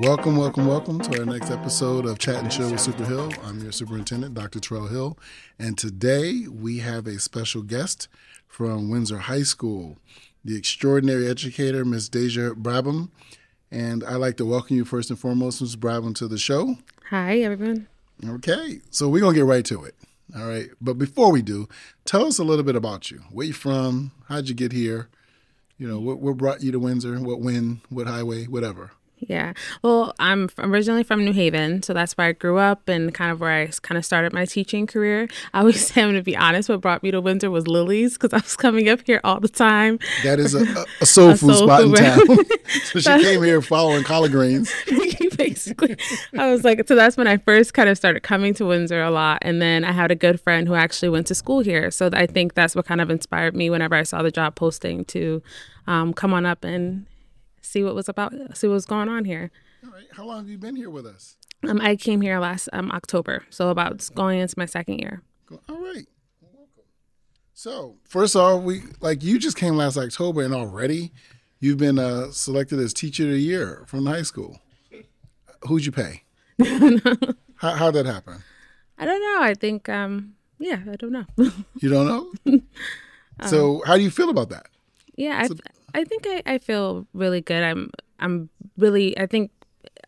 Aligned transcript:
Welcome, 0.00 0.38
welcome, 0.38 0.66
welcome 0.66 0.98
to 1.00 1.20
our 1.20 1.26
next 1.26 1.50
episode 1.50 2.06
of 2.06 2.18
Chat 2.18 2.36
and 2.36 2.50
Chill 2.50 2.70
with 2.70 2.80
Super 2.80 3.04
Hill. 3.04 3.30
I'm 3.44 3.60
your 3.60 3.70
superintendent, 3.70 4.32
Dr. 4.32 4.58
Terrell 4.58 4.86
Hill, 4.86 5.18
and 5.58 5.76
today 5.76 6.46
we 6.48 6.78
have 6.78 7.06
a 7.06 7.18
special 7.18 7.60
guest 7.60 8.08
from 8.48 8.88
Windsor 8.88 9.18
High 9.18 9.42
School, 9.42 9.98
the 10.42 10.56
extraordinary 10.56 11.28
educator, 11.28 11.84
Ms. 11.84 12.08
Daisha 12.08 12.54
Brabham. 12.54 13.10
And 13.70 14.02
I'd 14.04 14.16
like 14.16 14.38
to 14.38 14.46
welcome 14.46 14.78
you 14.78 14.86
first 14.86 15.10
and 15.10 15.18
foremost, 15.18 15.60
Ms. 15.60 15.76
Brabham, 15.76 16.14
to 16.14 16.26
the 16.26 16.38
show. 16.38 16.78
Hi, 17.10 17.40
everyone. 17.40 17.86
Okay, 18.26 18.80
so 18.90 19.06
we're 19.06 19.20
gonna 19.20 19.36
get 19.36 19.44
right 19.44 19.66
to 19.66 19.84
it. 19.84 19.96
All 20.34 20.48
right, 20.48 20.70
but 20.80 20.94
before 20.94 21.30
we 21.30 21.42
do, 21.42 21.68
tell 22.06 22.24
us 22.24 22.38
a 22.38 22.44
little 22.44 22.64
bit 22.64 22.74
about 22.74 23.10
you. 23.10 23.18
Where 23.30 23.48
you 23.48 23.52
from? 23.52 24.12
How'd 24.30 24.48
you 24.48 24.54
get 24.54 24.72
here? 24.72 25.10
You 25.76 25.86
know, 25.86 26.00
what, 26.00 26.20
what 26.20 26.38
brought 26.38 26.62
you 26.62 26.72
to 26.72 26.78
Windsor? 26.78 27.20
What 27.20 27.40
wind? 27.40 27.82
What 27.90 28.06
highway? 28.06 28.46
Whatever. 28.46 28.92
Yeah. 29.20 29.52
Well, 29.82 30.14
I'm 30.18 30.48
originally 30.58 31.02
from 31.02 31.24
New 31.24 31.32
Haven, 31.32 31.82
so 31.82 31.92
that's 31.92 32.16
where 32.16 32.28
I 32.28 32.32
grew 32.32 32.58
up 32.58 32.88
and 32.88 33.14
kind 33.14 33.30
of 33.30 33.40
where 33.40 33.50
I 33.50 33.66
kind 33.82 33.98
of 33.98 34.04
started 34.04 34.32
my 34.32 34.46
teaching 34.46 34.86
career. 34.86 35.28
I 35.52 35.60
always 35.60 35.86
say, 35.94 36.02
I'm 36.02 36.14
to 36.14 36.22
be 36.22 36.36
honest, 36.36 36.68
what 36.68 36.80
brought 36.80 37.02
me 37.02 37.10
to 37.10 37.20
Windsor 37.20 37.50
was 37.50 37.68
Lily's 37.68 38.14
because 38.14 38.32
I 38.32 38.38
was 38.38 38.56
coming 38.56 38.88
up 38.88 39.00
here 39.06 39.20
all 39.22 39.40
the 39.40 39.48
time. 39.48 39.98
That 40.22 40.38
is 40.38 40.54
a, 40.54 40.86
a 41.00 41.06
soul 41.06 41.30
a 41.30 41.36
food 41.36 41.54
soul 41.54 41.66
spot 41.68 41.82
food 41.82 41.98
in 41.98 42.04
town. 42.04 42.46
so 42.84 43.00
she 43.00 43.22
came 43.22 43.42
here 43.42 43.60
following 43.60 44.04
collard 44.04 44.32
greens. 44.32 44.72
Basically, 45.36 45.96
I 46.36 46.50
was 46.50 46.64
like, 46.64 46.86
so 46.88 46.94
that's 46.94 47.16
when 47.16 47.26
I 47.26 47.36
first 47.38 47.74
kind 47.74 47.88
of 47.88 47.96
started 47.96 48.22
coming 48.22 48.54
to 48.54 48.66
Windsor 48.66 49.02
a 49.02 49.10
lot. 49.10 49.38
And 49.42 49.60
then 49.60 49.84
I 49.84 49.92
had 49.92 50.10
a 50.10 50.14
good 50.14 50.40
friend 50.40 50.66
who 50.66 50.74
actually 50.74 51.08
went 51.08 51.26
to 51.28 51.34
school 51.34 51.60
here. 51.60 51.90
So 51.90 52.10
I 52.12 52.26
think 52.26 52.54
that's 52.54 52.74
what 52.74 52.86
kind 52.86 53.00
of 53.00 53.10
inspired 53.10 53.54
me 53.54 53.70
whenever 53.70 53.94
I 53.94 54.02
saw 54.02 54.22
the 54.22 54.30
job 54.30 54.54
posting 54.54 55.04
to 55.06 55.42
um, 55.86 56.12
come 56.12 56.32
on 56.32 56.46
up 56.46 56.64
and 56.64 57.06
see 57.60 57.82
what 57.82 57.94
was 57.94 58.08
about, 58.08 58.32
see 58.56 58.66
what 58.68 58.74
was 58.74 58.86
going 58.86 59.08
on 59.08 59.24
here. 59.24 59.50
All 59.84 59.90
right. 59.90 60.06
How 60.12 60.24
long 60.24 60.38
have 60.38 60.48
you 60.48 60.58
been 60.58 60.76
here 60.76 60.90
with 60.90 61.06
us? 61.06 61.36
Um, 61.68 61.80
I 61.80 61.96
came 61.96 62.20
here 62.20 62.38
last 62.38 62.68
um, 62.72 62.90
October, 62.90 63.44
so 63.50 63.68
about 63.68 64.08
going 64.14 64.40
into 64.40 64.54
my 64.56 64.66
second 64.66 64.98
year. 64.98 65.22
All 65.68 65.80
right. 65.80 66.06
Welcome. 66.40 66.84
So 67.54 67.96
first 68.04 68.34
off, 68.34 68.62
we 68.62 68.82
like 69.00 69.22
you 69.22 69.38
just 69.38 69.56
came 69.56 69.76
last 69.76 69.96
October, 69.96 70.42
and 70.42 70.54
already 70.54 71.12
you've 71.58 71.78
been 71.78 71.98
uh, 71.98 72.30
selected 72.30 72.78
as 72.78 72.94
teacher 72.94 73.24
of 73.24 73.30
the 73.30 73.40
year 73.40 73.84
from 73.86 74.04
the 74.04 74.10
high 74.10 74.22
school. 74.22 74.60
Who'd 75.68 75.84
you 75.84 75.92
pay? 75.92 76.22
how 77.56 77.74
how'd 77.74 77.94
that 77.94 78.06
happen? 78.06 78.42
I 78.98 79.04
don't 79.04 79.20
know. 79.20 79.42
I 79.42 79.54
think 79.54 79.88
um, 79.88 80.34
yeah, 80.58 80.80
I 80.90 80.96
don't 80.96 81.12
know. 81.12 81.26
you 81.78 81.88
don't 81.90 82.06
know. 82.06 82.60
so 83.46 83.76
um, 83.76 83.82
how 83.86 83.96
do 83.96 84.02
you 84.02 84.10
feel 84.10 84.30
about 84.30 84.48
that? 84.50 84.66
Yeah, 85.16 85.38
I 85.42 85.48
think 86.04 86.26
I, 86.26 86.42
I 86.46 86.58
feel 86.58 87.06
really 87.12 87.40
good. 87.40 87.62
I'm 87.62 87.90
I'm 88.18 88.50
really 88.76 89.18
I 89.18 89.26
think 89.26 89.50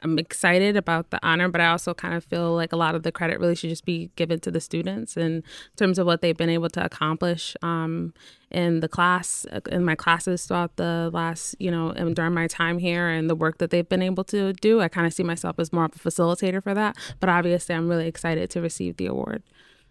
I'm 0.02 0.18
excited 0.18 0.76
about 0.76 1.10
the 1.10 1.20
honor, 1.22 1.48
but 1.48 1.60
I 1.60 1.68
also 1.68 1.94
kind 1.94 2.14
of 2.14 2.24
feel 2.24 2.54
like 2.54 2.72
a 2.72 2.76
lot 2.76 2.94
of 2.94 3.02
the 3.02 3.12
credit 3.12 3.38
really 3.38 3.54
should 3.54 3.70
just 3.70 3.84
be 3.84 4.10
given 4.16 4.40
to 4.40 4.50
the 4.50 4.60
students 4.60 5.16
in 5.16 5.44
terms 5.76 5.98
of 5.98 6.06
what 6.06 6.20
they've 6.20 6.36
been 6.36 6.50
able 6.50 6.68
to 6.70 6.84
accomplish 6.84 7.56
um, 7.62 8.12
in 8.50 8.80
the 8.80 8.88
class, 8.88 9.46
in 9.70 9.84
my 9.84 9.94
classes 9.94 10.44
throughout 10.44 10.76
the 10.76 11.10
last, 11.12 11.54
you 11.58 11.70
know, 11.70 11.90
and 11.90 12.16
during 12.16 12.34
my 12.34 12.48
time 12.48 12.78
here 12.78 13.08
and 13.08 13.30
the 13.30 13.36
work 13.36 13.58
that 13.58 13.70
they've 13.70 13.88
been 13.88 14.02
able 14.02 14.24
to 14.24 14.52
do. 14.54 14.80
I 14.80 14.88
kind 14.88 15.06
of 15.06 15.14
see 15.14 15.22
myself 15.22 15.58
as 15.58 15.72
more 15.72 15.84
of 15.84 15.94
a 15.94 15.98
facilitator 15.98 16.62
for 16.62 16.74
that, 16.74 16.96
but 17.20 17.28
obviously 17.28 17.74
I'm 17.74 17.88
really 17.88 18.08
excited 18.08 18.50
to 18.50 18.60
receive 18.60 18.96
the 18.96 19.06
award. 19.06 19.42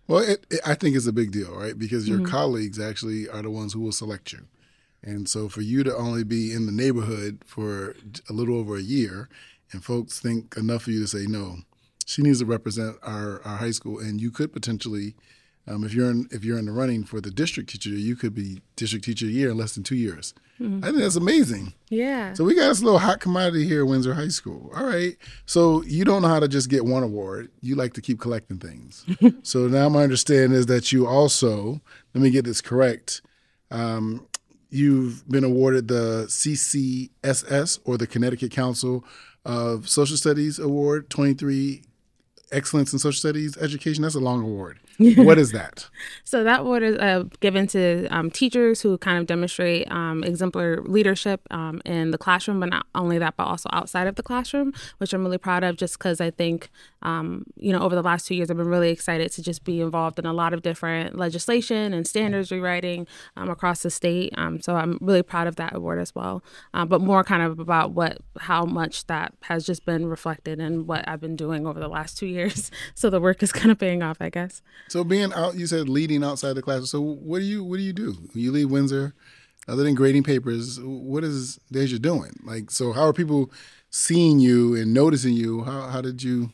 Well, 0.07 0.19
it, 0.19 0.45
it, 0.49 0.59
I 0.65 0.75
think 0.75 0.95
it's 0.95 1.07
a 1.07 1.13
big 1.13 1.31
deal, 1.31 1.55
right? 1.55 1.77
Because 1.77 2.07
your 2.07 2.17
mm-hmm. 2.17 2.27
colleagues 2.27 2.79
actually 2.79 3.29
are 3.29 3.41
the 3.41 3.51
ones 3.51 3.73
who 3.73 3.79
will 3.79 3.93
select 3.93 4.33
you. 4.33 4.45
And 5.03 5.27
so 5.27 5.49
for 5.49 5.61
you 5.61 5.83
to 5.83 5.95
only 5.95 6.23
be 6.23 6.53
in 6.53 6.65
the 6.65 6.71
neighborhood 6.71 7.43
for 7.45 7.95
a 8.29 8.33
little 8.33 8.57
over 8.57 8.77
a 8.77 8.81
year 8.81 9.29
and 9.71 9.83
folks 9.83 10.19
think 10.19 10.55
enough 10.57 10.87
of 10.87 10.93
you 10.93 11.01
to 11.01 11.07
say, 11.07 11.25
no, 11.27 11.57
she 12.05 12.21
needs 12.21 12.39
to 12.39 12.45
represent 12.45 12.97
our, 13.03 13.41
our 13.43 13.57
high 13.57 13.71
school. 13.71 13.99
And 13.99 14.19
you 14.19 14.31
could 14.31 14.53
potentially, 14.53 15.15
um, 15.67 15.83
if 15.83 15.93
you're 15.93 16.09
in 16.09 16.27
if 16.31 16.43
you're 16.43 16.59
in 16.59 16.65
the 16.65 16.71
running 16.71 17.03
for 17.03 17.21
the 17.21 17.31
district 17.31 17.69
teacher, 17.69 17.89
you 17.89 18.15
could 18.15 18.33
be 18.33 18.61
district 18.75 19.05
teacher 19.05 19.25
year 19.25 19.51
in 19.51 19.57
less 19.57 19.73
than 19.73 19.83
two 19.83 19.95
years. 19.95 20.33
Mm-hmm. 20.59 20.83
I 20.83 20.87
think 20.87 20.99
that's 20.99 21.15
amazing. 21.15 21.73
Yeah. 21.89 22.33
So 22.33 22.43
we 22.43 22.53
got 22.53 22.67
this 22.67 22.83
little 22.83 22.99
hot 22.99 23.19
commodity 23.19 23.67
here 23.67 23.81
at 23.81 23.87
Windsor 23.87 24.13
High 24.13 24.27
School. 24.27 24.71
All 24.75 24.85
right. 24.85 25.17
So 25.45 25.81
you 25.83 26.05
don't 26.05 26.21
know 26.21 26.27
how 26.27 26.39
to 26.39 26.47
just 26.47 26.69
get 26.69 26.85
one 26.85 27.01
award. 27.01 27.49
You 27.61 27.75
like 27.75 27.93
to 27.93 28.01
keep 28.01 28.19
collecting 28.19 28.59
things. 28.59 29.05
so 29.43 29.67
now 29.67 29.89
my 29.89 30.03
understanding 30.03 30.51
is 30.51 30.67
that 30.67 30.91
you 30.91 31.07
also, 31.07 31.81
let 32.13 32.21
me 32.21 32.29
get 32.29 32.45
this 32.45 32.61
correct. 32.61 33.21
Um, 33.71 34.27
You've 34.73 35.27
been 35.27 35.43
awarded 35.43 35.89
the 35.89 36.25
CCSS 36.29 37.79
or 37.83 37.97
the 37.97 38.07
Connecticut 38.07 38.51
Council 38.51 39.03
of 39.43 39.89
Social 39.89 40.15
Studies 40.15 40.59
Award 40.59 41.09
23 41.09 41.83
Excellence 42.53 42.93
in 42.93 42.99
Social 42.99 43.19
Studies 43.19 43.57
Education. 43.57 44.03
That's 44.03 44.15
a 44.15 44.19
long 44.19 44.41
award. 44.41 44.79
what 45.17 45.37
is 45.37 45.51
that? 45.53 45.89
So 46.23 46.43
that 46.43 46.61
award 46.61 46.83
is 46.83 46.97
uh, 46.97 47.25
given 47.39 47.67
to 47.67 48.07
um, 48.07 48.31
teachers 48.31 48.81
who 48.81 48.97
kind 48.97 49.17
of 49.17 49.27
demonstrate 49.27 49.91
um, 49.91 50.23
exemplary 50.23 50.81
leadership 50.83 51.41
um, 51.51 51.81
in 51.85 52.11
the 52.11 52.17
classroom, 52.17 52.59
but 52.59 52.69
not 52.69 52.85
only 52.95 53.17
that, 53.17 53.35
but 53.37 53.43
also 53.43 53.69
outside 53.73 54.07
of 54.07 54.15
the 54.15 54.23
classroom, 54.23 54.73
which 54.97 55.13
I'm 55.13 55.23
really 55.23 55.37
proud 55.37 55.63
of. 55.63 55.75
Just 55.75 55.97
because 55.97 56.21
I 56.21 56.31
think, 56.31 56.69
um, 57.01 57.45
you 57.55 57.71
know, 57.71 57.79
over 57.79 57.95
the 57.95 58.01
last 58.01 58.27
two 58.27 58.35
years, 58.35 58.49
I've 58.49 58.57
been 58.57 58.67
really 58.67 58.91
excited 58.91 59.31
to 59.33 59.43
just 59.43 59.63
be 59.63 59.81
involved 59.81 60.19
in 60.19 60.25
a 60.25 60.33
lot 60.33 60.53
of 60.53 60.61
different 60.61 61.17
legislation 61.17 61.93
and 61.93 62.07
standards 62.07 62.51
rewriting 62.51 63.07
um, 63.35 63.49
across 63.49 63.81
the 63.83 63.89
state. 63.89 64.33
Um, 64.37 64.61
so 64.61 64.75
I'm 64.75 64.97
really 65.01 65.23
proud 65.23 65.47
of 65.47 65.55
that 65.57 65.75
award 65.75 65.99
as 65.99 66.13
well. 66.15 66.43
Uh, 66.73 66.85
but 66.85 67.01
more 67.01 67.23
kind 67.23 67.43
of 67.43 67.59
about 67.59 67.91
what, 67.91 68.17
how 68.39 68.65
much 68.65 69.07
that 69.07 69.33
has 69.41 69.65
just 69.65 69.85
been 69.85 70.05
reflected 70.05 70.59
in 70.59 70.87
what 70.87 71.07
I've 71.07 71.21
been 71.21 71.35
doing 71.35 71.65
over 71.65 71.79
the 71.79 71.87
last 71.87 72.17
two 72.17 72.27
years. 72.27 72.71
so 72.95 73.09
the 73.09 73.19
work 73.19 73.43
is 73.43 73.51
kind 73.51 73.71
of 73.71 73.79
paying 73.79 74.03
off, 74.03 74.17
I 74.19 74.29
guess. 74.29 74.61
So 74.91 75.05
being 75.05 75.31
out, 75.31 75.55
you 75.55 75.67
said 75.67 75.87
leading 75.87 76.21
outside 76.21 76.51
the 76.51 76.61
classroom. 76.61 76.85
So 76.85 76.99
what 76.99 77.39
do 77.39 77.45
you 77.45 77.63
what 77.63 77.77
do 77.77 77.81
you 77.81 77.93
do? 77.93 78.17
You 78.33 78.51
leave 78.51 78.69
Windsor, 78.69 79.13
other 79.65 79.85
than 79.85 79.95
grading 79.95 80.23
papers. 80.23 80.81
What 80.81 81.23
is 81.23 81.61
Daisha 81.73 82.01
doing? 82.01 82.33
Like, 82.43 82.69
so 82.69 82.91
how 82.91 83.03
are 83.03 83.13
people 83.13 83.53
seeing 83.89 84.41
you 84.41 84.75
and 84.75 84.93
noticing 84.93 85.33
you? 85.33 85.63
How 85.63 85.83
how 85.83 86.01
did 86.01 86.23
you 86.23 86.51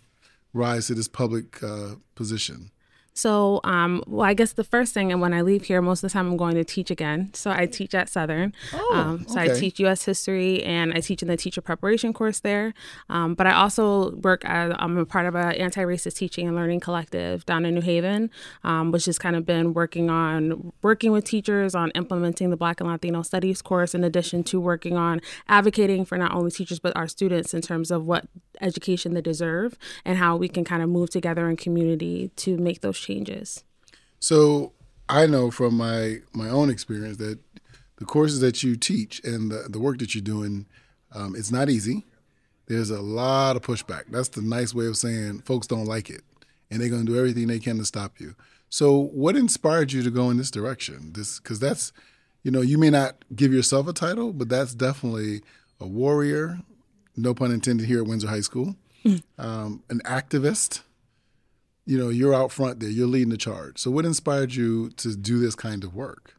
rise 0.53 0.86
to 0.86 0.94
this 0.94 1.08
public 1.08 1.64
uh, 1.64 1.96
position? 2.14 2.70
So, 3.17 3.61
um, 3.63 4.03
well, 4.05 4.29
I 4.29 4.35
guess 4.35 4.53
the 4.53 4.63
first 4.63 4.94
thing, 4.94 5.11
and 5.11 5.19
when 5.19 5.33
I 5.33 5.41
leave 5.41 5.63
here, 5.63 5.81
most 5.81 6.03
of 6.03 6.11
the 6.11 6.13
time 6.13 6.28
I'm 6.28 6.38
going 6.38 6.53
to 6.53 6.63
teach 6.63 6.91
again. 6.91 7.31
So 7.33 7.50
I 7.50 7.66
teach 7.66 7.95
at 7.95 8.09
Southern. 8.09 8.53
Oh, 8.73 8.94
um, 8.94 9.25
so 9.28 9.41
okay. 9.41 9.51
I 9.51 9.59
teach 9.59 9.79
U.S. 9.79 10.05
history, 10.05 10.61
and 10.63 10.94
I 10.94 11.00
teach 11.00 11.23
in 11.23 11.28
the 11.28 11.35
teacher 11.35 11.59
preparation 11.59 12.13
course 12.13 12.41
there. 12.41 12.75
Um, 13.09 13.33
but 13.33 13.47
I 13.47 13.53
also 13.53 14.11
work 14.17 14.45
as 14.45 14.72
I'm 14.78 15.00
a 15.00 15.05
part 15.05 15.25
of 15.25 15.33
an 15.33 15.53
anti-racist 15.53 16.16
teaching 16.16 16.47
and 16.47 16.55
learning 16.55 16.79
collective 16.79 17.44
down 17.47 17.66
in 17.66 17.73
New 17.73 17.81
Haven, 17.81 18.29
um, 18.63 18.91
which 18.91 19.05
has 19.05 19.17
kind 19.17 19.35
of 19.35 19.47
been 19.47 19.73
working 19.73 20.11
on 20.11 20.72
working 20.84 21.11
with 21.11 21.25
teachers 21.25 21.73
on 21.73 21.89
implementing 21.95 22.51
the 22.51 22.57
Black 22.57 22.79
and 22.81 22.88
Latino 22.88 23.23
Studies 23.23 23.63
course, 23.63 23.95
in 23.95 24.03
addition 24.03 24.44
to 24.44 24.59
working 24.61 24.95
on 24.95 25.22
advocating 25.49 26.05
for 26.05 26.19
not 26.19 26.35
only 26.35 26.51
teachers 26.51 26.78
but 26.78 26.95
our 26.95 27.07
students 27.07 27.55
in 27.55 27.63
terms 27.63 27.89
of 27.89 28.05
what 28.05 28.28
education 28.61 29.13
they 29.13 29.22
deserve 29.22 29.78
and 30.05 30.17
how 30.17 30.35
we 30.35 30.47
can 30.47 30.63
kind 30.63 30.84
of 30.84 30.89
move 30.89 31.09
together 31.09 31.49
in 31.49 31.55
community 31.55 32.31
to 32.35 32.57
make 32.57 32.81
those 32.81 32.97
changes. 33.07 33.63
So 34.19 34.73
I 35.09 35.25
know 35.25 35.51
from 35.51 35.75
my 35.75 36.18
my 36.34 36.50
own 36.50 36.69
experience 36.69 37.18
that 37.18 37.40
the 37.97 38.06
courses 38.06 38.40
that 38.41 38.62
you 38.62 38.75
teach 38.75 39.22
and 39.23 39.51
the, 39.51 39.68
the 39.69 39.79
work 39.79 39.97
that 40.00 40.13
you're 40.13 40.22
doing, 40.22 40.68
um, 41.13 41.35
it's 41.35 41.51
not 41.51 41.69
easy. 41.69 42.06
There's 42.67 42.90
a 42.90 43.01
lot 43.01 43.56
of 43.56 43.63
pushback. 43.63 44.03
That's 44.09 44.29
the 44.29 44.41
nice 44.41 44.73
way 44.73 44.85
of 44.85 44.97
saying 44.97 45.41
folks 45.46 45.67
don't 45.67 45.85
like 45.85 46.09
it, 46.09 46.22
and 46.69 46.81
they're 46.81 46.90
going 46.90 47.06
to 47.06 47.12
do 47.12 47.17
everything 47.17 47.47
they 47.47 47.59
can 47.59 47.78
to 47.78 47.85
stop 47.85 48.19
you. 48.19 48.35
So, 48.69 48.91
what 48.97 49.35
inspired 49.35 49.94
you 49.94 50.03
to 50.03 50.12
go 50.12 50.29
in 50.29 50.38
this 50.38 50.51
direction? 50.51 51.13
This 51.13 51.40
because 51.40 51.59
that's, 51.59 51.94
you 52.44 52.51
know, 52.51 52.62
you 52.62 52.78
may 52.78 52.90
not 52.90 53.23
give 53.35 53.53
yourself 53.53 53.87
a 53.87 53.93
title, 53.93 54.34
but 54.34 54.49
that's 54.49 54.76
definitely 54.76 55.41
a 55.79 55.87
warrior, 55.87 56.59
no 57.16 57.34
pun 57.34 57.52
intended, 57.52 57.87
here 57.87 58.02
at 58.02 58.08
Windsor 58.08 58.28
High 58.28 58.41
School, 58.41 58.76
mm. 59.05 59.23
um, 59.37 59.84
an 59.90 60.02
activist. 60.05 60.82
You 61.87 61.97
know, 61.97 62.09
you're 62.09 62.35
out 62.35 62.51
front 62.51 62.81
there, 62.81 62.89
you're 62.89 63.07
leading 63.07 63.29
the 63.29 63.37
charge. 63.37 63.79
So, 63.79 63.89
what 63.89 64.05
inspired 64.05 64.53
you 64.53 64.89
to 64.91 65.16
do 65.16 65.39
this 65.39 65.55
kind 65.55 65.84
of 65.84 65.95
work? 65.95 66.37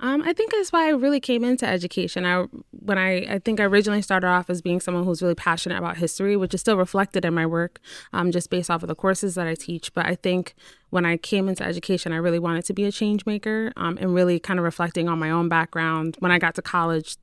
Um, 0.00 0.22
I 0.22 0.32
think 0.32 0.52
that's 0.52 0.72
why 0.72 0.86
I 0.86 0.90
really 0.90 1.20
came 1.20 1.44
into 1.44 1.66
education. 1.66 2.26
I 2.26 2.44
when 2.70 2.98
I 2.98 3.34
I 3.34 3.38
think 3.38 3.60
I 3.60 3.64
originally 3.64 4.02
started 4.02 4.26
off 4.26 4.50
as 4.50 4.60
being 4.60 4.80
someone 4.80 5.04
who's 5.04 5.22
really 5.22 5.34
passionate 5.34 5.78
about 5.78 5.96
history, 5.96 6.36
which 6.36 6.52
is 6.52 6.60
still 6.60 6.76
reflected 6.76 7.24
in 7.24 7.32
my 7.32 7.46
work, 7.46 7.80
um, 8.12 8.32
just 8.32 8.50
based 8.50 8.70
off 8.70 8.82
of 8.82 8.88
the 8.88 8.94
courses 8.94 9.34
that 9.36 9.46
I 9.46 9.54
teach. 9.54 9.94
But 9.94 10.06
I 10.06 10.16
think 10.16 10.54
when 10.90 11.06
I 11.06 11.16
came 11.16 11.48
into 11.48 11.64
education, 11.64 12.12
I 12.12 12.16
really 12.16 12.38
wanted 12.38 12.64
to 12.66 12.74
be 12.74 12.84
a 12.84 12.92
change 12.92 13.24
maker 13.24 13.72
um, 13.76 13.96
and 14.00 14.12
really 14.12 14.38
kind 14.40 14.58
of 14.58 14.64
reflecting 14.64 15.08
on 15.08 15.18
my 15.18 15.30
own 15.30 15.48
background. 15.48 16.16
When 16.18 16.32
I 16.32 16.38
got 16.38 16.54
to 16.56 16.62
college, 16.62 17.16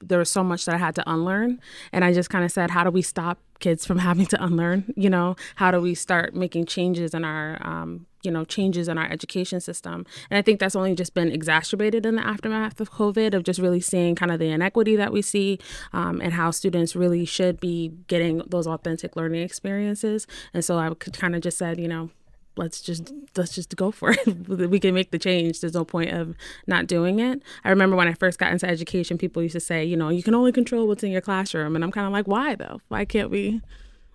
there 0.00 0.18
was 0.18 0.30
so 0.30 0.44
much 0.44 0.64
that 0.64 0.74
I 0.74 0.78
had 0.78 0.94
to 0.96 1.10
unlearn. 1.10 1.60
And 1.92 2.04
I 2.04 2.12
just 2.12 2.30
kind 2.30 2.44
of 2.44 2.52
said, 2.52 2.70
how 2.70 2.84
do 2.84 2.90
we 2.90 3.02
stop 3.02 3.38
kids 3.60 3.84
from 3.84 3.98
having 4.08 4.26
to 4.26 4.44
unlearn? 4.44 4.92
You 4.96 5.10
know, 5.10 5.36
how 5.56 5.70
do 5.70 5.80
we 5.80 5.94
start 5.94 6.34
making 6.34 6.66
changes 6.66 7.14
in 7.14 7.24
our, 7.24 7.58
um, 7.66 8.06
you 8.22 8.30
know, 8.30 8.44
changes 8.44 8.88
in 8.88 8.98
our 8.98 9.10
education 9.10 9.60
system? 9.60 10.06
And 10.30 10.38
I 10.38 10.42
think 10.42 10.60
that's 10.60 10.76
only 10.76 10.94
just 10.94 11.14
been 11.14 11.30
exacerbated 11.30 12.06
in 12.06 12.16
the 12.16 12.26
aftermath 12.26 12.80
of 12.80 12.92
COVID, 12.92 13.34
of 13.34 13.42
just 13.42 13.60
really 13.60 13.80
seeing 13.80 14.14
kind 14.14 14.30
of 14.30 14.38
the 14.38 14.50
inequity 14.50 14.96
that 14.96 15.12
we 15.12 15.22
see 15.22 15.58
um, 15.92 16.20
and 16.20 16.32
how 16.32 16.50
students 16.50 16.94
really 16.94 17.24
should 17.24 17.60
be 17.60 17.92
getting 18.06 18.42
those 18.46 18.66
authentic 18.66 19.16
learning 19.16 19.42
experiences. 19.42 20.26
And 20.54 20.64
so 20.64 20.78
I 20.78 20.92
kind 20.94 21.34
of 21.34 21.42
just 21.42 21.58
said, 21.58 21.80
you 21.80 21.88
know, 21.88 22.10
let's 22.58 22.80
just 22.80 23.12
let's 23.36 23.54
just 23.54 23.74
go 23.76 23.90
for 23.90 24.10
it. 24.10 24.48
we 24.48 24.80
can 24.80 24.94
make 24.94 25.10
the 25.10 25.18
change. 25.18 25.60
There's 25.60 25.74
no 25.74 25.84
point 25.84 26.10
of 26.10 26.34
not 26.66 26.86
doing 26.86 27.20
it. 27.20 27.42
I 27.64 27.70
remember 27.70 27.96
when 27.96 28.08
I 28.08 28.12
first 28.12 28.38
got 28.38 28.52
into 28.52 28.68
education, 28.68 29.16
people 29.16 29.42
used 29.42 29.54
to 29.54 29.60
say, 29.60 29.84
you 29.84 29.96
know, 29.96 30.08
you 30.08 30.22
can 30.22 30.34
only 30.34 30.52
control 30.52 30.86
what's 30.86 31.02
in 31.02 31.10
your 31.10 31.20
classroom, 31.20 31.74
and 31.74 31.84
I'm 31.84 31.92
kind 31.92 32.06
of 32.06 32.12
like, 32.12 32.26
why 32.26 32.54
though? 32.54 32.80
Why 32.88 33.04
can't 33.04 33.30
we 33.30 33.62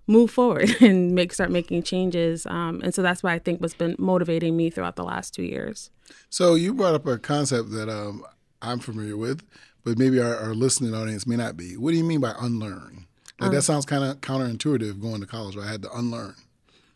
move 0.06 0.30
forward 0.30 0.70
and 0.82 1.16
make 1.16 1.34
start 1.34 1.50
making 1.50 1.84
changes? 1.84 2.46
Um, 2.46 2.82
and 2.84 2.94
so 2.94 3.02
that's 3.02 3.24
why 3.24 3.34
I 3.34 3.40
think 3.40 3.62
what's 3.62 3.74
been 3.74 3.96
motivating 3.98 4.56
me 4.56 4.70
throughout 4.70 4.96
the 4.96 5.04
last 5.04 5.34
two 5.34 5.44
years. 5.44 5.90
So 6.30 6.56
you 6.56 6.74
brought 6.74 6.94
up 6.94 7.08
a 7.08 7.18
concept 7.18 7.72
that 7.72 7.90
um, 7.90 8.24
I'm 8.62 8.80
familiar 8.80 9.18
with, 9.18 9.42
but 9.84 9.98
maybe 9.98 10.20
our, 10.20 10.36
our, 10.36 10.54
listening 10.54 10.94
audience 10.94 11.26
may 11.26 11.36
not 11.36 11.58
be. 11.58 11.78
What 11.78 11.92
do 11.92 11.98
you 11.98 12.04
mean 12.04 12.22
by 12.22 12.34
unlearn? 12.40 13.08
Like 13.40 13.50
um, 13.50 13.56
that 13.56 13.64
sounds 13.64 13.86
kind 13.86 14.04
of 14.04 14.22
counterintuitive 14.22 15.02
going 15.02 15.22
to 15.22 15.28
college. 15.28 15.56
Where 15.56 15.66
I 15.66 15.72
had 15.72 15.82
to 15.84 15.92
unlearn. 15.92 16.36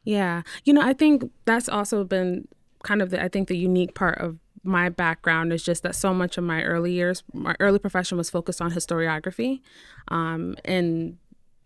Yeah. 0.08 0.44
You 0.64 0.72
know, 0.72 0.82
I 0.82 0.94
think 0.94 1.30
that's 1.44 1.68
also 1.68 2.06
been 2.06 2.48
kind 2.84 3.02
of 3.02 3.10
the, 3.10 3.22
I 3.22 3.28
think 3.28 3.50
the 3.50 3.58
unique 3.58 3.94
part 3.94 4.20
of 4.20 4.38
my 4.64 4.88
background 4.88 5.52
is 5.52 5.64
just 5.64 5.84
that 5.84 5.96
so 5.96 6.14
much 6.14 6.38
of 6.38 6.46
my 6.46 6.64
early 6.64 6.94
years, 6.94 7.24
my 7.34 7.56
early 7.60 7.78
profession 7.78 8.18
was 8.18 8.30
focused 8.30 8.62
on 8.62 8.72
historiography. 8.72 9.60
Um, 10.08 10.56
and 10.64 11.18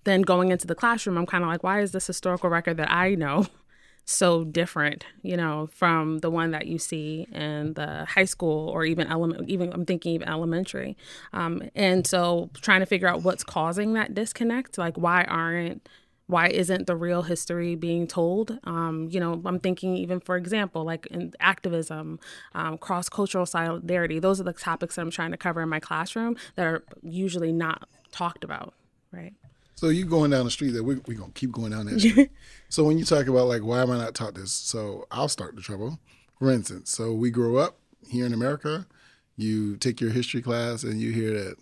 then 0.05 0.23
going 0.23 0.49
into 0.49 0.65
the 0.65 0.73
classroom, 0.73 1.19
I'm 1.19 1.27
kind 1.27 1.43
of 1.43 1.51
like, 1.51 1.61
why 1.61 1.81
is 1.81 1.91
this 1.91 2.07
historical 2.07 2.49
record 2.49 2.77
that 2.77 2.91
I 2.91 3.13
know 3.13 3.45
so 4.05 4.43
different, 4.43 5.05
you 5.21 5.37
know, 5.37 5.67
from 5.71 6.17
the 6.19 6.31
one 6.31 6.49
that 6.49 6.65
you 6.65 6.79
see 6.79 7.27
in 7.31 7.75
the 7.75 8.05
high 8.05 8.25
school 8.25 8.69
or 8.69 8.85
even 8.85 9.05
element, 9.05 9.47
even 9.51 9.71
I'm 9.71 9.85
thinking 9.85 10.13
even 10.15 10.27
elementary. 10.27 10.97
Um, 11.31 11.61
and 11.75 12.07
so 12.07 12.49
trying 12.59 12.79
to 12.79 12.87
figure 12.87 13.07
out 13.07 13.21
what's 13.21 13.43
causing 13.43 13.93
that 13.93 14.15
disconnect, 14.15 14.79
like 14.79 14.97
why 14.97 15.25
aren't 15.25 15.87
why 16.31 16.47
isn't 16.47 16.87
the 16.87 16.95
real 16.95 17.23
history 17.23 17.75
being 17.75 18.07
told? 18.07 18.57
Um, 18.63 19.09
you 19.11 19.19
know, 19.19 19.41
I'm 19.43 19.59
thinking 19.59 19.97
even 19.97 20.21
for 20.21 20.37
example, 20.37 20.85
like 20.85 21.05
in 21.07 21.33
activism, 21.41 22.21
um, 22.55 22.77
cross 22.77 23.09
cultural 23.09 23.45
solidarity. 23.45 24.17
Those 24.17 24.39
are 24.39 24.45
the 24.45 24.53
topics 24.53 24.95
that 24.95 25.01
I'm 25.01 25.11
trying 25.11 25.31
to 25.31 25.37
cover 25.37 25.61
in 25.61 25.67
my 25.67 25.81
classroom 25.81 26.37
that 26.55 26.65
are 26.65 26.85
usually 27.03 27.51
not 27.51 27.89
talked 28.13 28.45
about, 28.45 28.73
right? 29.11 29.33
So 29.75 29.89
you 29.89 30.05
going 30.05 30.31
down 30.31 30.45
the 30.45 30.51
street 30.51 30.71
that 30.71 30.83
we're, 30.83 31.01
we 31.05 31.15
gonna 31.15 31.33
keep 31.33 31.51
going 31.51 31.71
down 31.71 31.87
that 31.87 31.99
street. 31.99 32.31
so 32.69 32.85
when 32.85 32.97
you 32.97 33.03
talk 33.03 33.27
about 33.27 33.47
like 33.47 33.63
why 33.63 33.81
am 33.81 33.91
I 33.91 33.97
not 33.97 34.15
taught 34.15 34.35
this? 34.35 34.53
So 34.53 35.07
I'll 35.11 35.27
start 35.27 35.57
the 35.57 35.61
trouble. 35.61 35.99
For 36.39 36.49
instance, 36.49 36.91
so 36.91 37.11
we 37.11 37.29
grow 37.29 37.57
up 37.57 37.77
here 38.07 38.25
in 38.25 38.33
America. 38.33 38.87
You 39.35 39.75
take 39.75 39.99
your 39.99 40.11
history 40.11 40.41
class 40.41 40.83
and 40.83 41.01
you 41.01 41.11
hear 41.11 41.33
that 41.33 41.55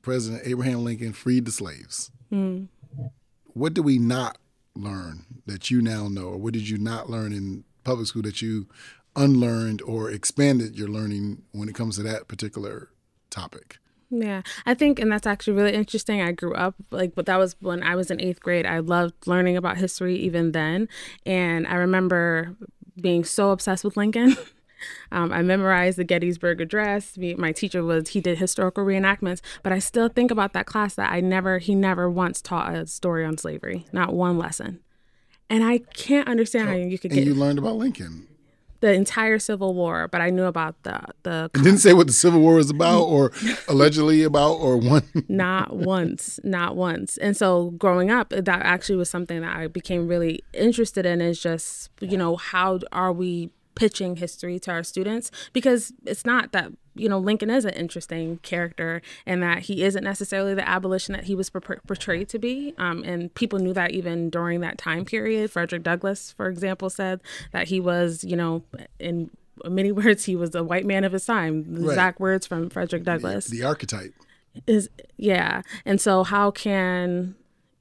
President 0.00 0.40
Abraham 0.46 0.84
Lincoln 0.84 1.12
freed 1.12 1.44
the 1.44 1.52
slaves. 1.52 2.10
Mm 2.32 2.68
what 3.56 3.72
did 3.72 3.86
we 3.86 3.98
not 3.98 4.36
learn 4.74 5.24
that 5.46 5.70
you 5.70 5.80
now 5.80 6.08
know, 6.08 6.26
or 6.26 6.36
what 6.36 6.52
did 6.52 6.68
you 6.68 6.76
not 6.76 7.08
learn 7.08 7.32
in 7.32 7.64
public 7.84 8.06
school 8.06 8.20
that 8.20 8.42
you 8.42 8.66
unlearned 9.16 9.80
or 9.80 10.10
expanded 10.10 10.78
your 10.78 10.88
learning 10.88 11.42
when 11.52 11.66
it 11.66 11.74
comes 11.74 11.96
to 11.96 12.02
that 12.02 12.28
particular 12.28 12.90
topic? 13.30 13.78
Yeah, 14.10 14.42
I 14.66 14.74
think, 14.74 14.98
and 14.98 15.10
that's 15.10 15.26
actually 15.26 15.54
really 15.54 15.72
interesting. 15.72 16.20
I 16.20 16.32
grew 16.32 16.54
up 16.54 16.74
like, 16.90 17.14
but 17.14 17.24
that 17.26 17.38
was 17.38 17.56
when 17.60 17.82
I 17.82 17.96
was 17.96 18.10
in 18.10 18.20
eighth 18.20 18.40
grade. 18.40 18.66
I 18.66 18.80
loved 18.80 19.26
learning 19.26 19.56
about 19.56 19.78
history 19.78 20.16
even 20.16 20.52
then. 20.52 20.86
And 21.24 21.66
I 21.66 21.76
remember 21.76 22.54
being 23.00 23.24
so 23.24 23.52
obsessed 23.52 23.84
with 23.84 23.96
Lincoln 23.96 24.36
Um, 25.12 25.32
I 25.32 25.42
memorized 25.42 25.98
the 25.98 26.04
Gettysburg 26.04 26.60
Address. 26.60 27.16
My 27.36 27.52
teacher 27.52 27.82
was 27.82 28.10
he 28.10 28.20
did 28.20 28.38
historical 28.38 28.84
reenactments, 28.84 29.40
but 29.62 29.72
I 29.72 29.78
still 29.78 30.08
think 30.08 30.30
about 30.30 30.52
that 30.52 30.66
class 30.66 30.94
that 30.94 31.12
I 31.12 31.20
never 31.20 31.58
he 31.58 31.74
never 31.74 32.10
once 32.10 32.40
taught 32.40 32.74
a 32.74 32.86
story 32.86 33.24
on 33.24 33.38
slavery, 33.38 33.86
not 33.92 34.14
one 34.14 34.38
lesson. 34.38 34.80
And 35.48 35.62
I 35.62 35.78
can't 35.78 36.28
understand 36.28 36.68
how 36.68 36.74
you 36.74 36.98
could 36.98 37.10
get. 37.10 37.18
and 37.18 37.26
get. 37.26 37.34
you 37.34 37.40
learned 37.40 37.58
about 37.58 37.76
Lincoln. 37.76 38.26
The 38.80 38.92
entire 38.92 39.38
Civil 39.38 39.74
War, 39.74 40.06
but 40.06 40.20
I 40.20 40.28
knew 40.28 40.44
about 40.44 40.82
the 40.82 41.00
the. 41.22 41.50
Didn't 41.54 41.78
say 41.78 41.94
what 41.94 42.08
the 42.08 42.12
Civil 42.12 42.40
War 42.40 42.56
was 42.56 42.68
about, 42.68 43.04
or 43.04 43.32
allegedly 43.68 44.22
about, 44.22 44.54
or 44.54 44.76
one. 44.76 45.02
not 45.28 45.74
once, 45.74 46.38
not 46.44 46.76
once. 46.76 47.16
And 47.18 47.34
so, 47.36 47.70
growing 47.70 48.10
up, 48.10 48.30
that 48.30 48.48
actually 48.48 48.96
was 48.96 49.08
something 49.08 49.40
that 49.40 49.56
I 49.56 49.66
became 49.68 50.06
really 50.06 50.40
interested 50.52 51.06
in. 51.06 51.22
Is 51.22 51.40
just 51.40 51.90
you 52.00 52.18
know 52.18 52.36
how 52.36 52.80
are 52.92 53.12
we 53.12 53.50
pitching 53.76 54.16
history 54.16 54.58
to 54.58 54.72
our 54.72 54.82
students 54.82 55.30
because 55.52 55.92
it's 56.04 56.24
not 56.24 56.50
that 56.50 56.72
you 56.96 57.08
know 57.08 57.18
Lincoln 57.18 57.50
is 57.50 57.64
an 57.64 57.74
interesting 57.74 58.38
character 58.38 59.00
and 59.24 59.40
that 59.42 59.60
he 59.60 59.84
isn't 59.84 60.02
necessarily 60.02 60.54
the 60.54 60.68
abolition 60.68 61.12
that 61.12 61.24
he 61.24 61.36
was 61.36 61.48
portrayed 61.50 62.28
to 62.30 62.38
be. 62.38 62.74
Um, 62.78 63.04
and 63.04 63.32
people 63.34 63.60
knew 63.60 63.74
that 63.74 63.92
even 63.92 64.30
during 64.30 64.60
that 64.60 64.78
time 64.78 65.04
period. 65.04 65.52
Frederick 65.52 65.84
Douglass 65.84 66.32
for 66.32 66.48
example 66.48 66.90
said 66.90 67.20
that 67.52 67.68
he 67.68 67.78
was 67.78 68.24
you 68.24 68.34
know 68.34 68.64
in 68.98 69.30
many 69.64 69.92
words 70.00 70.24
he 70.24 70.34
was 70.34 70.54
a 70.54 70.64
white 70.64 70.86
man 70.86 71.04
of 71.04 71.12
his 71.12 71.24
time. 71.24 71.74
The 71.74 71.82
right. 71.82 71.90
exact 71.90 72.18
words 72.18 72.46
from 72.46 72.70
Frederick 72.70 73.04
Douglass. 73.04 73.46
the, 73.46 73.60
the 73.60 73.66
archetype. 73.66 74.14
Is 74.66 74.88
yeah. 75.18 75.60
And 75.84 76.00
so 76.00 76.24
how 76.24 76.50
can 76.50 77.36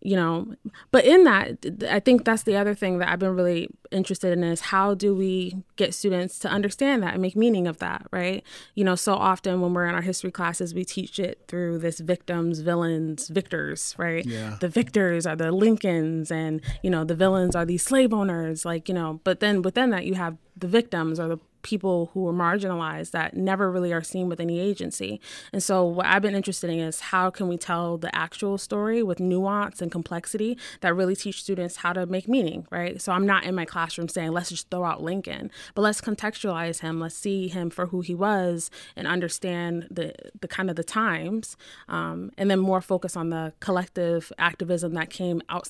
you 0.05 0.15
know 0.15 0.53
but 0.91 1.03
in 1.03 1.23
that 1.23 1.57
i 1.89 1.99
think 1.99 2.25
that's 2.25 2.43
the 2.43 2.55
other 2.55 2.75
thing 2.75 2.99
that 2.99 3.09
i've 3.09 3.19
been 3.19 3.35
really 3.35 3.67
interested 3.91 4.31
in 4.31 4.43
is 4.43 4.61
how 4.61 4.93
do 4.93 5.15
we 5.15 5.57
get 5.77 5.93
students 5.93 6.37
to 6.37 6.47
understand 6.47 7.01
that 7.01 7.13
and 7.13 7.21
make 7.21 7.35
meaning 7.35 7.65
of 7.65 7.79
that 7.79 8.05
right 8.11 8.43
you 8.75 8.83
know 8.83 8.93
so 8.93 9.15
often 9.15 9.61
when 9.61 9.73
we're 9.73 9.87
in 9.87 9.95
our 9.95 10.01
history 10.01 10.31
classes 10.31 10.73
we 10.73 10.85
teach 10.85 11.17
it 11.17 11.41
through 11.47 11.79
this 11.79 11.99
victims 11.99 12.59
villains 12.59 13.29
victors 13.29 13.95
right 13.97 14.25
yeah. 14.25 14.57
the 14.61 14.69
victors 14.69 15.25
are 15.25 15.35
the 15.35 15.51
lincolns 15.51 16.31
and 16.31 16.61
you 16.83 16.89
know 16.89 17.03
the 17.03 17.15
villains 17.15 17.55
are 17.55 17.65
these 17.65 17.83
slave 17.83 18.13
owners 18.13 18.63
like 18.63 18.87
you 18.87 18.93
know 18.93 19.19
but 19.23 19.39
then 19.39 19.63
within 19.63 19.89
that 19.89 20.05
you 20.05 20.13
have 20.13 20.37
the 20.55 20.67
victims 20.67 21.19
or 21.19 21.27
the 21.27 21.39
people 21.65 22.11
who 22.13 22.27
are 22.27 22.33
marginalized 22.33 23.09
that 23.09 23.35
never 23.35 23.71
really 23.71 23.91
are 23.91 24.03
seen 24.03 24.29
with 24.29 24.39
any 24.39 24.59
agency. 24.59 25.19
And 25.51 25.63
so 25.63 25.83
what 25.83 26.05
I've 26.05 26.21
been 26.21 26.35
interested 26.35 26.69
in 26.69 26.77
is 26.77 26.99
how 26.99 27.31
can 27.31 27.47
we 27.47 27.57
tell 27.57 27.97
the 27.97 28.15
actual 28.15 28.59
story 28.59 29.01
with 29.01 29.19
nuance 29.19 29.81
and 29.81 29.91
complexity 29.91 30.59
that 30.81 30.93
really 30.93 31.15
teach 31.15 31.41
students 31.41 31.77
how 31.77 31.91
to 31.93 32.05
make 32.05 32.27
meaning, 32.27 32.67
right? 32.69 33.01
So 33.01 33.11
I'm 33.11 33.25
not 33.25 33.45
in 33.45 33.55
my 33.55 33.65
classroom 33.65 34.07
saying 34.09 34.31
let's 34.31 34.49
just 34.49 34.69
throw 34.69 34.83
out 34.83 35.01
Lincoln, 35.01 35.49
but 35.73 35.81
let's 35.81 36.01
contextualize 36.01 36.81
him, 36.81 36.99
let's 36.99 37.15
see 37.15 37.47
him 37.47 37.71
for 37.71 37.87
who 37.87 38.01
he 38.01 38.13
was 38.13 38.69
and 38.95 39.07
understand 39.07 39.87
the 39.89 40.13
the 40.39 40.47
kind 40.47 40.69
of 40.69 40.75
the 40.75 40.83
times, 40.83 41.57
um, 41.89 42.31
and 42.37 42.51
then 42.51 42.59
more 42.59 42.81
focus 42.81 43.17
on 43.17 43.31
the 43.31 43.53
collective 43.59 44.31
activism 44.37 44.93
that 44.93 45.09
came 45.09 45.41
out 45.49 45.67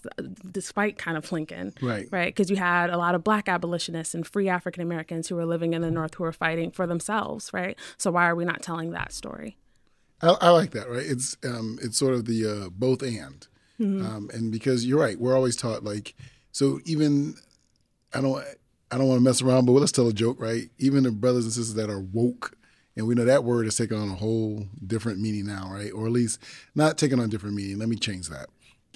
despite 0.52 0.98
kind 0.98 1.16
of 1.16 1.32
Lincoln, 1.32 1.74
right? 1.82 2.08
Right, 2.12 2.36
because 2.36 2.50
you 2.50 2.58
had 2.58 2.90
a 2.90 2.98
lot 2.98 3.16
of 3.16 3.24
Black 3.24 3.48
abolitionists 3.48 4.14
and 4.14 4.28
free 4.28 4.50
African 4.50 4.84
Americans 4.84 5.30
who 5.30 5.36
were 5.36 5.46
living 5.46 5.74
in 5.74 5.85
the 5.86 5.92
North 5.92 6.16
who 6.16 6.24
are 6.24 6.32
fighting 6.32 6.72
for 6.72 6.88
themselves, 6.88 7.52
right? 7.54 7.78
So 7.98 8.12
why 8.12 8.28
are 8.28 8.36
we 8.36 8.46
not 8.46 8.62
telling 8.62 8.92
that 8.92 9.12
story? 9.12 9.58
I, 10.22 10.36
I 10.42 10.50
like 10.50 10.72
that, 10.72 10.90
right? 10.90 11.06
It's 11.06 11.38
um, 11.44 11.78
it's 11.82 11.98
sort 11.98 12.14
of 12.14 12.26
the 12.26 12.46
uh, 12.46 12.70
both 12.70 13.02
and, 13.02 13.48
mm-hmm. 13.80 14.06
um, 14.06 14.30
and 14.34 14.52
because 14.52 14.86
you're 14.86 15.00
right, 15.00 15.20
we're 15.20 15.36
always 15.36 15.56
taught 15.56 15.84
like 15.84 16.16
so. 16.52 16.80
Even 16.86 17.36
I 18.14 18.22
don't 18.22 18.44
I 18.92 18.98
don't 18.98 19.08
want 19.08 19.20
to 19.20 19.24
mess 19.24 19.42
around, 19.42 19.66
but 19.66 19.74
let's 19.74 19.92
tell 19.92 20.08
a 20.08 20.14
joke, 20.14 20.40
right? 20.40 20.70
Even 20.78 21.04
the 21.04 21.12
brothers 21.12 21.46
and 21.46 21.54
sisters 21.54 21.76
that 21.76 21.90
are 21.90 22.00
woke, 22.00 22.58
and 22.96 23.08
we 23.08 23.16
know 23.16 23.26
that 23.26 23.44
word 23.44 23.68
is 23.68 23.76
taken 23.76 23.98
on 23.98 24.10
a 24.10 24.16
whole 24.16 24.66
different 24.86 25.20
meaning 25.20 25.46
now, 25.46 25.70
right? 25.72 25.92
Or 25.92 26.06
at 26.06 26.12
least 26.12 26.40
not 26.76 26.98
taking 26.98 27.20
on 27.20 27.26
a 27.26 27.30
different 27.30 27.56
meaning. 27.56 27.78
Let 27.78 27.90
me 27.90 27.98
change 27.98 28.30
that. 28.30 28.48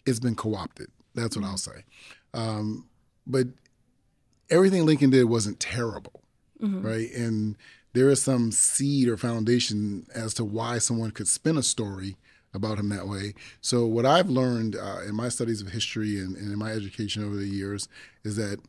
It's 0.05 0.19
been 0.19 0.35
co-opted. 0.35 0.87
That's 1.15 1.35
what 1.35 1.43
mm-hmm. 1.43 1.51
I'll 1.51 1.57
say. 1.57 1.83
Um, 2.33 2.87
but 3.27 3.47
everything 4.49 4.85
Lincoln 4.85 5.09
did 5.09 5.25
wasn't 5.25 5.59
terrible 5.59 6.23
mm-hmm. 6.61 6.85
right? 6.85 7.11
And 7.11 7.55
there 7.93 8.09
is 8.09 8.21
some 8.21 8.51
seed 8.51 9.07
or 9.07 9.17
foundation 9.17 10.05
as 10.13 10.33
to 10.35 10.45
why 10.45 10.77
someone 10.77 11.11
could 11.11 11.27
spin 11.27 11.57
a 11.57 11.63
story 11.63 12.17
about 12.53 12.79
him 12.79 12.89
that 12.89 13.07
way. 13.07 13.33
So 13.61 13.85
what 13.85 14.05
I've 14.05 14.29
learned 14.29 14.75
uh, 14.75 15.01
in 15.07 15.15
my 15.15 15.29
studies 15.29 15.61
of 15.61 15.69
history 15.69 16.19
and, 16.19 16.35
and, 16.35 16.51
in 16.51 16.57
my 16.57 16.71
education 16.71 17.23
over 17.23 17.35
the 17.35 17.47
years 17.47 17.87
is 18.23 18.35
that 18.37 18.59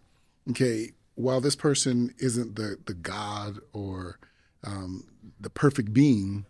okay, 0.51 0.93
while 1.15 1.41
this 1.41 1.57
person 1.57 2.15
isn't 2.19 2.57
the 2.57 2.77
the 2.87 2.95
god 2.95 3.59
or 3.73 4.19
um, 4.65 5.05
the 5.41 5.51
perfect 5.51 5.93
being, 5.93 6.45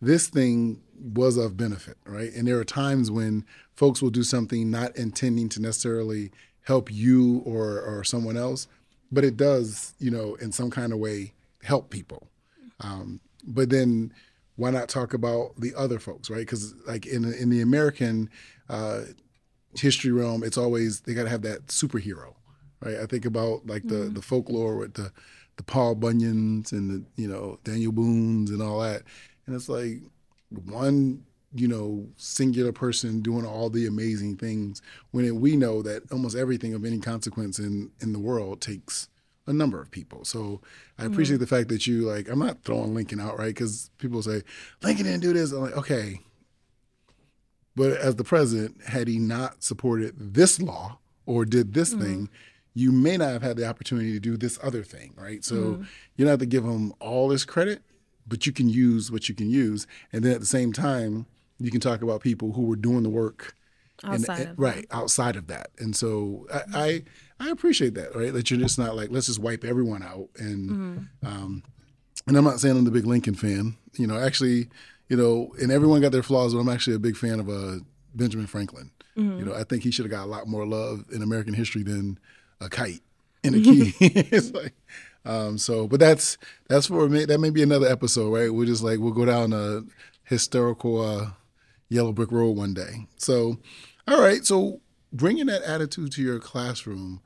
this 0.00 0.28
thing 0.28 0.80
was 1.14 1.36
of 1.36 1.56
benefit, 1.56 1.96
right? 2.04 2.32
And 2.32 2.46
there 2.46 2.58
are 2.58 2.64
times 2.64 3.10
when 3.10 3.44
folks 3.74 4.00
will 4.00 4.10
do 4.10 4.22
something 4.22 4.70
not 4.70 4.94
intending 4.96 5.48
to 5.50 5.60
necessarily 5.60 6.30
help 6.62 6.92
you 6.92 7.42
or 7.44 7.80
or 7.80 8.04
someone 8.04 8.36
else, 8.36 8.68
but 9.12 9.24
it 9.24 9.36
does, 9.36 9.94
you 9.98 10.10
know, 10.10 10.34
in 10.36 10.52
some 10.52 10.70
kind 10.70 10.92
of 10.92 10.98
way 10.98 11.32
help 11.62 11.90
people. 11.90 12.28
Um, 12.80 13.20
but 13.44 13.70
then 13.70 14.12
why 14.56 14.70
not 14.70 14.88
talk 14.88 15.14
about 15.14 15.52
the 15.58 15.74
other 15.74 15.98
folks, 15.98 16.30
right? 16.30 16.40
Because 16.40 16.74
like 16.86 17.06
in 17.06 17.24
in 17.32 17.50
the 17.50 17.60
American 17.60 18.30
uh, 18.68 19.02
history 19.74 20.12
realm, 20.12 20.42
it's 20.42 20.58
always 20.58 21.00
they 21.00 21.14
got 21.14 21.24
to 21.24 21.30
have 21.30 21.42
that 21.42 21.66
superhero, 21.68 22.34
right? 22.80 22.96
I 22.96 23.06
think 23.06 23.24
about 23.24 23.66
like 23.66 23.82
the 23.84 23.94
mm-hmm. 23.94 24.14
the 24.14 24.22
folklore 24.22 24.76
with 24.76 24.94
the 24.94 25.12
the 25.56 25.62
Paul 25.62 25.96
Bunyans 25.96 26.72
and 26.72 26.90
the 26.90 27.22
you 27.22 27.28
know 27.28 27.58
Daniel 27.64 27.92
Boones 27.92 28.50
and 28.50 28.62
all 28.62 28.80
that, 28.80 29.02
and 29.46 29.56
it's 29.56 29.68
like 29.68 30.00
one 30.66 31.24
you 31.52 31.66
know 31.66 32.06
singular 32.16 32.72
person 32.72 33.20
doing 33.20 33.44
all 33.44 33.70
the 33.70 33.86
amazing 33.86 34.36
things 34.36 34.80
when 35.10 35.40
we 35.40 35.56
know 35.56 35.82
that 35.82 36.02
almost 36.12 36.36
everything 36.36 36.74
of 36.74 36.84
any 36.84 36.98
consequence 36.98 37.58
in 37.58 37.90
in 38.00 38.12
the 38.12 38.18
world 38.18 38.60
takes 38.60 39.08
a 39.46 39.52
number 39.52 39.80
of 39.80 39.90
people. 39.90 40.24
So 40.24 40.60
I 40.98 41.06
appreciate 41.06 41.36
mm-hmm. 41.36 41.40
the 41.40 41.46
fact 41.48 41.68
that 41.70 41.86
you 41.86 42.02
like. 42.02 42.28
I'm 42.28 42.38
not 42.38 42.62
throwing 42.62 42.94
Lincoln 42.94 43.20
out, 43.20 43.38
right? 43.38 43.48
Because 43.48 43.90
people 43.98 44.22
say 44.22 44.42
Lincoln 44.82 45.06
didn't 45.06 45.22
do 45.22 45.32
this. 45.32 45.50
I'm 45.52 45.62
like, 45.62 45.76
okay, 45.76 46.20
but 47.76 47.92
as 47.92 48.16
the 48.16 48.24
president, 48.24 48.82
had 48.84 49.08
he 49.08 49.18
not 49.18 49.62
supported 49.62 50.14
this 50.34 50.60
law 50.60 50.98
or 51.26 51.44
did 51.44 51.74
this 51.74 51.94
mm-hmm. 51.94 52.02
thing, 52.02 52.30
you 52.74 52.92
may 52.92 53.16
not 53.16 53.30
have 53.32 53.42
had 53.42 53.56
the 53.56 53.66
opportunity 53.66 54.12
to 54.12 54.20
do 54.20 54.36
this 54.36 54.58
other 54.62 54.82
thing, 54.82 55.14
right? 55.16 55.44
So 55.44 55.54
mm-hmm. 55.56 55.82
you 56.16 56.24
don't 56.24 56.30
have 56.30 56.40
to 56.40 56.46
give 56.46 56.64
him 56.64 56.92
all 57.00 57.28
this 57.28 57.44
credit, 57.44 57.82
but 58.26 58.46
you 58.46 58.52
can 58.52 58.68
use 58.68 59.10
what 59.10 59.28
you 59.28 59.34
can 59.34 59.50
use, 59.50 59.86
and 60.12 60.22
then 60.22 60.32
at 60.32 60.40
the 60.40 60.46
same 60.46 60.72
time, 60.72 61.26
you 61.60 61.70
can 61.70 61.80
talk 61.80 62.02
about 62.02 62.22
people 62.22 62.52
who 62.52 62.62
were 62.62 62.76
doing 62.76 63.02
the 63.02 63.10
work 63.10 63.54
outside 64.04 64.40
and, 64.40 64.50
of 64.50 64.58
right 64.58 64.86
outside 64.90 65.36
of 65.36 65.46
that. 65.48 65.70
And 65.78 65.94
so 65.94 66.46
I, 66.52 66.62
I, 66.74 67.02
I 67.38 67.50
appreciate 67.50 67.94
that, 67.94 68.14
right? 68.16 68.32
That 68.32 68.50
you're 68.50 68.60
just 68.60 68.78
not 68.78 68.96
like 68.96 69.10
let's 69.10 69.26
just 69.26 69.38
wipe 69.38 69.64
everyone 69.64 70.02
out. 70.02 70.28
And 70.38 70.70
mm-hmm. 70.70 71.26
um, 71.26 71.62
and 72.26 72.36
I'm 72.36 72.44
not 72.44 72.60
saying 72.60 72.76
I'm 72.76 72.84
the 72.84 72.90
big 72.90 73.06
Lincoln 73.06 73.34
fan. 73.34 73.76
You 73.94 74.06
know, 74.06 74.18
actually, 74.18 74.68
you 75.08 75.16
know, 75.16 75.52
and 75.60 75.70
everyone 75.70 76.00
got 76.00 76.12
their 76.12 76.22
flaws, 76.22 76.54
but 76.54 76.60
I'm 76.60 76.68
actually 76.68 76.96
a 76.96 77.00
big 77.00 77.16
fan 77.16 77.40
of 77.40 77.48
uh, 77.48 77.76
Benjamin 78.14 78.46
Franklin. 78.46 78.90
Mm-hmm. 79.16 79.38
You 79.38 79.44
know, 79.46 79.54
I 79.54 79.64
think 79.64 79.82
he 79.82 79.90
should 79.90 80.04
have 80.04 80.12
got 80.12 80.24
a 80.24 80.30
lot 80.30 80.46
more 80.46 80.66
love 80.66 81.04
in 81.12 81.22
American 81.22 81.54
history 81.54 81.82
than 81.82 82.18
a 82.60 82.68
kite 82.68 83.02
and 83.44 83.54
a 83.54 83.60
key. 83.62 83.94
it's 84.00 84.52
like. 84.52 84.74
Um, 85.26 85.58
so, 85.58 85.86
but 85.86 86.00
that's 86.00 86.38
that's 86.68 86.86
for 86.86 87.06
me. 87.06 87.26
That 87.26 87.40
may 87.40 87.50
be 87.50 87.62
another 87.62 87.86
episode, 87.86 88.30
right? 88.32 88.52
We'll 88.52 88.66
just 88.66 88.82
like 88.82 89.00
we'll 89.00 89.12
go 89.12 89.26
down 89.26 89.52
a 89.52 89.82
historical 90.24 91.00
uh, 91.02 91.30
yellow 91.90 92.12
brick 92.12 92.32
road 92.32 92.56
one 92.56 92.72
day. 92.72 93.06
So, 93.18 93.58
all 94.08 94.22
right. 94.22 94.46
So, 94.46 94.80
bringing 95.12 95.46
that 95.46 95.62
attitude 95.62 96.12
to 96.12 96.22
your 96.22 96.38
classroom, 96.38 97.20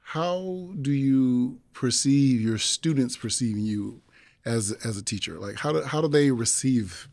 how 0.00 0.72
do 0.82 0.92
you 0.92 1.60
perceive 1.72 2.40
your 2.40 2.58
students 2.58 3.16
perceiving 3.16 3.62
you 3.62 4.02
as 4.44 4.72
as 4.84 4.98
a 4.98 5.02
teacher? 5.02 5.38
Like, 5.38 5.56
how 5.56 5.72
do 5.72 5.82
how 5.82 6.02
do 6.02 6.08
they 6.08 6.30
receive 6.30 7.08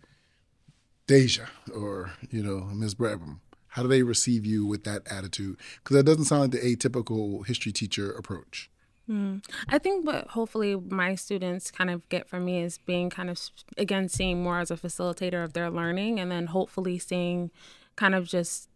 Daisha 1.07 1.47
or 1.73 2.11
you 2.29 2.43
know 2.43 2.65
Ms. 2.73 2.95
Brabham? 2.95 3.39
How 3.69 3.83
do 3.83 3.88
they 3.88 4.03
receive 4.03 4.45
you 4.45 4.65
with 4.65 4.83
that 4.83 5.03
attitude? 5.09 5.55
Because 5.81 5.95
that 5.95 6.03
doesn't 6.03 6.25
sound 6.25 6.41
like 6.41 6.51
the 6.51 6.75
atypical 6.75 7.47
history 7.47 7.71
teacher 7.71 8.11
approach. 8.11 8.69
Mm. 9.10 9.43
I 9.67 9.77
think 9.77 10.05
what 10.05 10.27
hopefully 10.29 10.75
my 10.75 11.15
students 11.15 11.72
kind 11.72 11.89
of 11.89 12.08
get 12.10 12.27
from 12.27 12.46
me 12.46 12.62
is 12.62 12.77
being 12.77 13.10
kind 13.10 13.29
of, 13.29 13.39
again, 13.77 14.08
seeing 14.08 14.43
more 14.43 14.60
as 14.60 14.72
a 14.72 14.77
facilitator 14.77 15.43
of 15.43 15.53
their 15.53 15.70
learning 15.70 16.20
and 16.20 16.31
then 16.31 16.48
hopefully 16.48 16.98
seeing 16.98 17.51
kind 17.96 18.15
of 18.15 18.27
just 18.27 18.70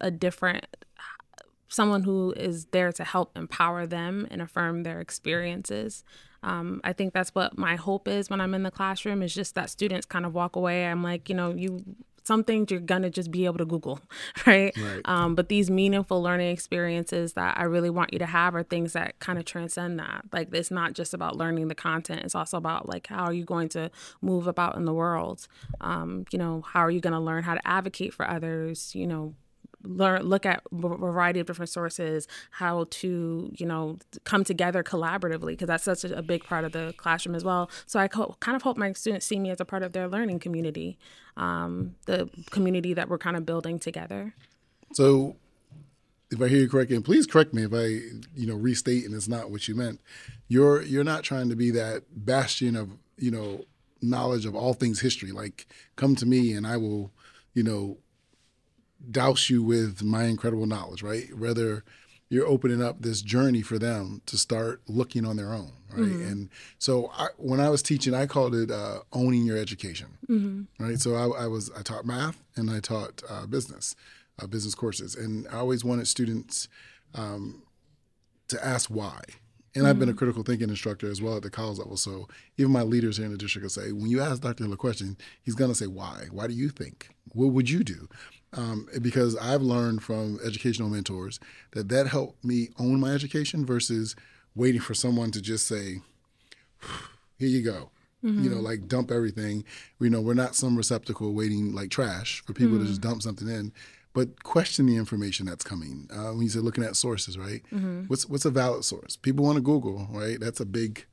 a 0.00 0.10
different 0.10 0.66
someone 1.68 2.04
who 2.04 2.32
is 2.36 2.66
there 2.66 2.92
to 2.92 3.02
help 3.02 3.36
empower 3.36 3.86
them 3.86 4.28
and 4.30 4.40
affirm 4.40 4.84
their 4.84 5.00
experiences. 5.00 6.04
Um, 6.42 6.80
I 6.84 6.92
think 6.92 7.12
that's 7.12 7.34
what 7.34 7.58
my 7.58 7.74
hope 7.74 8.06
is 8.06 8.30
when 8.30 8.40
I'm 8.40 8.54
in 8.54 8.62
the 8.62 8.70
classroom 8.70 9.22
is 9.22 9.34
just 9.34 9.54
that 9.56 9.70
students 9.70 10.06
kind 10.06 10.24
of 10.24 10.34
walk 10.34 10.56
away. 10.56 10.86
I'm 10.86 11.02
like, 11.02 11.28
you 11.28 11.34
know, 11.34 11.52
you 11.52 11.82
some 12.24 12.44
things 12.44 12.70
you're 12.70 12.80
gonna 12.80 13.10
just 13.10 13.30
be 13.30 13.44
able 13.44 13.58
to 13.58 13.64
Google, 13.64 14.00
right? 14.46 14.76
right. 14.76 15.00
Um, 15.04 15.34
but 15.34 15.48
these 15.48 15.70
meaningful 15.70 16.22
learning 16.22 16.50
experiences 16.50 17.34
that 17.34 17.58
I 17.58 17.64
really 17.64 17.90
want 17.90 18.12
you 18.12 18.18
to 18.18 18.26
have 18.26 18.54
are 18.54 18.62
things 18.62 18.94
that 18.94 19.18
kind 19.20 19.38
of 19.38 19.44
transcend 19.44 19.98
that. 19.98 20.24
Like 20.32 20.48
it's 20.52 20.70
not 20.70 20.94
just 20.94 21.14
about 21.14 21.36
learning 21.36 21.68
the 21.68 21.74
content; 21.74 22.22
it's 22.24 22.34
also 22.34 22.56
about 22.56 22.88
like 22.88 23.06
how 23.06 23.24
are 23.24 23.32
you 23.32 23.44
going 23.44 23.68
to 23.70 23.90
move 24.20 24.46
about 24.46 24.76
in 24.76 24.84
the 24.84 24.94
world. 24.94 25.46
Um, 25.80 26.24
you 26.30 26.38
know, 26.38 26.62
how 26.62 26.80
are 26.80 26.90
you 26.90 27.00
going 27.00 27.12
to 27.14 27.20
learn 27.20 27.42
how 27.42 27.54
to 27.54 27.66
advocate 27.66 28.14
for 28.14 28.28
others? 28.28 28.94
You 28.94 29.06
know, 29.06 29.34
learn 29.84 30.22
look 30.22 30.46
at 30.46 30.62
a 30.72 30.76
variety 30.76 31.40
of 31.40 31.46
different 31.46 31.68
sources 31.68 32.26
how 32.52 32.86
to 32.90 33.50
you 33.54 33.66
know 33.66 33.96
come 34.24 34.44
together 34.44 34.82
collaboratively 34.82 35.48
because 35.48 35.68
that's 35.68 35.84
such 35.84 36.04
a, 36.04 36.22
big 36.22 36.42
part 36.44 36.64
of 36.64 36.72
the 36.72 36.94
classroom 36.96 37.34
as 37.34 37.44
well. 37.44 37.70
So 37.86 38.00
i 38.00 38.08
co- 38.08 38.36
kind 38.40 38.56
of 38.56 38.62
hope 38.62 38.76
my 38.76 38.92
students 38.92 39.26
see 39.26 39.38
me 39.38 39.50
as 39.50 39.60
a 39.60 39.64
part 39.64 39.82
of 39.82 39.92
their 39.92 40.08
learning 40.08 40.38
community 40.38 40.98
um, 41.36 41.96
the 42.06 42.30
community 42.50 42.94
that 42.94 43.08
we're 43.08 43.18
kind 43.18 43.36
of 43.36 43.44
building 43.44 43.78
together. 43.78 44.34
So 44.92 45.36
if 46.30 46.40
i 46.40 46.48
hear 46.48 46.60
you 46.60 46.68
correctly 46.68 46.96
and 46.96 47.04
please 47.04 47.26
correct 47.26 47.52
me 47.54 47.62
if 47.64 47.72
i 47.72 47.84
you 48.34 48.46
know 48.46 48.56
restate 48.56 49.04
and 49.04 49.14
it's 49.14 49.28
not 49.28 49.50
what 49.50 49.68
you 49.68 49.74
meant. 49.74 50.00
You're 50.48 50.82
you're 50.82 51.04
not 51.04 51.22
trying 51.22 51.48
to 51.48 51.56
be 51.56 51.70
that 51.72 52.04
bastion 52.10 52.76
of 52.76 52.90
you 53.16 53.30
know 53.30 53.64
knowledge 54.00 54.46
of 54.46 54.54
all 54.54 54.74
things 54.74 55.00
history. 55.00 55.32
Like 55.32 55.66
come 55.96 56.14
to 56.16 56.26
me 56.26 56.52
and 56.52 56.66
i 56.66 56.76
will 56.76 57.12
you 57.54 57.62
know 57.62 57.98
douse 59.10 59.50
you 59.50 59.62
with 59.62 60.02
my 60.02 60.24
incredible 60.24 60.66
knowledge, 60.66 61.02
right? 61.02 61.28
Rather, 61.32 61.84
you're 62.28 62.46
opening 62.46 62.82
up 62.82 63.00
this 63.00 63.22
journey 63.22 63.62
for 63.62 63.78
them 63.78 64.22
to 64.26 64.36
start 64.36 64.82
looking 64.88 65.24
on 65.26 65.36
their 65.36 65.52
own, 65.52 65.72
right? 65.92 66.02
Mm-hmm. 66.02 66.28
And 66.28 66.48
so 66.78 67.10
I, 67.16 67.28
when 67.36 67.60
I 67.60 67.68
was 67.68 67.82
teaching, 67.82 68.14
I 68.14 68.26
called 68.26 68.54
it 68.54 68.70
uh, 68.70 69.00
owning 69.12 69.44
your 69.44 69.56
education, 69.56 70.08
mm-hmm. 70.28 70.84
right? 70.84 70.98
So 70.98 71.14
I, 71.14 71.44
I, 71.44 71.46
was 71.46 71.70
I 71.78 71.82
taught 71.82 72.04
math 72.04 72.42
and 72.56 72.70
I 72.70 72.80
taught 72.80 73.22
uh, 73.28 73.46
business, 73.46 73.94
uh, 74.42 74.46
business 74.46 74.74
courses, 74.74 75.14
and 75.14 75.46
I 75.48 75.58
always 75.58 75.84
wanted 75.84 76.08
students 76.08 76.68
um, 77.14 77.62
to 78.48 78.64
ask 78.64 78.88
why. 78.88 79.20
And 79.74 79.82
mm-hmm. 79.82 79.86
I've 79.90 79.98
been 79.98 80.08
a 80.08 80.12
mm-hmm. 80.12 80.18
critical 80.18 80.42
thinking 80.42 80.70
instructor 80.70 81.10
as 81.10 81.20
well 81.20 81.36
at 81.36 81.42
the 81.42 81.50
college 81.50 81.78
level. 81.78 81.96
So 81.96 82.28
even 82.56 82.72
my 82.72 82.82
leaders 82.82 83.16
here 83.16 83.26
in 83.26 83.32
the 83.32 83.38
district 83.38 83.64
will 83.64 83.70
say, 83.70 83.92
when 83.92 84.08
you 84.08 84.20
ask 84.20 84.40
Dr. 84.40 84.64
Hill 84.64 84.72
a 84.72 84.76
question, 84.76 85.16
he's 85.42 85.54
going 85.54 85.70
to 85.70 85.74
say, 85.74 85.86
why? 85.86 86.26
Why 86.30 86.46
do 86.46 86.54
you 86.54 86.68
think? 86.68 87.08
What 87.32 87.52
would 87.52 87.68
you 87.68 87.82
do? 87.82 88.08
Um, 88.56 88.88
because 89.02 89.36
I've 89.36 89.62
learned 89.62 90.02
from 90.02 90.38
educational 90.44 90.88
mentors 90.88 91.40
that 91.72 91.88
that 91.88 92.08
helped 92.08 92.44
me 92.44 92.68
own 92.78 93.00
my 93.00 93.10
education 93.10 93.64
versus 93.64 94.16
waiting 94.54 94.80
for 94.80 94.94
someone 94.94 95.30
to 95.32 95.42
just 95.42 95.66
say, 95.66 96.00
"Here 97.38 97.48
you 97.48 97.62
go." 97.62 97.90
Mm-hmm. 98.24 98.44
You 98.44 98.50
know, 98.50 98.56
mm-hmm. 98.56 98.64
like 98.64 98.88
dump 98.88 99.10
everything. 99.10 99.64
You 100.00 100.10
know, 100.10 100.20
we're 100.20 100.34
not 100.34 100.54
some 100.54 100.76
receptacle 100.76 101.34
waiting 101.34 101.74
like 101.74 101.90
trash 101.90 102.42
for 102.46 102.54
people 102.54 102.74
mm-hmm. 102.74 102.84
to 102.84 102.88
just 102.88 103.02
dump 103.02 103.22
something 103.22 103.48
in, 103.48 103.72
but 104.14 104.42
question 104.44 104.86
the 104.86 104.96
information 104.96 105.44
that's 105.44 105.64
coming. 105.64 106.08
Uh, 106.10 106.32
when 106.32 106.42
you 106.42 106.48
say 106.48 106.60
looking 106.60 106.84
at 106.84 106.96
sources, 106.96 107.36
right? 107.36 107.62
Mm-hmm. 107.72 108.04
What's 108.04 108.26
what's 108.28 108.46
a 108.46 108.50
valid 108.50 108.84
source? 108.84 109.16
People 109.16 109.44
want 109.44 109.56
to 109.56 109.62
Google, 109.62 110.08
right? 110.10 110.40
That's 110.40 110.60
a 110.60 110.64
big 110.64 111.04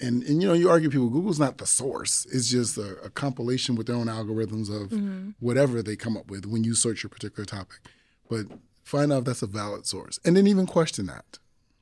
and 0.00 0.22
and 0.24 0.42
you 0.42 0.48
know 0.48 0.54
you 0.54 0.68
argue 0.68 0.90
people 0.90 1.08
google's 1.08 1.38
not 1.38 1.58
the 1.58 1.66
source. 1.66 2.26
It's 2.32 2.48
just 2.48 2.76
a, 2.76 2.96
a 3.02 3.10
compilation 3.10 3.74
with 3.74 3.86
their 3.86 3.96
own 3.96 4.06
algorithms 4.06 4.68
of 4.68 4.90
mm-hmm. 4.90 5.30
whatever 5.40 5.82
they 5.82 5.96
come 5.96 6.16
up 6.16 6.30
with 6.30 6.46
when 6.46 6.64
you 6.64 6.74
search 6.74 7.02
your 7.02 7.10
particular 7.10 7.44
topic. 7.44 7.78
But 8.28 8.46
find 8.82 9.12
out 9.12 9.20
if 9.20 9.24
that's 9.24 9.42
a 9.42 9.46
valid 9.46 9.86
source. 9.86 10.18
And 10.24 10.36
then 10.36 10.46
even 10.46 10.66
question 10.66 11.06
that. 11.06 11.38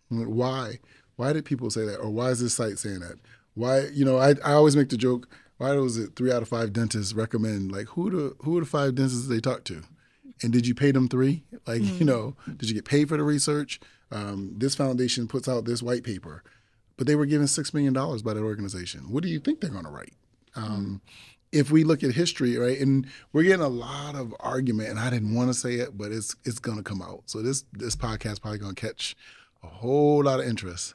Why? 0.09 0.79
Why 1.17 1.33
did 1.33 1.45
people 1.45 1.71
say 1.71 1.85
that? 1.87 1.99
Or 1.99 2.11
why 2.11 2.29
is 2.29 2.41
this 2.41 2.55
site 2.55 2.79
saying 2.79 3.01
that? 3.01 3.19
Why 3.55 3.87
you 3.93 4.05
know 4.05 4.19
i, 4.19 4.31
I 4.45 4.53
always 4.53 4.77
make 4.77 4.89
the 4.89 4.97
joke 4.97 5.29
why 5.59 5.73
was 5.75 5.97
it 5.97 6.17
three 6.17 6.33
out 6.33 6.43
of 6.43 6.49
five 6.49 6.73
dentists 6.73 7.13
recommend 7.13 7.71
like 7.71 7.87
who 7.89 8.11
the 8.11 8.37
who 8.45 8.57
are 8.57 8.61
the 8.61 8.67
five 8.67 8.95
dentists 8.95 9.29
they 9.29 9.41
talk 9.41 9.65
to? 9.65 9.83
And 10.43 10.53
did 10.53 10.67
you 10.67 10.75
pay 10.75 10.91
them 10.91 11.09
three? 11.09 11.45
Like 11.67 11.83
mm-hmm. 11.83 11.99
you 11.99 12.05
know 12.05 12.37
did 12.57 12.69
you 12.69 12.75
get 12.75 12.85
paid 12.85 13.09
for 13.09 13.17
the 13.17 13.23
research? 13.23 13.81
Um, 14.11 14.55
this 14.59 14.75
foundation 14.75 15.27
puts 15.27 15.49
out 15.49 15.65
this 15.65 15.83
white 15.83 16.05
paper 16.05 16.43
but 16.97 17.07
they 17.07 17.15
were 17.15 17.27
given 17.27 17.47
$6 17.47 17.75
million 17.75 17.93
by 17.93 18.35
that 18.35 18.43
organization. 18.43 19.11
What 19.11 19.23
do 19.23 19.29
you 19.29 19.41
think 19.41 19.61
they're 19.61 19.71
going 19.71 19.85
to 19.85 19.91
write? 19.91 20.15
Um, 20.55 21.01
if 21.53 21.71
we 21.71 21.85
look 21.85 22.03
at 22.03 22.13
history, 22.15 22.57
right, 22.57 22.81
and 22.81 23.07
we're 23.33 23.43
getting 23.43 23.65
a 23.65 23.69
lot 23.69 24.15
of 24.15 24.35
argument, 24.41 24.89
and 24.89 24.99
I 24.99 25.11
didn't 25.11 25.35
want 25.35 25.51
to 25.51 25.55
say 25.55 25.75
it, 25.75 25.97
but 25.97 26.11
it's 26.11 26.35
it's 26.45 26.59
going 26.59 26.79
to 26.79 26.83
come 26.83 27.03
out. 27.03 27.25
So 27.27 27.43
this 27.43 27.65
this 27.73 27.95
podcast 27.95 28.41
probably 28.41 28.59
going 28.59 28.75
to 28.75 28.81
catch 28.81 29.15
a 29.63 29.67
whole 29.67 30.25
lot 30.25 30.41
of 30.41 30.47
interest. 30.47 30.95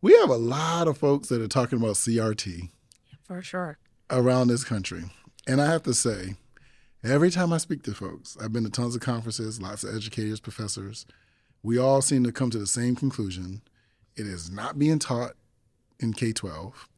We 0.00 0.16
have 0.18 0.30
a 0.30 0.36
lot 0.36 0.88
of 0.88 0.98
folks 0.98 1.28
that 1.28 1.40
are 1.40 1.48
talking 1.48 1.78
about 1.78 1.94
CRT, 1.94 2.70
for 3.24 3.42
sure, 3.42 3.78
around 4.10 4.48
this 4.48 4.64
country, 4.64 5.04
and 5.46 5.60
I 5.60 5.66
have 5.66 5.82
to 5.84 5.94
say, 5.94 6.36
every 7.02 7.30
time 7.30 7.52
I 7.52 7.58
speak 7.58 7.82
to 7.84 7.94
folks, 7.94 8.36
I've 8.42 8.52
been 8.52 8.64
to 8.64 8.70
tons 8.70 8.94
of 8.94 9.02
conferences, 9.02 9.60
lots 9.60 9.84
of 9.84 9.94
educators, 9.94 10.40
professors. 10.40 11.06
We 11.62 11.78
all 11.78 12.02
seem 12.02 12.24
to 12.24 12.32
come 12.32 12.50
to 12.50 12.58
the 12.58 12.66
same 12.66 12.94
conclusion 12.94 13.62
it 14.16 14.26
is 14.26 14.50
not 14.50 14.78
being 14.78 14.98
taught 14.98 15.32
in 16.00 16.12
K 16.12 16.32
12. 16.32 16.88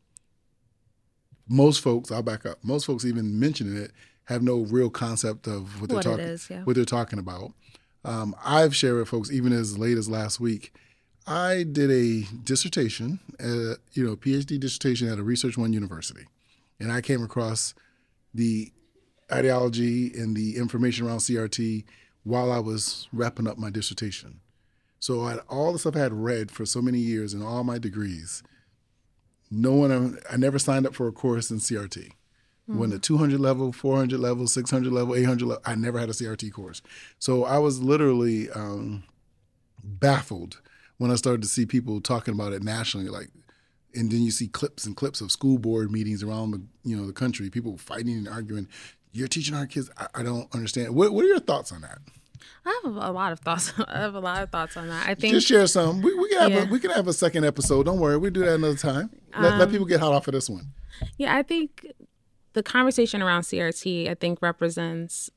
Most 1.48 1.80
folks, 1.80 2.10
I'll 2.10 2.22
back 2.22 2.44
up, 2.44 2.58
most 2.62 2.86
folks 2.86 3.04
even 3.04 3.38
mentioning 3.38 3.76
it 3.76 3.92
have 4.24 4.42
no 4.42 4.58
real 4.58 4.90
concept 4.90 5.46
of 5.46 5.80
what 5.80 5.88
they're, 5.90 6.02
talking, 6.02 6.38
yeah. 6.50 6.64
what 6.64 6.74
they're 6.74 6.84
talking 6.84 7.18
about. 7.18 7.52
Um, 8.04 8.34
I've 8.44 8.74
shared 8.74 8.96
with 8.96 9.08
folks, 9.08 9.30
even 9.30 9.52
as 9.52 9.78
late 9.78 9.96
as 9.96 10.08
last 10.08 10.40
week, 10.40 10.72
I 11.26 11.64
did 11.70 11.90
a 11.90 12.24
dissertation, 12.44 13.20
uh, 13.40 13.78
you 13.92 14.04
know, 14.04 14.16
PhD 14.16 14.60
dissertation 14.60 15.08
at 15.08 15.18
a 15.18 15.22
Research 15.22 15.58
One 15.58 15.72
university. 15.72 16.26
and 16.78 16.92
I 16.92 17.00
came 17.00 17.22
across 17.22 17.74
the 18.34 18.72
ideology 19.32 20.12
and 20.12 20.36
the 20.36 20.56
information 20.56 21.06
around 21.06 21.18
CRT 21.18 21.84
while 22.22 22.52
I 22.52 22.58
was 22.58 23.08
wrapping 23.12 23.48
up 23.48 23.58
my 23.58 23.70
dissertation. 23.70 24.40
So 25.06 25.20
I, 25.20 25.36
all 25.48 25.72
the 25.72 25.78
stuff 25.78 25.94
I 25.94 26.00
had 26.00 26.12
read 26.12 26.50
for 26.50 26.66
so 26.66 26.82
many 26.82 26.98
years 26.98 27.32
and 27.32 27.40
all 27.40 27.62
my 27.62 27.78
degrees, 27.78 28.42
no 29.52 29.72
one 29.72 30.18
I 30.28 30.36
never 30.36 30.58
signed 30.58 30.84
up 30.84 30.96
for 30.96 31.06
a 31.06 31.12
course 31.12 31.48
in 31.48 31.58
CRT. 31.58 32.08
Mm-hmm. 32.08 32.76
When 32.76 32.90
the 32.90 32.98
200 32.98 33.38
level, 33.38 33.70
400 33.70 34.18
level, 34.18 34.48
600 34.48 34.92
level, 34.92 35.14
800 35.14 35.46
level, 35.46 35.62
I 35.64 35.76
never 35.76 36.00
had 36.00 36.08
a 36.08 36.12
CRT 36.12 36.52
course. 36.52 36.82
So 37.20 37.44
I 37.44 37.58
was 37.58 37.80
literally 37.80 38.50
um, 38.50 39.04
baffled 39.84 40.60
when 40.98 41.12
I 41.12 41.14
started 41.14 41.42
to 41.42 41.48
see 41.48 41.66
people 41.66 42.00
talking 42.00 42.34
about 42.34 42.52
it 42.52 42.64
nationally, 42.64 43.08
like 43.08 43.28
and 43.94 44.10
then 44.10 44.22
you 44.22 44.32
see 44.32 44.48
clips 44.48 44.86
and 44.86 44.96
clips 44.96 45.20
of 45.20 45.30
school 45.30 45.58
board 45.58 45.92
meetings 45.92 46.24
around 46.24 46.50
the 46.50 46.62
you 46.82 46.96
know 46.96 47.06
the 47.06 47.12
country, 47.12 47.48
people 47.48 47.78
fighting 47.78 48.16
and 48.16 48.28
arguing. 48.28 48.66
You're 49.12 49.28
teaching 49.28 49.54
our 49.54 49.66
kids. 49.66 49.88
I, 49.96 50.08
I 50.16 50.22
don't 50.24 50.52
understand. 50.52 50.96
What, 50.96 51.12
what 51.12 51.24
are 51.24 51.28
your 51.28 51.38
thoughts 51.38 51.70
on 51.70 51.82
that? 51.82 51.98
I 52.64 52.80
have 52.84 52.94
a 52.94 53.10
lot 53.10 53.32
of 53.32 53.40
thoughts. 53.40 53.72
I 53.88 54.00
have 54.00 54.14
a 54.14 54.20
lot 54.20 54.42
of 54.42 54.50
thoughts 54.50 54.76
on 54.76 54.88
that. 54.88 55.08
I 55.08 55.14
think 55.14 55.34
just 55.34 55.46
share 55.46 55.66
some. 55.66 56.02
We, 56.02 56.14
we 56.14 56.28
can 56.28 56.40
have 56.40 56.50
yeah. 56.50 56.62
a, 56.64 56.66
we 56.66 56.80
can 56.80 56.90
have 56.90 57.08
a 57.08 57.12
second 57.12 57.44
episode. 57.44 57.84
Don't 57.86 58.00
worry, 58.00 58.16
we 58.16 58.30
do 58.30 58.40
that 58.40 58.54
another 58.54 58.76
time. 58.76 59.10
Let, 59.38 59.52
um, 59.52 59.58
let 59.58 59.70
people 59.70 59.86
get 59.86 60.00
hot 60.00 60.12
off 60.12 60.28
of 60.28 60.34
this 60.34 60.48
one. 60.48 60.72
Yeah, 61.18 61.36
I 61.36 61.42
think 61.42 61.86
the 62.54 62.62
conversation 62.62 63.22
around 63.22 63.42
CRT 63.42 64.08
I 64.08 64.14
think 64.14 64.40
represents 64.40 65.30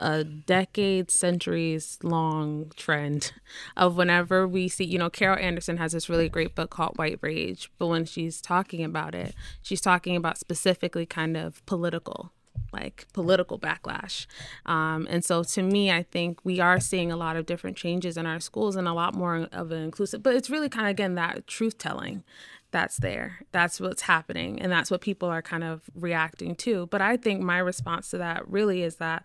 a 0.00 0.24
decade, 0.24 1.10
centuries 1.10 1.98
long 2.02 2.72
trend 2.76 3.32
of 3.76 3.96
whenever 3.96 4.46
we 4.46 4.68
see, 4.68 4.84
you 4.84 4.98
know, 4.98 5.10
Carol 5.10 5.38
Anderson 5.38 5.76
has 5.76 5.92
this 5.92 6.08
really 6.08 6.28
great 6.28 6.54
book 6.54 6.70
called 6.70 6.98
White 6.98 7.18
Rage, 7.22 7.70
but 7.78 7.86
when 7.86 8.04
she's 8.04 8.40
talking 8.40 8.84
about 8.84 9.14
it, 9.14 9.34
she's 9.62 9.80
talking 9.80 10.16
about 10.16 10.38
specifically 10.38 11.06
kind 11.06 11.36
of 11.36 11.64
political 11.66 12.32
like 12.80 13.06
political 13.12 13.58
backlash. 13.58 14.26
Um, 14.66 15.06
and 15.08 15.24
so 15.24 15.42
to 15.42 15.62
me, 15.62 15.90
I 15.90 16.02
think 16.02 16.40
we 16.44 16.60
are 16.60 16.80
seeing 16.80 17.10
a 17.12 17.16
lot 17.16 17.36
of 17.36 17.46
different 17.46 17.76
changes 17.76 18.16
in 18.16 18.26
our 18.26 18.40
schools 18.40 18.76
and 18.76 18.88
a 18.88 18.92
lot 18.92 19.14
more 19.14 19.48
of 19.52 19.70
an 19.70 19.82
inclusive, 19.82 20.22
but 20.22 20.34
it's 20.34 20.50
really 20.50 20.68
kind 20.68 20.86
of, 20.86 20.90
again, 20.90 21.14
that 21.14 21.46
truth 21.46 21.78
telling 21.78 22.24
that's 22.70 22.96
there. 22.96 23.46
That's 23.52 23.80
what's 23.80 24.02
happening. 24.02 24.60
And 24.60 24.70
that's 24.70 24.90
what 24.90 25.00
people 25.00 25.28
are 25.28 25.42
kind 25.42 25.62
of 25.62 25.82
reacting 25.94 26.56
to. 26.56 26.86
But 26.86 27.00
I 27.00 27.16
think 27.16 27.40
my 27.40 27.58
response 27.58 28.10
to 28.10 28.18
that 28.18 28.46
really 28.48 28.82
is 28.82 28.96
that 28.96 29.24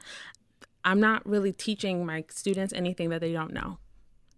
I'm 0.85 0.99
not 0.99 1.25
really 1.25 1.51
teaching 1.51 2.05
my 2.05 2.25
students 2.29 2.73
anything 2.73 3.09
that 3.09 3.21
they 3.21 3.33
don't 3.33 3.53
know 3.53 3.79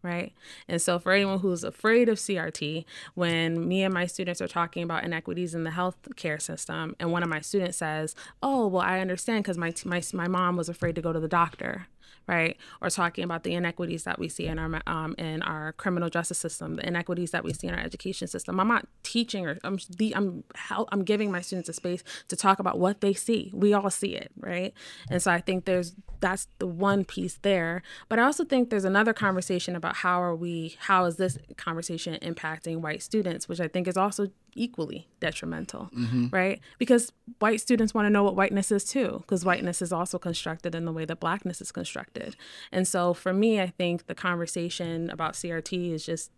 right? 0.04 0.34
And 0.68 0.82
so, 0.82 1.00
for 1.00 1.12
anyone 1.12 1.40
who's 1.40 1.64
afraid 1.64 2.10
of 2.10 2.18
CRT, 2.18 2.86
when 3.16 3.68
me 3.68 3.84
and 3.84 3.94
my 3.94 4.06
students 4.06 4.42
are 4.42 4.48
talking 4.48 4.84
about 4.84 5.04
inequities 5.04 5.54
in 5.54 5.64
the 5.64 5.72
healthcare 5.72 6.42
system, 6.42 6.96
and 7.00 7.12
one 7.12 7.24
of 7.24 7.30
my 7.30 7.42
students 7.42 7.78
says, 7.78 8.16
"Oh, 8.42 8.68
well, 8.68 8.82
I 8.82 9.00
understand 9.00 9.44
because 9.44 9.58
my, 9.58 9.74
my 9.86 10.02
my 10.14 10.28
mom 10.28 10.58
was 10.58 10.70
afraid 10.70 10.96
to 10.96 11.02
go 11.02 11.14
to 11.14 11.20
the 11.20 11.28
doctor," 11.28 11.88
right? 12.32 12.56
Or 12.80 12.90
talking 12.90 13.26
about 13.26 13.44
the 13.44 13.54
inequities 13.54 14.06
that 14.06 14.18
we 14.18 14.30
see 14.30 14.48
in 14.48 14.58
our 14.58 14.82
um, 14.88 15.16
in 15.18 15.42
our 15.42 15.74
criminal 15.74 16.10
justice 16.10 16.38
system, 16.38 16.76
the 16.76 16.88
inequities 16.88 17.32
that 17.32 17.44
we 17.44 17.52
see 17.52 17.68
in 17.68 17.74
our 17.74 17.82
education 17.82 18.26
system. 18.30 18.58
I'm 18.58 18.70
not 18.70 18.88
teaching 19.04 19.46
or 19.46 19.60
I'm 19.66 19.78
the, 19.98 20.16
I'm 20.16 20.46
I'm 20.70 21.04
giving 21.04 21.30
my 21.30 21.42
students 21.42 21.68
a 21.68 21.74
space 21.74 22.04
to 22.30 22.38
talk 22.38 22.60
about 22.60 22.80
what 22.80 23.02
they 23.02 23.14
see. 23.14 23.52
We 23.54 23.74
all 23.74 23.90
see 23.90 24.16
it, 24.16 24.32
right? 24.40 24.74
And 25.10 25.22
so 25.22 25.30
I 25.30 25.42
think 25.42 25.66
there's 25.66 25.94
that's 26.22 26.48
the 26.60 26.68
one 26.68 27.04
piece 27.04 27.38
there. 27.42 27.82
But 28.08 28.18
I 28.18 28.24
also 28.24 28.46
think 28.46 28.70
there's 28.70 28.86
another 28.86 29.14
conversation 29.14 29.76
about 29.76 29.98
how 29.98 30.24
are 30.24 30.36
we 30.36 30.78
how 30.80 31.04
is 31.04 31.18
this 31.18 31.38
conversation 31.58 32.18
impacting 32.22 32.78
white 32.78 33.04
students, 33.04 33.50
which 33.50 33.60
I 33.60 33.68
think 33.68 33.90
is 33.90 33.98
also 33.98 34.28
equally 34.54 35.08
detrimental, 35.20 35.90
mm-hmm. 35.96 36.28
right? 36.32 36.60
Because 36.78 37.12
white 37.40 37.62
students 37.62 37.94
want 37.94 38.06
to 38.06 38.10
know 38.10 38.24
what 38.24 38.36
whiteness 38.36 38.72
is 38.72 38.84
too, 38.84 39.20
because 39.22 39.46
whiteness 39.46 39.82
is 39.82 39.94
also 39.94 40.18
constructed 40.18 40.76
in 40.76 40.86
the 40.86 40.92
way 40.92 41.06
that 41.06 41.20
blackness 41.20 41.62
is 41.62 41.72
constructed. 41.72 42.36
And 42.72 42.88
so 42.88 43.14
for 43.14 43.34
me, 43.34 43.62
I 43.62 43.68
think 43.68 44.08
the 44.08 44.16
conversation 44.16 45.10
about 45.10 45.34
CRT 45.34 45.94
is 45.94 46.06
just 46.06 46.32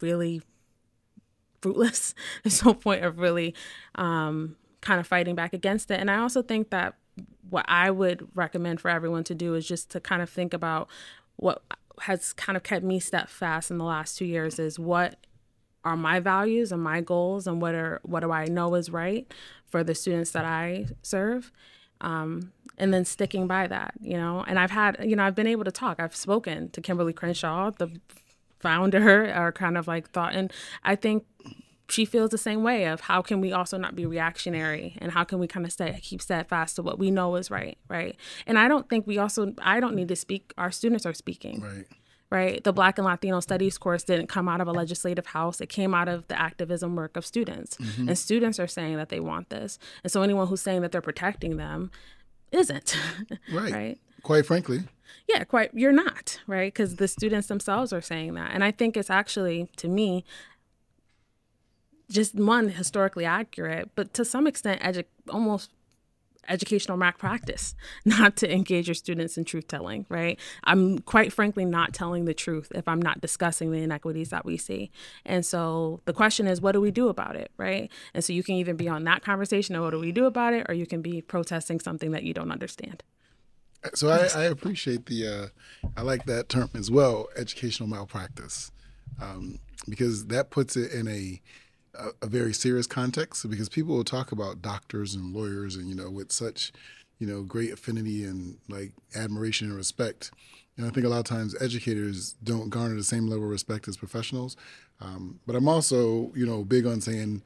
really 0.00 0.42
fruitless. 1.60 2.14
There's 2.42 2.64
no 2.64 2.74
point 2.74 3.04
of 3.04 3.18
really 3.18 3.54
um, 3.94 4.56
kind 4.80 5.00
of 5.00 5.06
fighting 5.06 5.34
back 5.34 5.52
against 5.52 5.90
it. 5.90 6.00
And 6.00 6.10
I 6.10 6.18
also 6.18 6.42
think 6.42 6.70
that 6.70 6.94
what 7.50 7.64
I 7.68 7.90
would 7.90 8.28
recommend 8.34 8.80
for 8.80 8.90
everyone 8.90 9.24
to 9.24 9.34
do 9.34 9.54
is 9.54 9.66
just 9.66 9.90
to 9.90 10.00
kind 10.00 10.22
of 10.22 10.30
think 10.30 10.54
about 10.54 10.88
what 11.36 11.62
has 12.02 12.32
kind 12.32 12.56
of 12.56 12.62
kept 12.62 12.84
me 12.84 13.00
steadfast 13.00 13.70
in 13.70 13.78
the 13.78 13.84
last 13.84 14.16
two 14.16 14.24
years 14.24 14.58
is 14.58 14.78
what 14.78 15.16
are 15.88 15.96
my 15.96 16.20
values 16.20 16.72
and 16.72 16.82
my 16.82 17.00
goals 17.00 17.46
and 17.46 17.60
what 17.60 17.74
are 17.74 18.00
what 18.02 18.20
do 18.20 18.30
I 18.30 18.44
know 18.46 18.74
is 18.74 18.90
right 18.90 19.32
for 19.66 19.82
the 19.82 19.94
students 19.94 20.30
that 20.32 20.44
I 20.44 20.86
serve. 21.02 21.52
Um, 22.00 22.52
and 22.76 22.94
then 22.94 23.04
sticking 23.04 23.48
by 23.48 23.66
that, 23.66 23.94
you 24.00 24.16
know. 24.16 24.44
And 24.46 24.58
I've 24.58 24.70
had, 24.70 24.98
you 25.04 25.16
know, 25.16 25.24
I've 25.24 25.34
been 25.34 25.48
able 25.48 25.64
to 25.64 25.72
talk. 25.72 25.98
I've 25.98 26.14
spoken 26.14 26.70
to 26.70 26.80
Kimberlé 26.80 27.14
Crenshaw, 27.14 27.72
the 27.72 27.90
founder, 28.60 29.34
or 29.36 29.50
kind 29.50 29.76
of 29.76 29.88
like 29.88 30.10
thought, 30.10 30.34
and 30.34 30.52
I 30.84 30.94
think 30.94 31.24
she 31.90 32.04
feels 32.04 32.30
the 32.30 32.38
same 32.38 32.62
way 32.62 32.84
of 32.84 33.00
how 33.00 33.22
can 33.22 33.40
we 33.40 33.52
also 33.52 33.78
not 33.78 33.96
be 33.96 34.04
reactionary 34.04 34.96
and 35.00 35.12
how 35.12 35.24
can 35.24 35.38
we 35.38 35.46
kind 35.46 35.64
of 35.64 35.72
stay, 35.72 35.98
keep 36.02 36.20
steadfast 36.20 36.76
to 36.76 36.82
what 36.82 36.98
we 36.98 37.10
know 37.10 37.34
is 37.36 37.50
right, 37.50 37.78
right? 37.88 38.14
And 38.46 38.58
I 38.58 38.68
don't 38.68 38.88
think 38.88 39.06
we 39.06 39.16
also, 39.16 39.54
I 39.58 39.80
don't 39.80 39.94
need 39.94 40.08
to 40.08 40.16
speak. 40.16 40.52
Our 40.58 40.70
students 40.70 41.06
are 41.06 41.14
speaking, 41.14 41.62
right? 41.62 41.86
Right? 42.30 42.62
The 42.62 42.72
Black 42.72 42.98
and 42.98 43.06
Latino 43.06 43.40
Studies 43.40 43.78
course 43.78 44.02
didn't 44.02 44.26
come 44.26 44.48
out 44.48 44.60
of 44.60 44.68
a 44.68 44.72
legislative 44.72 45.26
house. 45.26 45.60
It 45.60 45.68
came 45.68 45.94
out 45.94 46.08
of 46.08 46.26
the 46.28 46.38
activism 46.38 46.94
work 46.94 47.16
of 47.16 47.24
students. 47.24 47.76
Mm-hmm. 47.76 48.08
And 48.08 48.18
students 48.18 48.60
are 48.60 48.66
saying 48.66 48.96
that 48.96 49.08
they 49.08 49.20
want 49.20 49.50
this. 49.50 49.78
And 50.02 50.12
so 50.12 50.22
anyone 50.22 50.46
who's 50.46 50.60
saying 50.60 50.82
that 50.82 50.92
they're 50.92 51.00
protecting 51.00 51.56
them 51.56 51.90
isn't. 52.52 52.96
Right. 53.52 53.72
right? 53.72 53.98
Quite 54.22 54.46
frankly. 54.46 54.80
Yeah, 55.26 55.44
quite. 55.44 55.70
You're 55.72 55.92
not, 55.92 56.40
right? 56.46 56.72
Because 56.72 56.96
the 56.96 57.08
students 57.08 57.48
themselves 57.48 57.92
are 57.92 58.00
saying 58.00 58.34
that. 58.34 58.50
And 58.52 58.62
I 58.62 58.70
think 58.72 58.96
it's 58.96 59.10
actually, 59.10 59.70
to 59.76 59.88
me, 59.88 60.24
just 62.10 62.34
one 62.34 62.70
historically 62.70 63.24
accurate, 63.24 63.90
but 63.94 64.12
to 64.14 64.24
some 64.24 64.46
extent, 64.46 64.80
edu- 64.82 65.04
almost 65.28 65.70
educational 66.48 66.96
malpractice 66.96 67.74
not 68.04 68.36
to 68.36 68.52
engage 68.52 68.88
your 68.88 68.94
students 68.94 69.36
in 69.36 69.44
truth 69.44 69.68
telling, 69.68 70.06
right? 70.08 70.38
I'm 70.64 70.98
quite 70.98 71.32
frankly 71.32 71.64
not 71.64 71.92
telling 71.92 72.24
the 72.24 72.34
truth 72.34 72.70
if 72.74 72.88
I'm 72.88 73.00
not 73.00 73.20
discussing 73.20 73.70
the 73.70 73.78
inequities 73.78 74.30
that 74.30 74.44
we 74.44 74.56
see. 74.56 74.90
And 75.24 75.44
so 75.44 76.00
the 76.04 76.12
question 76.12 76.46
is, 76.46 76.60
what 76.60 76.72
do 76.72 76.80
we 76.80 76.90
do 76.90 77.08
about 77.08 77.36
it, 77.36 77.50
right? 77.56 77.90
And 78.14 78.24
so 78.24 78.32
you 78.32 78.42
can 78.42 78.56
either 78.56 78.74
be 78.74 78.88
on 78.88 79.04
that 79.04 79.22
conversation 79.22 79.74
of 79.74 79.82
what 79.82 79.90
do 79.90 79.98
we 79.98 80.12
do 80.12 80.26
about 80.26 80.54
it, 80.54 80.66
or 80.68 80.74
you 80.74 80.86
can 80.86 81.02
be 81.02 81.20
protesting 81.20 81.80
something 81.80 82.10
that 82.12 82.22
you 82.22 82.34
don't 82.34 82.50
understand. 82.50 83.02
So 83.94 84.08
I, 84.08 84.28
I 84.34 84.44
appreciate 84.44 85.06
the, 85.06 85.26
uh, 85.26 85.88
I 85.96 86.02
like 86.02 86.24
that 86.24 86.48
term 86.48 86.70
as 86.74 86.90
well, 86.90 87.28
educational 87.36 87.88
malpractice, 87.88 88.72
um, 89.22 89.60
because 89.88 90.26
that 90.26 90.50
puts 90.50 90.76
it 90.76 90.92
in 90.92 91.06
a, 91.06 91.40
a, 91.94 92.08
a, 92.22 92.26
very 92.26 92.52
serious 92.52 92.86
context 92.86 93.48
because 93.48 93.68
people 93.68 93.94
will 93.94 94.04
talk 94.04 94.32
about 94.32 94.62
doctors 94.62 95.14
and 95.14 95.34
lawyers 95.34 95.76
and 95.76 95.88
you 95.88 95.94
know 95.94 96.10
with 96.10 96.32
such 96.32 96.72
you 97.18 97.26
know 97.26 97.42
great 97.42 97.72
affinity 97.72 98.24
and 98.24 98.58
like 98.68 98.92
admiration 99.14 99.68
and 99.68 99.76
respect. 99.76 100.30
And 100.76 100.86
i 100.86 100.90
think 100.90 101.04
a 101.04 101.08
lot 101.08 101.18
of 101.18 101.24
times 101.24 101.60
educators 101.60 102.34
don't 102.44 102.70
garner 102.70 102.94
the 102.94 103.04
same 103.04 103.26
level 103.26 103.44
of 103.44 103.50
respect 103.50 103.88
as 103.88 103.96
professionals. 103.96 104.56
Um, 105.00 105.40
but 105.46 105.56
i'm 105.56 105.68
also 105.68 106.32
you 106.34 106.46
know 106.46 106.64
big 106.64 106.86
on 106.86 107.00
saying 107.00 107.42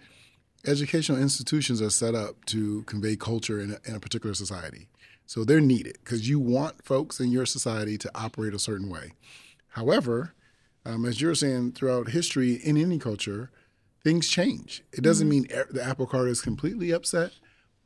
educational 0.66 1.20
institutions 1.20 1.82
are 1.82 1.90
set 1.90 2.14
up 2.14 2.44
to 2.46 2.82
convey 2.84 3.16
culture 3.16 3.60
in 3.60 3.72
a, 3.72 3.88
in 3.88 3.96
a 3.96 4.00
particular 4.00 4.34
society. 4.34 4.86
So 5.26 5.44
they're 5.44 5.60
needed 5.60 5.98
because 6.04 6.28
you 6.28 6.38
want 6.38 6.84
folks 6.84 7.18
in 7.18 7.30
your 7.30 7.46
society 7.46 7.98
to 7.98 8.10
operate 8.14 8.54
a 8.54 8.58
certain 8.58 8.88
way. 8.88 9.12
However 9.68 10.34
um, 10.84 11.04
as 11.04 11.20
you're 11.20 11.34
saying 11.34 11.72
throughout 11.72 12.08
history 12.08 12.54
in 12.54 12.76
any 12.76 12.98
culture 12.98 13.50
things 14.04 14.28
change. 14.28 14.82
It 14.92 15.02
doesn't 15.02 15.28
mm-hmm. 15.28 15.58
mean 15.58 15.66
the 15.70 15.82
apple 15.82 16.06
cart 16.06 16.28
is 16.28 16.40
completely 16.40 16.90
upset, 16.90 17.32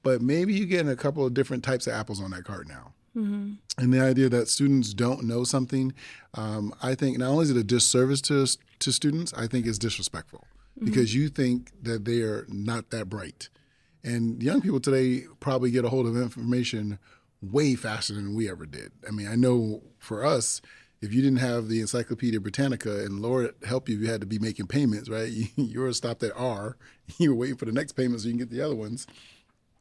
but 0.03 0.23
maybe 0.23 0.55
you're 0.55 0.67
getting 0.67 0.91
a 0.91 0.97
couple 0.97 1.27
of 1.27 1.35
different 1.35 1.65
types 1.65 1.87
of 1.87 1.95
apples 1.95 2.21
on 2.21 2.31
that 2.31 2.45
cart 2.45 2.69
now. 2.69 2.93
Mm-hmm. 3.17 3.53
And 3.79 3.93
the 3.93 4.01
idea 4.01 4.29
that 4.29 4.49
students 4.49 4.93
don't 4.93 5.25
know 5.25 5.45
something, 5.45 5.95
um, 6.35 6.75
I 6.83 6.95
think 6.95 7.19
not 7.19 7.31
only 7.31 7.45
is 7.45 7.51
it 7.51 7.57
a 7.57 7.65
disservice 7.65 8.21
to 8.23 8.47
to 8.79 8.93
students, 8.93 9.33
I 9.35 9.47
think 9.47 9.67
it's 9.67 9.79
disrespectful 9.79 10.47
mm-hmm. 10.77 10.85
because 10.85 11.15
you 11.15 11.29
think 11.29 11.73
that 11.83 12.05
they 12.05 12.21
are 12.21 12.47
not 12.49 12.91
that 12.91 13.09
bright. 13.09 13.49
And 14.05 14.43
young 14.43 14.61
people 14.61 14.81
today 14.81 15.25
probably 15.41 15.71
get 15.71 15.85
a 15.85 15.89
hold 15.89 16.07
of 16.07 16.17
information 16.17 16.99
way 17.43 17.75
faster 17.75 18.15
than 18.15 18.35
we 18.35 18.51
ever 18.51 18.67
did. 18.67 18.93
I 19.07 19.11
mean, 19.11 19.29
I 19.29 19.35
know 19.35 19.83
for 19.99 20.25
us, 20.25 20.61
if 21.07 21.15
you 21.15 21.23
didn't 21.23 21.39
have 21.39 21.69
the 21.69 21.81
Encyclopedia 21.81 22.41
Britannica 22.41 23.05
and 23.05 23.21
Lord 23.23 23.55
help 23.65 23.89
you, 23.89 23.97
you 23.97 24.11
had 24.11 24.21
to 24.21 24.27
be 24.27 24.41
making 24.41 24.67
payments, 24.67 25.09
right? 25.09 25.29
You, 25.37 25.47
you 25.57 25.81
were 25.81 25.93
stopped 25.93 26.23
at 26.23 26.33
R. 26.37 26.77
You 27.19 27.31
were 27.31 27.37
waiting 27.37 27.57
for 27.57 27.65
the 27.65 27.73
next 27.73 27.93
payment 27.93 28.21
so 28.21 28.27
you 28.27 28.33
can 28.33 28.41
get 28.41 28.51
the 28.51 28.61
other 28.61 28.75
ones. 28.75 29.07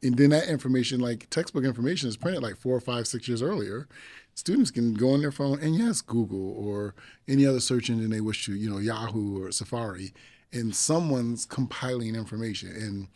And 0.02 0.16
then 0.16 0.30
that 0.30 0.48
information, 0.48 1.00
like 1.00 1.28
textbook 1.30 1.64
information, 1.64 2.08
is 2.08 2.16
printed 2.16 2.42
like 2.42 2.56
four, 2.56 2.78
five, 2.78 3.08
six 3.08 3.26
years 3.26 3.42
earlier. 3.42 3.88
Students 4.34 4.70
can 4.70 4.94
go 4.94 5.10
on 5.10 5.20
their 5.20 5.32
phone 5.32 5.58
and 5.60 5.74
yes, 5.74 6.00
Google 6.00 6.52
or 6.52 6.94
any 7.26 7.44
other 7.44 7.58
search 7.58 7.90
engine 7.90 8.10
they 8.10 8.20
wish 8.20 8.46
to, 8.46 8.54
you 8.54 8.70
know, 8.70 8.78
Yahoo 8.78 9.42
or 9.42 9.50
Safari, 9.50 10.12
and 10.52 10.76
someone's 10.76 11.44
compiling 11.44 12.14
information. 12.14 12.68
And 12.70 13.08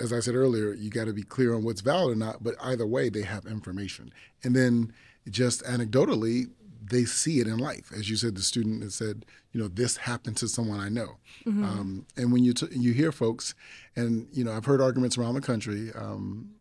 as 0.00 0.12
I 0.12 0.20
said 0.20 0.34
earlier, 0.34 0.72
you 0.72 0.88
got 0.88 1.04
to 1.04 1.12
be 1.12 1.24
clear 1.24 1.54
on 1.54 1.64
what's 1.64 1.82
valid 1.82 2.16
or 2.16 2.18
not. 2.18 2.42
But 2.42 2.54
either 2.62 2.86
way, 2.86 3.10
they 3.10 3.22
have 3.22 3.44
information, 3.44 4.12
and 4.42 4.56
then 4.56 4.94
just 5.28 5.62
anecdotally, 5.64 6.46
they 6.84 7.04
see 7.04 7.40
it 7.40 7.46
in 7.46 7.58
life. 7.58 7.92
As 7.94 8.10
you 8.10 8.16
said, 8.16 8.34
the 8.34 8.42
student 8.42 8.80
that 8.80 8.92
said, 8.92 9.24
you 9.52 9.60
know, 9.60 9.68
this 9.68 9.98
happened 9.98 10.36
to 10.38 10.48
someone 10.48 10.80
I 10.80 10.88
know. 10.88 11.18
Mm-hmm. 11.46 11.64
Um, 11.64 12.06
and 12.16 12.32
when 12.32 12.42
you 12.42 12.52
t- 12.52 12.68
you 12.70 12.92
hear 12.92 13.12
folks, 13.12 13.54
and 13.94 14.26
you 14.32 14.44
know, 14.44 14.52
I've 14.52 14.64
heard 14.64 14.80
arguments 14.80 15.16
around 15.18 15.34
the 15.34 15.40
country. 15.40 15.90
Um, 15.94 16.52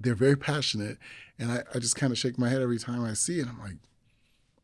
they're 0.00 0.14
very 0.14 0.36
passionate, 0.36 0.98
and 1.38 1.50
I, 1.50 1.62
I 1.74 1.78
just 1.78 1.96
kind 1.96 2.12
of 2.12 2.18
shake 2.18 2.38
my 2.38 2.48
head 2.48 2.60
every 2.62 2.78
time 2.78 3.04
I 3.04 3.14
see 3.14 3.38
it. 3.38 3.46
I'm 3.48 3.60
like, 3.60 3.76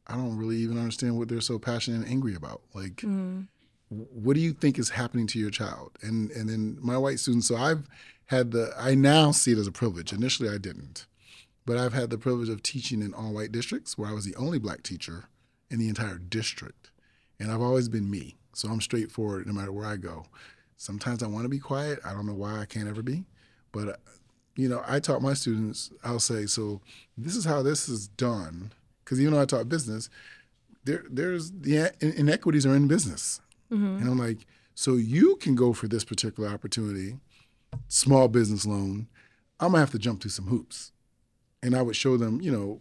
I 0.06 0.14
don't 0.14 0.36
really 0.36 0.56
even 0.56 0.78
understand 0.78 1.16
what 1.16 1.28
they're 1.28 1.40
so 1.40 1.58
passionate 1.58 2.02
and 2.02 2.08
angry 2.08 2.34
about. 2.34 2.62
Like, 2.74 2.96
mm-hmm. 2.96 3.42
what 3.88 4.34
do 4.34 4.40
you 4.40 4.52
think 4.52 4.78
is 4.78 4.90
happening 4.90 5.26
to 5.28 5.38
your 5.38 5.50
child? 5.50 5.92
And 6.02 6.30
and 6.32 6.48
then 6.48 6.78
my 6.80 6.96
white 6.96 7.20
students. 7.20 7.48
So 7.48 7.56
I've 7.56 7.86
had 8.26 8.50
the. 8.50 8.72
I 8.78 8.94
now 8.94 9.30
see 9.30 9.52
it 9.52 9.58
as 9.58 9.66
a 9.66 9.72
privilege. 9.72 10.12
Initially, 10.12 10.48
I 10.48 10.58
didn't. 10.58 11.06
But 11.64 11.78
I've 11.78 11.92
had 11.92 12.10
the 12.10 12.18
privilege 12.18 12.48
of 12.48 12.62
teaching 12.62 13.02
in 13.02 13.14
all 13.14 13.32
white 13.32 13.52
districts 13.52 13.96
where 13.96 14.08
I 14.08 14.12
was 14.12 14.24
the 14.24 14.34
only 14.36 14.58
black 14.58 14.82
teacher 14.82 15.26
in 15.70 15.78
the 15.78 15.88
entire 15.88 16.18
district. 16.18 16.90
And 17.38 17.50
I've 17.50 17.62
always 17.62 17.88
been 17.88 18.10
me. 18.10 18.36
So 18.52 18.68
I'm 18.68 18.80
straightforward 18.80 19.46
no 19.46 19.52
matter 19.52 19.72
where 19.72 19.86
I 19.86 19.96
go. 19.96 20.24
Sometimes 20.76 21.22
I 21.22 21.28
want 21.28 21.44
to 21.44 21.48
be 21.48 21.58
quiet. 21.58 22.00
I 22.04 22.12
don't 22.12 22.26
know 22.26 22.34
why 22.34 22.58
I 22.58 22.64
can't 22.64 22.88
ever 22.88 23.02
be. 23.02 23.24
But, 23.70 23.88
uh, 23.88 23.96
you 24.56 24.68
know, 24.68 24.82
I 24.86 24.98
taught 24.98 25.22
my 25.22 25.34
students, 25.34 25.90
I'll 26.04 26.18
say, 26.18 26.46
so 26.46 26.80
this 27.16 27.36
is 27.36 27.44
how 27.44 27.62
this 27.62 27.88
is 27.88 28.08
done. 28.08 28.72
Because 29.04 29.20
even 29.20 29.32
though 29.32 29.40
I 29.40 29.46
taught 29.46 29.68
business, 29.68 30.10
there, 30.84 31.04
there's 31.08 31.52
the 31.52 31.92
inequities 32.00 32.66
are 32.66 32.74
in 32.74 32.88
business. 32.88 33.40
Mm-hmm. 33.72 34.02
And 34.02 34.08
I'm 34.08 34.18
like, 34.18 34.46
so 34.74 34.94
you 34.94 35.36
can 35.36 35.54
go 35.54 35.72
for 35.72 35.86
this 35.86 36.04
particular 36.04 36.48
opportunity, 36.48 37.16
small 37.88 38.28
business 38.28 38.66
loan. 38.66 39.06
I'm 39.60 39.68
going 39.68 39.74
to 39.74 39.80
have 39.80 39.90
to 39.92 39.98
jump 39.98 40.20
through 40.20 40.32
some 40.32 40.48
hoops 40.48 40.92
and 41.62 41.76
I 41.76 41.82
would 41.82 41.96
show 41.96 42.16
them, 42.16 42.40
you 42.40 42.50
know, 42.50 42.80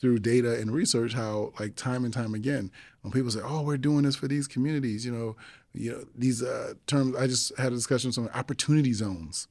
through 0.00 0.18
data 0.18 0.58
and 0.60 0.72
research 0.72 1.14
how 1.14 1.52
like 1.58 1.74
time 1.74 2.04
and 2.04 2.12
time 2.12 2.34
again 2.34 2.70
when 3.00 3.12
people 3.12 3.30
say 3.30 3.40
oh 3.42 3.62
we're 3.62 3.78
doing 3.78 4.02
this 4.02 4.14
for 4.14 4.28
these 4.28 4.46
communities 4.46 5.06
you 5.06 5.10
know 5.10 5.34
you 5.72 5.90
know 5.90 6.04
these 6.14 6.42
uh, 6.42 6.74
terms 6.86 7.16
i 7.16 7.26
just 7.26 7.56
had 7.56 7.72
a 7.72 7.74
discussion 7.74 8.12
on 8.18 8.28
opportunity 8.34 8.92
zones. 8.92 9.48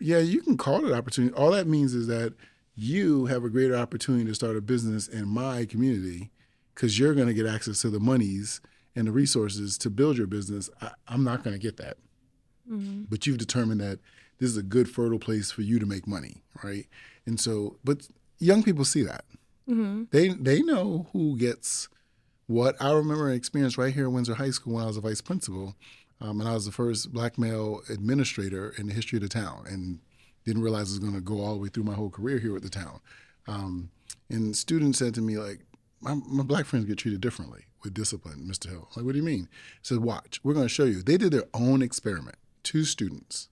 Yeah 0.00 0.18
you 0.18 0.40
can 0.40 0.56
call 0.56 0.86
it 0.86 0.92
opportunity 0.92 1.34
all 1.34 1.50
that 1.50 1.66
means 1.66 1.94
is 1.94 2.06
that 2.06 2.32
you 2.74 3.26
have 3.26 3.44
a 3.44 3.50
greater 3.50 3.76
opportunity 3.76 4.24
to 4.24 4.34
start 4.34 4.56
a 4.56 4.60
business 4.60 5.08
in 5.08 5.28
my 5.28 5.66
community 5.66 6.30
because 6.74 6.98
you're 6.98 7.14
going 7.14 7.26
to 7.26 7.34
get 7.34 7.44
access 7.44 7.80
to 7.80 7.90
the 7.90 7.98
monies 7.98 8.60
and 8.94 9.08
the 9.08 9.12
resources 9.12 9.76
to 9.78 9.90
build 9.90 10.16
your 10.16 10.28
business. 10.28 10.70
I, 10.80 10.92
am 11.08 11.24
not 11.24 11.42
going 11.42 11.54
to 11.54 11.60
get 11.60 11.76
that. 11.78 11.96
Mm-hmm. 12.70 13.04
but 13.08 13.26
you've 13.26 13.38
determined 13.38 13.80
that 13.80 13.98
this 14.38 14.50
is 14.50 14.58
a 14.58 14.62
good 14.62 14.90
fertile 14.90 15.18
place 15.18 15.50
for 15.50 15.62
you 15.62 15.78
to 15.78 15.86
make 15.86 16.06
money 16.06 16.42
right 16.62 16.86
and 17.28 17.38
so, 17.38 17.76
but 17.84 18.08
young 18.38 18.62
people 18.62 18.84
see 18.84 19.02
that. 19.02 19.24
Mm-hmm. 19.68 20.04
They 20.10 20.28
they 20.28 20.62
know 20.62 21.06
who 21.12 21.36
gets 21.36 21.88
what. 22.46 22.74
I 22.80 22.90
remember 22.92 23.28
an 23.28 23.36
experience 23.36 23.76
right 23.76 23.92
here 23.92 24.06
at 24.06 24.12
Windsor 24.12 24.34
High 24.34 24.50
School 24.50 24.74
when 24.74 24.84
I 24.84 24.86
was 24.86 24.96
a 24.96 25.02
vice 25.02 25.20
principal, 25.20 25.76
um, 26.22 26.40
and 26.40 26.48
I 26.48 26.54
was 26.54 26.64
the 26.64 26.72
first 26.72 27.12
black 27.12 27.36
male 27.38 27.82
administrator 27.90 28.74
in 28.78 28.86
the 28.86 28.94
history 28.94 29.18
of 29.18 29.22
the 29.22 29.28
town, 29.28 29.64
and 29.68 30.00
didn't 30.46 30.62
realize 30.62 30.88
it 30.88 30.94
was 30.94 30.98
going 31.00 31.14
to 31.14 31.20
go 31.20 31.42
all 31.42 31.52
the 31.52 31.60
way 31.60 31.68
through 31.68 31.84
my 31.84 31.92
whole 31.92 32.08
career 32.08 32.38
here 32.38 32.56
at 32.56 32.62
the 32.62 32.70
town. 32.70 33.00
Um, 33.46 33.90
and 34.30 34.56
students 34.56 34.98
said 34.98 35.14
to 35.14 35.20
me 35.20 35.36
like, 35.36 35.60
my, 36.00 36.14
my, 36.26 36.42
black 36.42 36.64
friends 36.64 36.86
get 36.86 36.96
treated 36.96 37.20
differently 37.20 37.66
with 37.84 37.92
discipline, 37.92 38.48
Mr. 38.50 38.70
Hill. 38.70 38.88
Like, 38.96 39.04
what 39.04 39.12
do 39.12 39.18
you 39.18 39.24
mean? 39.24 39.48
I 39.52 39.78
said, 39.82 39.98
watch, 39.98 40.40
we're 40.42 40.54
going 40.54 40.64
to 40.64 40.72
show 40.72 40.84
you. 40.84 41.02
They 41.02 41.18
did 41.18 41.32
their 41.32 41.44
own 41.52 41.82
experiment. 41.82 42.36
Two 42.62 42.84
students. 42.84 43.48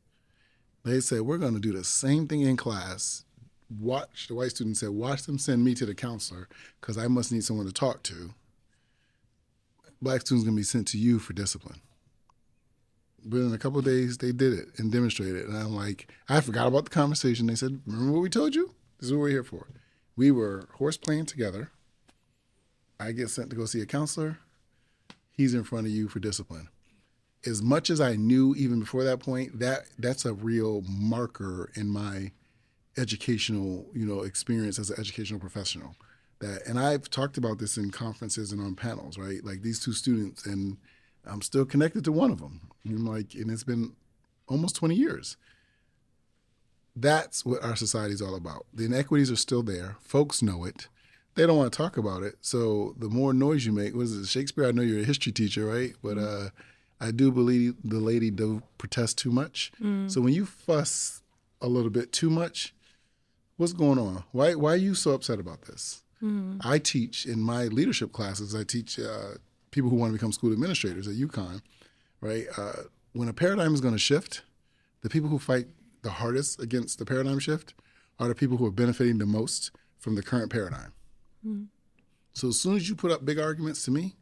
They 0.85 1.01
said, 1.01 1.23
we're 1.23 1.37
going 1.37 1.53
to 1.53 1.61
do 1.61 1.73
the 1.73 1.85
same 1.85 2.27
thing 2.29 2.41
in 2.41 2.57
class 2.57 3.26
watch 3.69 4.29
the 4.29 4.35
white 4.35 4.51
student 4.51 4.77
said, 4.77 4.91
watch 4.91 5.23
them 5.23 5.39
send 5.39 5.65
me 5.65 5.75
to 5.75 5.87
the 5.87 5.95
counselor 5.95 6.49
because 6.81 6.97
I 6.99 7.09
must 7.09 7.33
need 7.33 7.45
someone 7.45 7.67
to 7.67 7.73
talk 7.73 8.03
to. 8.05 8.35
Black 10.01 10.21
students 10.21 10.45
gonna 10.45 10.57
be 10.57 10.63
sent 10.63 10.87
to 10.89 10.99
you 10.99 11.19
for 11.19 11.33
discipline. 11.33 11.81
But 13.25 13.39
in 13.39 13.53
a 13.53 13.59
couple 13.59 13.81
days, 13.81 14.19
they 14.19 14.31
did 14.31 14.53
it 14.53 14.69
and 14.77 14.93
demonstrated. 14.93 15.47
And 15.47 15.57
I'm 15.57 15.75
like, 15.75 16.13
I 16.29 16.41
forgot 16.41 16.69
about 16.69 16.85
the 16.85 16.91
conversation. 16.91 17.47
They 17.47 17.57
said, 17.57 17.81
remember 17.85 18.13
what 18.13 18.23
we 18.23 18.29
told 18.29 18.55
you? 18.55 18.75
This 18.99 19.09
is 19.09 19.13
what 19.13 19.21
we're 19.21 19.31
here 19.31 19.43
for. 19.43 19.67
We 20.15 20.31
were 20.31 20.69
horse 20.75 20.97
playing 20.97 21.27
together. 21.27 21.71
I 23.01 23.13
get 23.13 23.29
sent 23.29 23.51
to 23.51 23.57
go 23.57 23.67
see 23.67 23.81
a 23.81 23.87
counselor. 23.87 24.39
He's 25.33 25.55
in 25.55 25.65
front 25.65 25.87
of 25.87 25.93
you 25.93 26.09
for 26.09 26.21
discipline. 26.21 26.69
As 27.45 27.63
much 27.63 27.91
as 27.91 28.01
I 28.01 28.17
knew 28.17 28.55
even 28.57 28.81
before 28.81 29.05
that 29.05 29.21
point, 29.21 29.59
that 29.59 29.87
that's 29.99 30.25
a 30.25 30.33
real 30.33 30.83
marker 30.89 31.71
in 31.75 31.89
my 31.89 32.31
educational, 32.97 33.87
you 33.95 34.07
know, 34.07 34.23
experience 34.23 34.79
as 34.79 34.91
an 34.91 34.99
educational 34.99 35.41
professional. 35.41 35.95
That 36.41 36.67
and 36.67 36.79
I've 36.79 37.09
talked 37.09 37.39
about 37.39 37.59
this 37.59 37.77
in 37.77 37.91
conferences 37.91 38.53
and 38.53 38.61
on 38.61 38.75
panels, 38.75 39.19
right? 39.19 39.45
Like 39.45 39.63
these 39.63 39.81
two 39.81 39.93
students, 39.93 40.45
and 40.45 40.77
I'm 41.25 41.43
still 41.43 41.65
connected 41.65 42.05
to 42.05 42.13
one 42.13 42.31
of 42.31 42.41
them. 42.41 42.69
And 42.85 42.99
I'm 42.99 43.07
like, 43.07 43.35
and 43.35 43.51
it's 43.51 43.65
been 43.65 43.95
almost 44.49 44.77
20 44.77 44.95
years. 44.95 45.37
That's 46.95 47.45
what 47.45 47.63
our 47.63 47.77
society 47.77 48.15
is 48.15 48.23
all 48.23 48.35
about. 48.35 48.67
The 48.73 48.85
inequities 48.85 49.31
are 49.31 49.37
still 49.37 49.63
there. 49.63 49.97
Folks 50.01 50.43
know 50.43 50.65
it. 50.65 50.89
They 51.35 51.47
don't 51.47 51.59
want 51.59 51.71
to 51.71 51.77
talk 51.77 51.99
about 51.99 52.23
it. 52.23 52.37
So 52.41 52.95
the 52.99 53.11
more 53.11 53.35
noise 53.35 53.67
you 53.67 53.73
make, 53.73 53.95
was 53.95 54.17
it 54.17 54.27
Shakespeare? 54.27 54.67
I 54.67 54.73
know 54.73 54.81
you're 54.83 55.03
a 55.03 55.05
history 55.05 55.33
teacher, 55.33 55.67
right? 55.67 55.93
But 56.03 56.17
uh, 56.17 56.49
I 56.99 57.11
do 57.11 57.31
believe 57.31 57.75
the 57.85 58.01
lady 58.01 58.31
do 58.31 58.63
protest 58.79 59.19
too 59.19 59.31
much. 59.31 59.71
Mm. 59.83 60.11
So 60.11 60.23
when 60.23 60.33
you 60.33 60.47
fuss 60.47 61.23
a 61.61 61.69
little 61.69 61.91
bit 61.91 62.13
too 62.13 62.31
much, 62.31 62.73
what's 63.57 63.73
going 63.73 63.99
on? 63.99 64.25
Why 64.33 64.55
why 64.55 64.73
are 64.73 64.77
you 64.77 64.95
so 64.95 65.13
upset 65.13 65.39
about 65.39 65.63
this? 65.63 66.03
Mm-hmm. 66.23 66.67
I 66.67 66.79
teach 66.79 67.27
in 67.27 67.41
my 67.41 67.65
leadership 67.65 68.13
classes. 68.13 68.55
I 68.55 68.65
teach 68.65 68.99
uh, 68.99 69.35
people 69.71 69.91
who 69.91 69.97
want 69.97 70.11
to 70.11 70.19
become 70.19 70.33
school 70.33 70.53
administrators 70.53 71.07
at 71.07 71.15
UConn. 71.15 71.61
Right, 72.21 72.47
uh, 72.57 72.85
when 73.13 73.29
a 73.29 73.33
paradigm 73.35 73.75
is 73.75 73.81
going 73.81 73.95
to 73.95 73.99
shift, 73.99 74.43
the 75.03 75.11
people 75.11 75.29
who 75.29 75.39
fight 75.39 75.67
the 76.03 76.11
hardest 76.11 76.61
against 76.61 76.99
the 76.99 77.05
paradigm 77.05 77.39
shift 77.39 77.75
are 78.19 78.29
the 78.29 78.35
people 78.35 78.57
who 78.57 78.67
are 78.67 78.71
benefiting 78.71 79.19
the 79.19 79.27
most 79.27 79.71
from 79.99 80.15
the 80.15 80.23
current 80.23 80.51
paradigm. 80.51 80.93
Mm-hmm. 81.47 81.65
So 82.33 82.49
as 82.49 82.61
soon 82.61 82.77
as 82.77 82.89
you 82.89 82.95
put 82.95 83.11
up 83.11 83.25
big 83.25 83.39
arguments 83.39 83.85
to 83.85 83.91
me, 83.91 84.15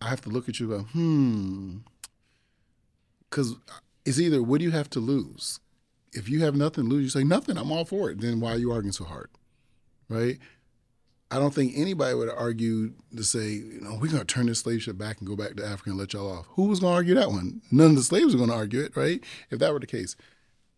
I 0.00 0.08
have 0.08 0.20
to 0.22 0.28
look 0.28 0.48
at 0.48 0.60
you 0.60 0.72
and 0.72 0.84
go, 0.84 0.90
hmm. 0.90 1.76
Because 3.28 3.56
it's 4.04 4.20
either 4.20 4.42
what 4.42 4.58
do 4.58 4.64
you 4.64 4.70
have 4.72 4.90
to 4.90 5.00
lose? 5.00 5.60
If 6.12 6.28
you 6.28 6.42
have 6.44 6.54
nothing 6.54 6.84
to 6.84 6.90
lose, 6.90 7.02
you 7.02 7.08
say 7.08 7.24
nothing. 7.24 7.56
I'm 7.56 7.70
all 7.70 7.84
for 7.84 8.10
it. 8.10 8.20
Then 8.20 8.40
why 8.40 8.52
are 8.52 8.58
you 8.58 8.72
arguing 8.72 8.92
so 8.92 9.04
hard, 9.04 9.30
right? 10.08 10.38
I 11.30 11.38
don't 11.38 11.52
think 11.52 11.72
anybody 11.74 12.14
would 12.14 12.30
argue 12.30 12.92
to 13.16 13.24
say, 13.24 13.48
you 13.48 13.80
know, 13.80 13.98
we're 14.00 14.10
going 14.10 14.18
to 14.18 14.24
turn 14.24 14.46
this 14.46 14.60
slave 14.60 14.82
ship 14.82 14.96
back 14.96 15.18
and 15.18 15.28
go 15.28 15.34
back 15.34 15.56
to 15.56 15.66
Africa 15.66 15.90
and 15.90 15.98
let 15.98 16.12
y'all 16.12 16.30
off. 16.30 16.46
Who 16.50 16.68
was 16.68 16.78
going 16.80 16.92
to 16.92 16.96
argue 16.96 17.14
that 17.16 17.30
one? 17.30 17.62
None 17.72 17.90
of 17.90 17.96
the 17.96 18.02
slaves 18.02 18.32
were 18.32 18.38
going 18.38 18.50
to 18.50 18.56
argue 18.56 18.80
it, 18.80 18.96
right? 18.96 19.20
If 19.50 19.58
that 19.58 19.72
were 19.72 19.80
the 19.80 19.86
case. 19.86 20.14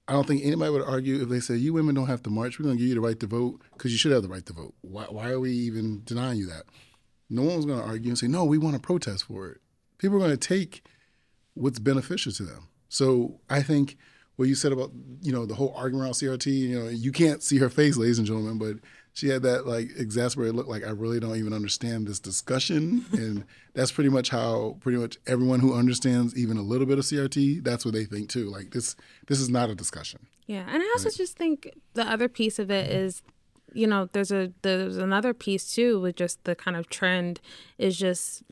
I 0.09 0.13
don't 0.13 0.27
think 0.27 0.43
anybody 0.43 0.71
would 0.71 0.83
argue 0.83 1.23
if 1.23 1.29
they 1.29 1.41
say, 1.41 1.57
you 1.57 1.75
women 1.75 1.95
don't 1.95 2.07
have 2.07 2.23
to 2.23 2.31
march. 2.31 2.59
We're 2.59 2.65
going 2.65 2.77
to 2.77 2.81
give 2.81 2.89
you 2.89 2.95
the 2.95 3.03
right 3.03 3.21
to 3.21 3.27
vote 3.27 3.61
because 3.75 3.93
you 3.93 3.99
should 3.99 4.13
have 4.13 4.23
the 4.23 4.29
right 4.29 4.47
to 4.47 4.55
vote. 4.55 4.75
Why, 4.81 5.05
why 5.05 5.31
are 5.31 5.39
we 5.41 5.53
even 5.53 6.01
denying 6.05 6.39
you 6.39 6.47
that? 6.47 6.65
No 7.29 7.43
one 7.43 7.57
was 7.57 7.67
going 7.67 7.81
to 7.81 7.87
argue 7.87 8.09
and 8.09 8.19
say, 8.19 8.27
no, 8.27 8.45
we 8.45 8.57
want 8.57 8.75
to 8.75 8.81
protest 8.81 9.25
for 9.25 9.49
it. 9.49 9.61
People 9.99 10.17
are 10.17 10.21
going 10.21 10.31
to 10.31 10.39
take 10.39 10.83
what's 11.53 11.79
beneficial 11.79 12.33
to 12.33 12.43
them. 12.43 12.69
So 12.89 13.41
I 13.51 13.63
think– 13.63 13.99
what 14.39 14.49
you 14.49 14.55
said 14.55 14.71
about 14.71 14.93
you 15.21 15.33
know 15.33 15.45
the 15.45 15.55
whole 15.55 15.75
argument 15.77 16.05
around 16.05 16.13
CRT. 16.13 16.47
You 16.47 16.81
know, 16.81 16.89
you 16.89 17.11
can't 17.11 17.43
see 17.43 17.59
her 17.59 17.69
face, 17.69 17.97
ladies 17.97 18.19
and 18.19 18.27
gentlemen, 18.27 18.57
but 18.57 18.77
she 19.13 19.29
had 19.29 19.43
that 19.43 19.67
like 19.67 19.91
exasperated 19.97 20.55
look, 20.55 20.69
like 20.69 20.87
I 20.87 20.91
really 20.91 21.19
don't 21.19 21.37
even 21.37 21.53
understand 21.53 22.07
this 22.07 22.21
discussion, 22.21 23.05
and 23.13 23.45
that's 23.75 23.91
pretty 23.91 24.11
much 24.11 24.29
how 24.29 24.77
pretty 24.79 24.97
much 24.97 25.19
everyone 25.27 25.59
who 25.59 25.75
understands 25.75 26.39
even 26.39 26.57
a 26.57 26.63
little 26.63 26.87
bit 26.87 26.99
of 26.99 27.05
CRT, 27.05 27.65
that's 27.65 27.85
what 27.85 27.95
they 27.95 28.05
think 28.05 28.29
too. 28.29 28.49
Like 28.49 28.71
this, 28.71 28.95
this 29.27 29.41
is 29.41 29.51
not 29.51 29.71
a 29.71 29.75
discussion. 29.75 30.29
Yeah, 30.47 30.65
and 30.69 30.81
I 30.81 30.87
also 30.95 31.09
right? 31.09 31.17
just 31.17 31.37
think 31.37 31.73
the 31.95 32.09
other 32.09 32.29
piece 32.29 32.61
of 32.61 32.71
it 32.71 32.89
mm-hmm. 32.89 32.97
is 32.97 33.23
you 33.75 33.89
know 33.89 34.09
there's 34.13 34.31
a 34.31 34.53
there's 34.63 34.99
another 34.99 35.35
piece 35.35 35.75
too 35.75 36.01
with 36.01 36.15
just 36.15 36.45
the 36.45 36.55
kind 36.55 36.77
of 36.77 36.89
trend 36.89 37.41
is 37.77 37.99
just 37.99 38.45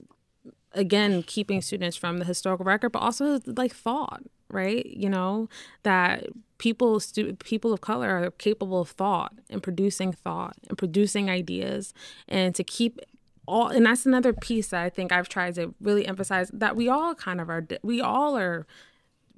again 0.73 1.23
keeping 1.23 1.63
students 1.63 1.97
from 1.97 2.19
the 2.19 2.25
historical 2.25 2.65
record 2.67 2.91
but 2.91 2.99
also 2.99 3.41
like 3.47 3.73
thought 3.73 4.25
right? 4.51 4.85
You 4.87 5.09
know, 5.09 5.49
that 5.83 6.27
people 6.59 7.01
stu- 7.01 7.35
people 7.37 7.73
of 7.73 7.81
color 7.81 8.09
are 8.09 8.31
capable 8.33 8.81
of 8.81 8.91
thought 8.91 9.33
and 9.51 9.63
producing 9.63 10.13
thought 10.13 10.57
and 10.69 10.79
producing 10.79 11.29
ideas 11.29 11.93
and 12.29 12.55
to 12.55 12.65
keep 12.65 12.99
all 13.47 13.69
and 13.69 13.85
that's 13.87 14.07
another 14.07 14.33
piece 14.33 14.69
that 14.69 14.83
I 14.83 14.89
think 14.89 15.13
I've 15.13 15.29
tried 15.29 15.55
to 15.57 15.75
really 15.81 16.07
emphasize 16.07 16.51
that 16.53 16.75
we 16.75 16.89
all 16.89 17.15
kind 17.15 17.41
of 17.41 17.49
are 17.51 17.67
we 17.83 18.01
all 18.01 18.37
are 18.37 18.67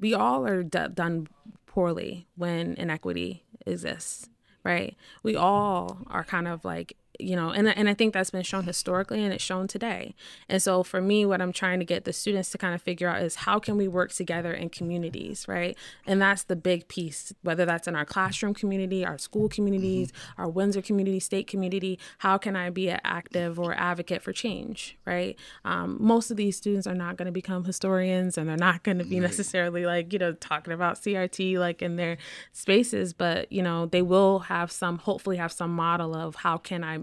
we 0.01 0.15
all 0.15 0.47
are 0.47 0.63
d- 0.63 0.89
done 0.95 1.27
poorly 1.67 2.27
when 2.37 2.75
inequity 2.75 3.45
exists, 3.67 4.29
right? 4.65 4.97
We 5.23 5.37
all 5.37 5.99
are 6.07 6.25
kind 6.25 6.49
of 6.49 6.65
like 6.65 6.97
you 7.19 7.35
know, 7.35 7.51
and 7.51 7.69
and 7.69 7.89
I 7.89 7.95
think 7.95 8.15
that's 8.15 8.31
been 8.31 8.45
shown 8.45 8.65
historically 8.65 9.25
and 9.25 9.33
it's 9.33 9.43
shown 9.43 9.67
today. 9.67 10.15
And 10.49 10.63
so 10.63 10.85
for 10.85 11.01
me, 11.01 11.27
what 11.27 11.43
I'm 11.43 11.53
trying 11.53 11.81
to 11.81 11.85
get 11.85 12.05
the 12.05 12.13
students 12.13 12.51
to 12.51 12.59
kind 12.59 12.75
of 12.75 12.83
figure 12.83 13.09
out 13.09 13.23
is 13.23 13.37
how 13.37 13.59
can 13.59 13.77
we 13.77 13.89
work 13.89 14.13
together 14.13 14.53
in 14.53 14.71
communities, 14.71 15.47
right? 15.49 15.77
And 16.07 16.23
that's 16.23 16.45
the 16.45 16.55
big 16.55 16.87
piece, 16.87 17.33
whether 17.43 17.65
that's 17.67 17.89
in 17.89 17.97
our 17.97 18.05
classroom 18.05 18.55
community, 18.55 19.05
our 19.05 19.19
school 19.19 19.49
communities, 19.49 20.13
mm-hmm. 20.13 20.43
our 20.43 20.49
Windsor 20.49 20.81
community, 20.81 21.19
state 21.19 21.49
community. 21.49 21.99
How 22.19 22.39
can 22.39 22.55
I 22.55 22.71
be 22.71 22.89
an 22.89 23.01
active 23.03 23.59
or 23.59 23.75
advocate 23.75 24.23
for 24.23 24.33
change, 24.33 24.97
right? 25.05 25.37
Um, 25.65 25.97
most 25.99 26.31
of 26.31 26.37
these 26.37 26.57
students 26.57 26.87
are 26.87 26.95
not 26.95 27.17
going 27.17 27.27
to 27.27 27.33
become 27.33 27.65
historians, 27.65 28.39
and 28.39 28.49
they're 28.49 28.57
not 28.57 28.85
going 28.85 28.99
to 28.99 29.05
be 29.05 29.19
necessarily 29.21 29.87
like 29.87 30.13
you 30.13 30.21
know 30.21 30.35
talking 30.35 30.73
about 30.73 30.97
CRT 30.97 31.59
like 31.59 31.83
in 31.83 31.97
their 31.97 32.17
spaces, 32.53 33.13
but 33.13 33.51
you 33.51 33.63
know 33.63 33.87
they 33.87 34.03
will 34.03 34.41
have 34.41 34.71
some, 34.71 34.99
hopefully 34.99 35.37
have 35.37 35.51
some 35.51 35.75
model 35.75 36.15
of 36.15 36.37
how 36.37 36.57
can 36.57 36.85
I 36.85 37.01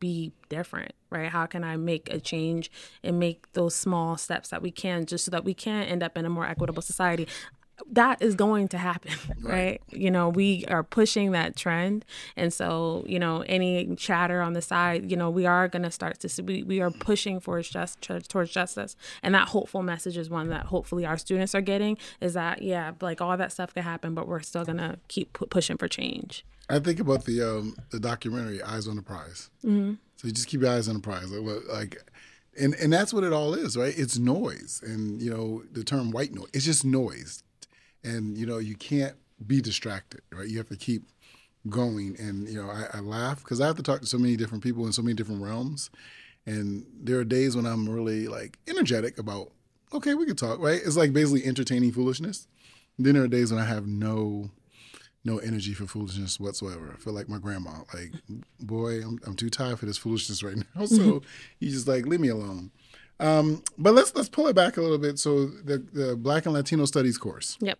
be 0.00 0.32
different, 0.48 0.92
right? 1.10 1.30
How 1.30 1.46
can 1.46 1.64
I 1.64 1.76
make 1.76 2.12
a 2.12 2.20
change 2.20 2.70
and 3.02 3.18
make 3.18 3.52
those 3.52 3.74
small 3.74 4.16
steps 4.16 4.50
that 4.50 4.62
we 4.62 4.70
can 4.70 5.06
just 5.06 5.24
so 5.24 5.30
that 5.30 5.44
we 5.44 5.54
can 5.54 5.84
end 5.84 6.02
up 6.02 6.18
in 6.18 6.26
a 6.26 6.30
more 6.30 6.46
equitable 6.46 6.82
society? 6.82 7.26
that 7.90 8.22
is 8.22 8.34
going 8.34 8.68
to 8.68 8.78
happen, 8.78 9.12
right? 9.42 9.52
right? 9.52 9.82
You 9.90 10.10
know, 10.10 10.28
we 10.28 10.64
are 10.66 10.82
pushing 10.82 11.32
that 11.32 11.56
trend. 11.56 12.04
And 12.36 12.52
so, 12.52 13.04
you 13.06 13.18
know, 13.18 13.40
any 13.42 13.94
chatter 13.96 14.40
on 14.40 14.52
the 14.52 14.62
side, 14.62 15.10
you 15.10 15.16
know, 15.16 15.30
we 15.30 15.46
are 15.46 15.68
going 15.68 15.82
to 15.82 15.90
start 15.90 16.20
to 16.20 16.28
see, 16.28 16.42
we, 16.42 16.62
we 16.62 16.80
are 16.80 16.90
pushing 16.90 17.40
for 17.40 17.60
just 17.62 18.00
towards 18.00 18.50
justice. 18.50 18.96
And 19.22 19.34
that 19.34 19.48
hopeful 19.48 19.82
message 19.82 20.16
is 20.16 20.30
one 20.30 20.48
that 20.48 20.66
hopefully 20.66 21.04
our 21.04 21.18
students 21.18 21.54
are 21.54 21.60
getting 21.60 21.98
is 22.20 22.34
that, 22.34 22.62
yeah, 22.62 22.92
like 23.00 23.20
all 23.20 23.36
that 23.36 23.52
stuff 23.52 23.74
could 23.74 23.84
happen, 23.84 24.14
but 24.14 24.28
we're 24.28 24.40
still 24.40 24.64
going 24.64 24.78
to 24.78 24.98
keep 25.08 25.32
pushing 25.50 25.76
for 25.76 25.88
change. 25.88 26.44
I 26.68 26.78
think 26.78 27.00
about 27.00 27.24
the 27.24 27.42
um, 27.42 27.76
the 27.90 28.00
documentary 28.00 28.62
Eyes 28.62 28.88
on 28.88 28.96
the 28.96 29.02
Prize. 29.02 29.50
Mm-hmm. 29.64 29.94
So 30.16 30.28
you 30.28 30.32
just 30.32 30.48
keep 30.48 30.62
your 30.62 30.70
eyes 30.70 30.88
on 30.88 30.94
the 30.94 31.00
prize, 31.00 31.30
like, 31.30 31.68
like, 31.70 31.98
and 32.58 32.74
and 32.74 32.92
that's 32.92 33.12
what 33.12 33.24
it 33.24 33.32
all 33.32 33.52
is, 33.54 33.76
right? 33.76 33.92
It's 33.96 34.18
noise, 34.18 34.80
and 34.84 35.20
you 35.20 35.30
know 35.30 35.62
the 35.72 35.84
term 35.84 36.10
white 36.10 36.32
noise. 36.32 36.48
It's 36.54 36.64
just 36.64 36.84
noise, 36.84 37.42
and 38.02 38.38
you 38.38 38.46
know 38.46 38.58
you 38.58 38.76
can't 38.76 39.16
be 39.46 39.60
distracted, 39.60 40.22
right? 40.32 40.48
You 40.48 40.58
have 40.58 40.68
to 40.68 40.76
keep 40.76 41.02
going, 41.68 42.16
and 42.18 42.48
you 42.48 42.62
know 42.62 42.70
I, 42.70 42.86
I 42.94 43.00
laugh 43.00 43.42
because 43.42 43.60
I 43.60 43.66
have 43.66 43.76
to 43.76 43.82
talk 43.82 44.00
to 44.00 44.06
so 44.06 44.18
many 44.18 44.36
different 44.36 44.62
people 44.62 44.86
in 44.86 44.92
so 44.92 45.02
many 45.02 45.14
different 45.14 45.42
realms, 45.42 45.90
and 46.46 46.86
there 46.98 47.18
are 47.18 47.24
days 47.24 47.56
when 47.56 47.66
I'm 47.66 47.88
really 47.88 48.28
like 48.28 48.58
energetic 48.68 49.18
about, 49.18 49.50
okay, 49.92 50.14
we 50.14 50.26
could 50.26 50.38
talk, 50.38 50.58
right? 50.60 50.80
It's 50.84 50.96
like 50.96 51.12
basically 51.12 51.44
entertaining 51.44 51.92
foolishness. 51.92 52.46
And 52.96 53.04
then 53.04 53.14
there 53.14 53.24
are 53.24 53.28
days 53.28 53.52
when 53.52 53.60
I 53.60 53.66
have 53.66 53.86
no 53.86 54.50
no 55.24 55.38
energy 55.38 55.72
for 55.72 55.86
foolishness 55.86 56.38
whatsoever. 56.38 56.92
I 56.94 56.98
feel 56.98 57.14
like 57.14 57.28
my 57.28 57.38
grandma. 57.38 57.82
Like, 57.94 58.12
boy, 58.60 59.00
I'm, 59.00 59.18
I'm 59.26 59.34
too 59.34 59.48
tired 59.48 59.78
for 59.78 59.86
this 59.86 59.96
foolishness 59.96 60.42
right 60.42 60.56
now. 60.56 60.86
So 60.94 61.22
he's 61.58 61.72
just 61.72 61.88
like 61.88 62.06
leave 62.06 62.20
me 62.20 62.28
alone. 62.28 62.70
Um, 63.20 63.62
but 63.78 63.94
let's 63.94 64.14
let's 64.14 64.28
pull 64.28 64.48
it 64.48 64.54
back 64.54 64.76
a 64.76 64.82
little 64.82 64.98
bit. 64.98 65.18
So 65.18 65.46
the 65.46 65.78
the 65.92 66.16
Black 66.16 66.44
and 66.44 66.54
Latino 66.54 66.84
Studies 66.84 67.16
course. 67.16 67.56
Yep. 67.60 67.78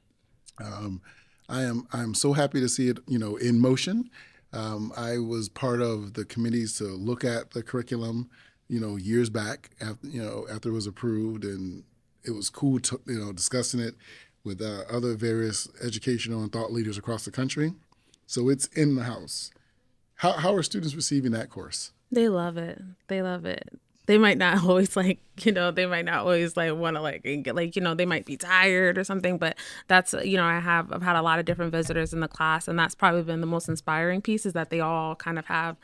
Um, 0.65 1.03
I 1.49 1.63
am 1.63 1.87
I'm 1.93 2.15
so 2.15 2.33
happy 2.33 2.61
to 2.61 2.69
see 2.69 2.89
it. 2.89 2.99
You 3.07 3.19
know, 3.19 3.37
in 3.37 3.61
motion. 3.61 4.11
Um, 4.53 4.93
I 4.97 5.19
was 5.19 5.49
part 5.49 5.83
of 5.83 6.15
the 6.15 6.25
committees 6.25 6.79
to 6.79 6.85
look 6.85 7.25
at 7.25 7.51
the 7.51 7.63
curriculum. 7.63 8.31
You 8.69 8.81
know, 8.81 8.97
years 8.97 9.29
back. 9.29 9.71
After 9.81 10.07
you 10.07 10.23
know, 10.23 10.47
after 10.51 10.71
it 10.71 10.73
was 10.73 10.87
approved, 10.87 11.45
and 11.45 11.85
it 12.25 12.31
was 12.31 12.49
cool 12.49 12.81
to 12.81 13.01
you 13.07 13.19
know 13.19 13.33
discussing 13.33 13.81
it 13.81 13.97
with 14.45 14.61
uh, 14.61 14.83
other 14.91 15.15
various 15.15 15.69
educational 15.83 16.43
and 16.43 16.53
thought 16.53 16.73
leaders 16.73 16.99
across 16.99 17.25
the 17.25 17.31
country. 17.31 17.73
So 18.27 18.49
it's 18.49 18.67
in 18.69 18.95
the 18.95 19.05
house. 19.05 19.51
How, 20.17 20.33
how 20.33 20.55
are 20.55 20.63
students 20.63 20.95
receiving 20.95 21.33
that 21.33 21.51
course? 21.51 21.93
They 22.13 22.29
love 22.29 22.57
it. 22.57 22.81
They 23.09 23.23
love 23.23 23.45
it. 23.45 23.69
They 24.07 24.19
might 24.19 24.39
not 24.39 24.63
always 24.65 24.97
like, 24.97 25.19
you 25.41 25.51
know, 25.51 25.71
they 25.71 25.87
might 25.87 26.05
not 26.05 26.21
always 26.21 26.57
like 26.57 26.75
want 26.75 26.97
to 26.97 27.03
like 27.03 27.23
get 27.23 27.57
like, 27.57 27.75
you 27.75 27.83
know, 27.83 27.95
they 27.95 28.07
might 28.07 28.27
be 28.27 28.37
tired 28.37 28.99
or 28.99 29.05
something, 29.05 29.39
but 29.39 29.57
that's, 29.89 30.13
you 30.25 30.37
know, 30.37 30.45
I 30.45 30.61
have, 30.61 30.93
I've 30.93 31.03
had 31.03 31.17
a 31.17 31.23
lot 31.23 31.39
of 31.39 31.47
different 31.47 31.73
visitors 31.73 32.13
in 32.13 32.21
the 32.21 32.29
class 32.29 32.69
and 32.69 32.79
that's 32.79 32.95
probably 32.95 33.23
been 33.23 33.41
the 33.41 33.47
most 33.47 33.69
inspiring 33.69 34.21
piece 34.21 34.47
is 34.47 34.53
that 34.53 34.71
they 34.71 34.81
all 34.81 35.17
kind 35.17 35.39
of 35.39 35.47
have 35.47 35.77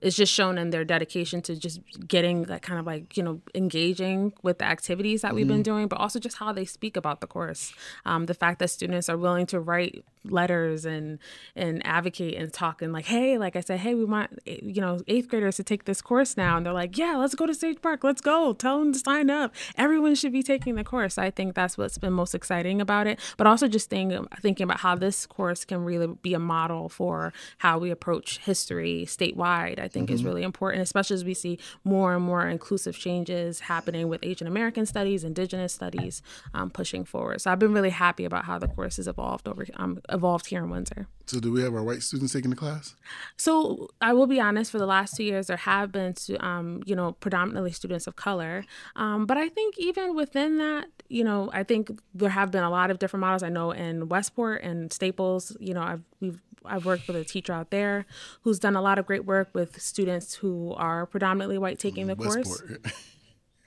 it's 0.00 0.16
just 0.16 0.32
shown 0.32 0.58
in 0.58 0.70
their 0.70 0.84
dedication 0.84 1.40
to 1.42 1.56
just 1.56 1.80
getting 2.06 2.42
that 2.44 2.62
kind 2.62 2.78
of 2.78 2.86
like 2.86 3.16
you 3.16 3.22
know 3.22 3.40
engaging 3.54 4.32
with 4.42 4.58
the 4.58 4.64
activities 4.64 5.22
that 5.22 5.34
we've 5.34 5.48
been 5.48 5.58
mm-hmm. 5.58 5.62
doing 5.62 5.88
but 5.88 5.98
also 5.98 6.18
just 6.18 6.36
how 6.36 6.52
they 6.52 6.64
speak 6.64 6.96
about 6.96 7.20
the 7.20 7.26
course 7.26 7.72
um, 8.04 8.26
the 8.26 8.34
fact 8.34 8.58
that 8.58 8.68
students 8.68 9.08
are 9.08 9.16
willing 9.16 9.46
to 9.46 9.58
write 9.58 10.04
letters 10.30 10.84
and 10.84 11.18
and 11.54 11.84
advocate 11.86 12.34
and 12.34 12.52
talk 12.52 12.82
and 12.82 12.92
like 12.92 13.06
hey 13.06 13.38
like 13.38 13.56
i 13.56 13.60
said 13.60 13.80
hey 13.80 13.94
we 13.94 14.04
want 14.04 14.38
you 14.46 14.80
know 14.80 15.00
eighth 15.06 15.28
graders 15.28 15.56
to 15.56 15.64
take 15.64 15.84
this 15.84 16.00
course 16.00 16.36
now. 16.36 16.56
And 16.56 16.66
they're 16.66 16.72
like 16.72 16.96
yeah 16.98 17.16
let's 17.16 17.34
go 17.34 17.46
to 17.46 17.54
sage 17.54 17.80
park. 17.80 18.04
Let's 18.04 18.20
go. 18.20 18.52
Tell 18.52 18.78
them 18.78 18.92
to 18.92 18.98
sign 18.98 19.30
up. 19.30 19.54
Everyone 19.76 20.14
should 20.14 20.32
be 20.32 20.42
taking 20.42 20.74
the 20.74 20.84
course. 20.84 21.18
I 21.18 21.30
think 21.30 21.54
that's 21.54 21.76
what's 21.78 21.98
been 21.98 22.12
most 22.12 22.34
exciting 22.34 22.80
about 22.80 23.06
it 23.06 23.20
but 23.36 23.46
also 23.46 23.68
just 23.68 23.90
thinking 23.90 24.26
thinking 24.40 24.64
about 24.64 24.80
how 24.80 24.94
this 24.94 25.26
course 25.26 25.64
can 25.64 25.84
really 25.84 26.06
be 26.22 26.34
a 26.34 26.38
model 26.38 26.88
for 26.88 27.32
how 27.58 27.78
we 27.78 27.90
approach 27.90 28.38
history 28.38 29.04
statewide 29.06 29.78
i 29.78 29.88
think 29.88 30.06
mm-hmm. 30.06 30.14
is 30.14 30.24
really 30.24 30.42
important 30.42 30.82
especially 30.82 31.14
as 31.14 31.24
we 31.24 31.34
see 31.34 31.58
more 31.84 32.14
and 32.14 32.24
more 32.24 32.46
inclusive 32.46 32.96
changes 32.96 33.60
happening 33.60 34.08
with 34.08 34.22
asian 34.24 34.46
american 34.46 34.86
studies 34.86 35.24
indigenous 35.24 35.72
studies 35.72 36.22
um, 36.54 36.70
pushing 36.70 37.04
forward. 37.04 37.40
So 37.40 37.50
i've 37.50 37.58
been 37.58 37.72
really 37.72 37.90
happy 37.90 38.24
about 38.24 38.44
how 38.44 38.58
the 38.58 38.68
course 38.68 38.96
has 38.96 39.08
evolved 39.08 39.48
over 39.48 39.66
um, 39.74 40.00
evolved 40.16 40.46
here 40.46 40.64
in 40.64 40.70
Windsor. 40.70 41.06
So, 41.26 41.40
do 41.40 41.52
we 41.52 41.62
have 41.62 41.74
our 41.74 41.82
white 41.82 42.02
students 42.02 42.32
taking 42.32 42.50
the 42.50 42.56
class? 42.56 42.94
So, 43.36 43.88
I 44.00 44.12
will 44.12 44.26
be 44.26 44.40
honest. 44.40 44.70
For 44.70 44.78
the 44.78 44.86
last 44.86 45.16
two 45.16 45.24
years, 45.24 45.48
there 45.48 45.56
have 45.56 45.92
been, 45.92 46.14
um, 46.40 46.82
you 46.86 46.96
know, 46.96 47.12
predominantly 47.12 47.72
students 47.72 48.06
of 48.06 48.16
color. 48.16 48.64
Um, 48.94 49.26
but 49.26 49.36
I 49.36 49.48
think 49.48 49.76
even 49.78 50.14
within 50.14 50.58
that, 50.58 50.86
you 51.08 51.24
know, 51.24 51.50
I 51.52 51.62
think 51.62 52.00
there 52.14 52.30
have 52.30 52.50
been 52.50 52.62
a 52.62 52.70
lot 52.70 52.90
of 52.90 52.98
different 52.98 53.20
models. 53.20 53.42
I 53.42 53.48
know 53.48 53.72
in 53.72 54.08
Westport 54.08 54.62
and 54.62 54.92
Staples, 54.92 55.56
you 55.60 55.74
know, 55.74 55.82
I've 55.82 56.02
we've 56.20 56.40
I've 56.64 56.84
worked 56.84 57.06
with 57.06 57.16
a 57.16 57.24
teacher 57.24 57.52
out 57.52 57.70
there 57.70 58.06
who's 58.42 58.58
done 58.58 58.76
a 58.76 58.82
lot 58.82 58.98
of 58.98 59.06
great 59.06 59.24
work 59.24 59.48
with 59.52 59.80
students 59.80 60.34
who 60.34 60.74
are 60.76 61.06
predominantly 61.06 61.58
white 61.58 61.78
taking 61.78 62.06
the 62.06 62.14
Westport. 62.14 62.82
course. 62.82 63.04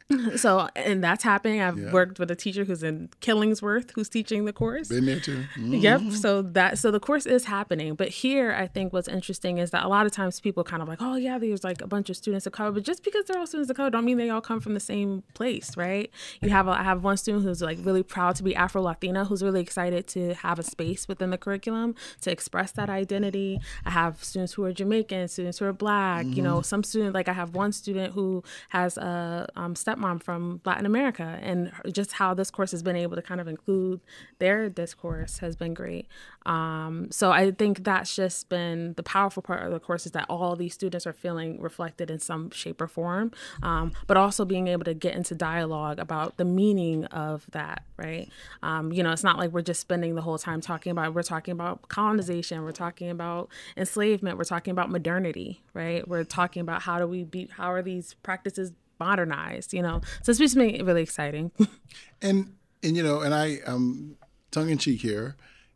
so 0.36 0.68
and 0.76 1.04
that's 1.04 1.24
happening 1.24 1.62
i've 1.62 1.78
yeah. 1.78 1.92
worked 1.92 2.18
with 2.18 2.32
a 2.32 2.36
teacher 2.36 2.64
who's 2.64 2.82
in 2.82 3.10
Killingworth 3.22 3.92
who's 3.92 4.10
teaching 4.10 4.46
the 4.46 4.54
course 4.54 4.88
been 4.88 5.06
there 5.06 5.20
too 5.20 5.46
mm-hmm. 5.56 5.76
yep 5.76 6.02
so 6.12 6.42
that 6.42 6.80
so 6.80 6.90
the 6.90 7.00
course 7.00 7.28
is 7.28 7.46
happening 7.46 7.94
but 7.94 8.10
here 8.10 8.52
i 8.54 8.66
think 8.66 8.92
what's 8.92 9.08
interesting 9.08 9.60
is 9.60 9.70
that 9.70 9.86
a 9.86 9.88
lot 9.88 10.08
of 10.08 10.12
times 10.12 10.40
people 10.40 10.64
kind 10.64 10.82
of 10.82 10.88
like 10.88 11.00
oh 11.00 11.16
yeah 11.16 11.38
there's 11.38 11.64
like 11.64 11.82
a 11.82 11.88
bunch 11.88 12.10
of 12.10 12.18
students 12.18 12.48
of 12.48 12.54
color 12.54 12.72
but 12.72 12.84
just 12.84 13.04
because 13.04 13.26
they're 13.26 13.38
all 13.38 13.46
students 13.46 13.70
of 13.70 13.78
color 13.78 13.92
don't 13.92 14.04
mean 14.04 14.18
they 14.18 14.32
all 14.32 14.42
come 14.42 14.60
from 14.60 14.74
the 14.74 14.80
same 14.80 15.22
place 15.36 15.78
right 15.78 16.10
you 16.42 16.50
have 16.50 16.68
a, 16.68 16.72
I 16.72 16.82
have 16.82 17.04
one 17.04 17.18
student 17.18 17.44
who's 17.44 17.62
like 17.62 17.78
really 17.82 18.02
proud 18.02 18.36
to 18.38 18.44
be 18.44 18.56
afro 18.56 18.82
latina 18.82 19.26
who's 19.26 19.44
really 19.44 19.62
excited 19.62 20.08
to 20.08 20.34
have 20.34 20.58
a 20.58 20.64
space 20.64 21.08
within 21.08 21.30
the 21.30 21.38
curriculum 21.38 21.94
to 22.22 22.32
express 22.32 22.72
that 22.72 22.90
identity 22.90 23.60
i 23.86 23.92
have 23.92 24.24
students 24.24 24.54
who 24.54 24.64
are 24.64 24.74
jamaican 24.74 25.28
students 25.28 25.60
who 25.60 25.66
are 25.66 25.74
black 25.74 26.26
mm-hmm. 26.26 26.34
you 26.34 26.42
know 26.42 26.62
some 26.64 26.84
student 26.84 27.14
like 27.14 27.28
i 27.28 27.34
have 27.34 27.54
one 27.54 27.72
student 27.72 28.14
who 28.14 28.44
has 28.70 28.98
a 28.98 29.48
um, 29.56 29.76
step 29.76 29.99
stepmom 30.00 30.22
from 30.22 30.62
Latin 30.66 30.86
America, 30.86 31.40
and 31.42 31.72
just 31.92 32.14
how 32.14 32.34
this 32.34 32.52
course 32.52 32.72
has 32.72 32.84
been 32.84 32.96
able 32.96 33.16
to 33.16 33.22
kind 33.22 33.42
of 33.42 33.48
include 33.48 34.02
their 34.40 34.70
discourse 34.70 35.40
has 35.40 35.56
been 35.56 35.74
great. 35.74 36.08
Um, 36.46 37.10
so 37.12 37.32
I 37.32 37.52
think 37.52 37.84
that's 37.84 38.16
just 38.16 38.50
been 38.50 38.94
the 38.94 39.04
powerful 39.04 39.44
part 39.44 39.64
of 39.64 39.72
the 39.72 39.80
course 39.80 40.06
is 40.06 40.14
that 40.14 40.26
all 40.30 40.56
these 40.56 40.74
students 40.74 41.06
are 41.06 41.14
feeling 41.14 41.62
reflected 41.62 42.10
in 42.10 42.20
some 42.20 42.50
shape 42.52 42.82
or 42.82 42.88
form, 42.88 43.32
um, 43.62 43.92
but 44.08 44.18
also 44.18 44.46
being 44.46 44.68
able 44.68 44.86
to 44.86 44.94
get 44.94 45.16
into 45.16 45.36
dialogue 45.36 46.00
about 46.00 46.38
the 46.38 46.46
meaning 46.46 47.06
of 47.06 47.46
that, 47.52 47.84
right? 47.98 48.30
Um, 48.64 48.92
you 48.92 49.04
know, 49.04 49.12
it's 49.12 49.24
not 49.24 49.38
like 49.38 49.52
we're 49.52 49.62
just 49.62 49.82
spending 49.82 50.16
the 50.16 50.22
whole 50.22 50.38
time 50.38 50.62
talking 50.62 50.92
about, 50.92 51.14
we're 51.14 51.24
talking 51.24 51.52
about 51.52 51.88
colonization, 51.90 52.64
we're 52.64 52.72
talking 52.72 53.10
about 53.10 53.50
enslavement, 53.78 54.38
we're 54.38 54.44
talking 54.44 54.72
about 54.72 54.90
modernity, 54.90 55.62
right? 55.74 56.08
We're 56.08 56.24
talking 56.24 56.62
about 56.62 56.84
how 56.84 57.00
do 57.00 57.08
we 57.08 57.24
be, 57.24 57.50
how 57.52 57.72
are 57.72 57.82
these 57.82 58.16
practices 58.24 58.72
modernized, 59.00 59.74
you 59.74 59.82
know. 59.82 60.02
So 60.24 60.32
it's 60.32 60.40
just 60.40 60.56
been 60.56 60.86
really 60.86 61.02
exciting. 61.04 61.52
and 62.22 62.54
and 62.84 62.96
you 62.96 63.04
know, 63.04 63.22
and 63.22 63.34
I 63.34 63.60
um 63.66 64.18
tongue 64.52 64.70
in 64.70 64.78
cheek 64.78 65.02
here, 65.02 65.36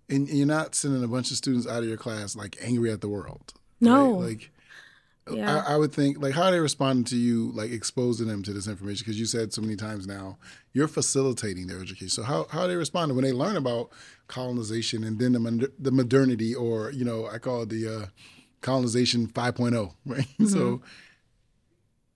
and 0.10 0.28
you're 0.28 0.48
not 0.48 0.76
sending 0.76 1.04
a 1.04 1.08
bunch 1.08 1.32
of 1.32 1.38
students 1.38 1.68
out 1.68 1.84
of 1.84 1.90
your 1.90 1.98
class 1.98 2.36
like 2.36 2.58
angry 2.62 2.92
at 2.92 3.02
the 3.02 3.10
world. 3.10 3.54
No. 3.80 4.14
Right? 4.14 4.30
Like 4.30 4.52
yeah. 5.32 5.64
I, 5.66 5.74
I, 5.74 5.78
would 5.78 5.94
think 5.94 6.22
like 6.22 6.34
how 6.34 6.44
are 6.44 6.52
they 6.52 6.60
responding 6.60 7.06
to 7.06 7.16
you 7.16 7.52
like 7.54 7.72
exposing 7.72 8.28
them 8.28 8.44
to 8.44 8.52
this 8.52 8.68
information 8.68 9.04
because 9.06 9.20
you 9.20 9.26
said 9.26 9.54
so 9.54 9.62
many 9.62 9.76
times 9.76 10.06
now 10.06 10.38
you're 10.74 10.88
facilitating 10.88 11.68
their 11.68 11.80
education 11.80 12.10
so 12.10 12.24
how, 12.24 12.46
how 12.50 12.62
are 12.62 12.68
they 12.68 12.76
responding 12.76 13.16
when 13.16 13.24
they 13.24 13.32
learn 13.32 13.56
about 13.56 13.90
colonization 14.28 15.04
and 15.04 15.20
then 15.20 15.32
the, 15.32 15.72
the 15.80 15.92
modernity 15.92 16.54
or 16.54 16.92
you 16.92 17.06
know 17.06 17.28
i 17.28 17.38
call 17.38 17.62
it 17.62 17.70
the 17.70 17.88
uh, 17.88 18.06
colonization 18.62 19.28
5.0 19.28 19.94
right 20.06 20.20
mm-hmm. 20.28 20.46
so 20.46 20.82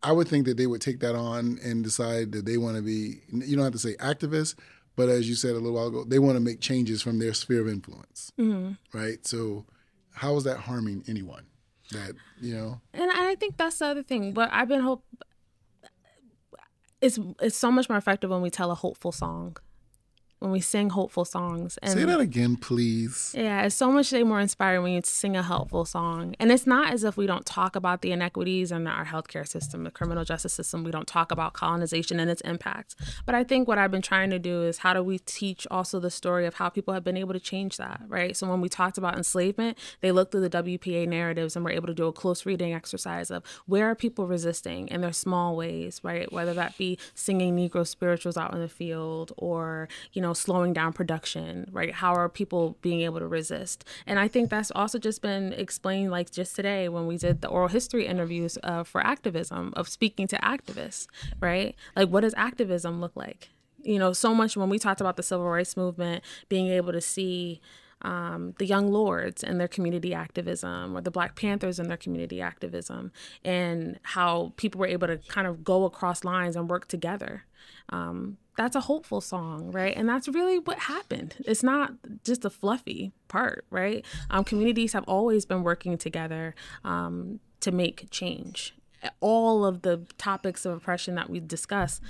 I 0.07 0.11
would 0.11 0.27
think 0.27 0.45
that 0.45 0.57
they 0.57 0.67
would 0.67 0.81
take 0.81 0.99
that 1.01 1.15
on 1.15 1.59
and 1.63 1.83
decide 1.83 2.31
that 2.31 2.45
they 2.45 2.57
want 2.57 2.77
to 2.77 2.81
be, 2.81 3.21
you 3.29 3.55
don't 3.55 3.65
have 3.65 3.73
to 3.73 3.79
say 3.79 3.95
activists, 3.95 4.55
but 4.95 5.09
as 5.09 5.27
you 5.27 5.35
said 5.35 5.51
a 5.51 5.55
little 5.55 5.73
while 5.73 5.87
ago, 5.87 6.03
they 6.03 6.19
want 6.19 6.35
to 6.35 6.39
make 6.39 6.61
changes 6.61 7.01
from 7.01 7.19
their 7.19 7.33
sphere 7.33 7.61
of 7.61 7.67
influence. 7.67 8.31
Mm-hmm. 8.39 8.97
Right? 8.97 9.25
So, 9.27 9.65
how 10.13 10.35
is 10.37 10.45
that 10.45 10.57
harming 10.57 11.03
anyone? 11.07 11.45
that 11.91 12.13
you 12.41 12.55
know. 12.55 12.81
And 12.93 13.11
I 13.11 13.35
think 13.35 13.57
that's 13.57 13.79
the 13.79 13.87
other 13.87 14.03
thing. 14.03 14.33
But 14.33 14.49
I've 14.51 14.67
been 14.67 14.81
hope. 14.81 15.03
It's 17.01 17.19
it's 17.41 17.57
so 17.57 17.71
much 17.71 17.89
more 17.89 17.97
effective 17.97 18.29
when 18.29 18.41
we 18.41 18.49
tell 18.49 18.71
a 18.71 18.75
hopeful 18.75 19.11
song 19.11 19.57
when 20.39 20.51
we 20.51 20.61
sing 20.61 20.89
hopeful 20.89 21.25
songs. 21.25 21.77
And 21.81 21.93
Say 21.93 22.05
that 22.05 22.19
again, 22.19 22.57
please. 22.57 23.33
Yeah, 23.35 23.63
it's 23.63 23.75
so 23.75 23.91
much 23.91 24.13
more 24.13 24.39
inspiring 24.39 24.83
when 24.83 24.93
you 24.93 25.01
sing 25.03 25.35
a 25.35 25.43
helpful 25.43 25.85
song. 25.85 26.35
And 26.39 26.51
it's 26.51 26.67
not 26.67 26.93
as 26.93 27.03
if 27.03 27.17
we 27.17 27.25
don't 27.25 27.45
talk 27.45 27.75
about 27.75 28.01
the 28.01 28.11
inequities 28.11 28.71
in 28.71 28.87
our 28.87 29.05
healthcare 29.05 29.47
system, 29.47 29.83
the 29.83 29.91
criminal 29.91 30.23
justice 30.25 30.53
system. 30.53 30.83
We 30.83 30.91
don't 30.91 31.07
talk 31.07 31.31
about 31.31 31.53
colonization 31.53 32.19
and 32.19 32.29
its 32.29 32.41
impacts. 32.41 32.95
But 33.25 33.35
I 33.35 33.43
think 33.43 33.67
what 33.67 33.77
I've 33.77 33.91
been 33.91 34.01
trying 34.01 34.29
to 34.29 34.39
do 34.39 34.63
is 34.63 34.79
how 34.79 34.93
do 34.93 35.01
we 35.01 35.19
teach 35.19 35.65
also 35.71 35.99
the 35.99 36.11
story 36.11 36.45
of 36.45 36.55
how 36.55 36.69
people 36.69 36.93
have 36.93 37.03
been 37.03 37.17
able 37.17 37.33
to 37.33 37.39
change 37.39 37.77
that, 37.77 38.01
right? 38.07 38.35
So 38.37 38.47
when 38.47 38.61
we 38.61 38.69
talked 38.69 38.97
about 38.97 39.17
enslavement, 39.17 39.77
they 40.01 40.11
looked 40.11 40.31
through 40.31 40.47
the 40.47 40.63
WPA 40.63 41.07
narratives 41.07 41.55
and 41.55 41.65
were 41.65 41.71
able 41.71 41.87
to 41.87 41.93
do 41.93 42.05
a 42.05 42.13
close 42.13 42.45
reading 42.45 42.73
exercise 42.73 43.31
of 43.31 43.43
where 43.65 43.89
are 43.89 43.95
people 43.95 44.27
resisting 44.27 44.87
in 44.89 45.01
their 45.01 45.13
small 45.13 45.55
ways, 45.55 45.99
right? 46.03 46.31
Whether 46.31 46.53
that 46.53 46.77
be 46.77 46.97
singing 47.15 47.55
Negro 47.55 47.87
spirituals 47.87 48.37
out 48.37 48.53
in 48.53 48.59
the 48.59 48.69
field 48.69 49.33
or, 49.37 49.87
you 50.13 50.21
know, 50.21 50.26
know, 50.27 50.33
slowing 50.33 50.73
down 50.73 50.93
production, 50.93 51.69
right? 51.71 51.93
How 51.93 52.13
are 52.13 52.29
people 52.29 52.77
being 52.81 53.01
able 53.01 53.19
to 53.19 53.27
resist? 53.27 53.85
And 54.05 54.19
I 54.19 54.27
think 54.27 54.49
that's 54.49 54.71
also 54.71 54.99
just 54.99 55.21
been 55.21 55.53
explained, 55.53 56.11
like 56.11 56.31
just 56.31 56.55
today 56.55 56.89
when 56.89 57.07
we 57.07 57.17
did 57.17 57.41
the 57.41 57.47
oral 57.47 57.69
history 57.69 58.05
interviews 58.05 58.57
uh, 58.63 58.83
for 58.83 59.01
activism, 59.01 59.73
of 59.75 59.87
speaking 59.87 60.27
to 60.27 60.37
activists, 60.37 61.07
right? 61.39 61.75
Like, 61.95 62.09
what 62.09 62.21
does 62.21 62.33
activism 62.35 62.99
look 63.01 63.15
like? 63.15 63.49
You 63.81 63.99
know, 63.99 64.13
so 64.13 64.33
much 64.33 64.57
when 64.57 64.69
we 64.69 64.79
talked 64.79 65.01
about 65.01 65.15
the 65.15 65.23
civil 65.23 65.47
rights 65.47 65.77
movement, 65.77 66.23
being 66.49 66.67
able 66.67 66.91
to 66.91 67.01
see 67.01 67.61
um, 68.01 68.53
the 68.59 68.65
Young 68.65 68.91
Lords 68.91 69.43
and 69.43 69.59
their 69.59 69.67
community 69.67 70.13
activism, 70.13 70.95
or 70.95 71.01
the 71.01 71.11
Black 71.11 71.35
Panthers 71.35 71.79
and 71.79 71.89
their 71.89 71.97
community 71.97 72.41
activism, 72.41 73.11
and 73.43 73.99
how 74.03 74.53
people 74.57 74.79
were 74.79 74.87
able 74.87 75.07
to 75.07 75.17
kind 75.17 75.47
of 75.47 75.63
go 75.63 75.85
across 75.85 76.23
lines 76.23 76.55
and 76.55 76.69
work 76.69 76.87
together. 76.87 77.45
Um, 77.89 78.37
that's 78.57 78.75
a 78.75 78.81
hopeful 78.81 79.21
song, 79.21 79.71
right? 79.71 79.95
And 79.95 80.09
that's 80.09 80.27
really 80.27 80.57
what 80.57 80.79
happened. 80.79 81.35
It's 81.45 81.63
not 81.63 81.93
just 82.25 82.43
a 82.43 82.49
fluffy 82.49 83.11
part, 83.27 83.65
right? 83.69 84.03
Um, 84.29 84.43
communities 84.43 84.93
have 84.93 85.03
always 85.07 85.45
been 85.45 85.63
working 85.63 85.97
together 85.97 86.55
um, 86.83 87.39
to 87.61 87.71
make 87.71 88.09
change. 88.09 88.75
All 89.19 89.63
of 89.63 89.83
the 89.83 90.05
topics 90.17 90.65
of 90.65 90.75
oppression 90.75 91.15
that 91.15 91.29
we 91.29 91.39
discuss, 91.39 92.01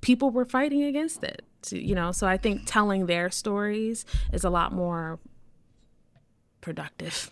people 0.00 0.30
were 0.30 0.44
fighting 0.44 0.84
against 0.84 1.24
it. 1.24 1.42
You 1.70 1.96
know, 1.96 2.12
so 2.12 2.28
I 2.28 2.36
think 2.36 2.62
telling 2.64 3.06
their 3.06 3.28
stories 3.28 4.04
is 4.32 4.44
a 4.44 4.50
lot 4.50 4.72
more 4.72 5.18
productive. 6.60 7.30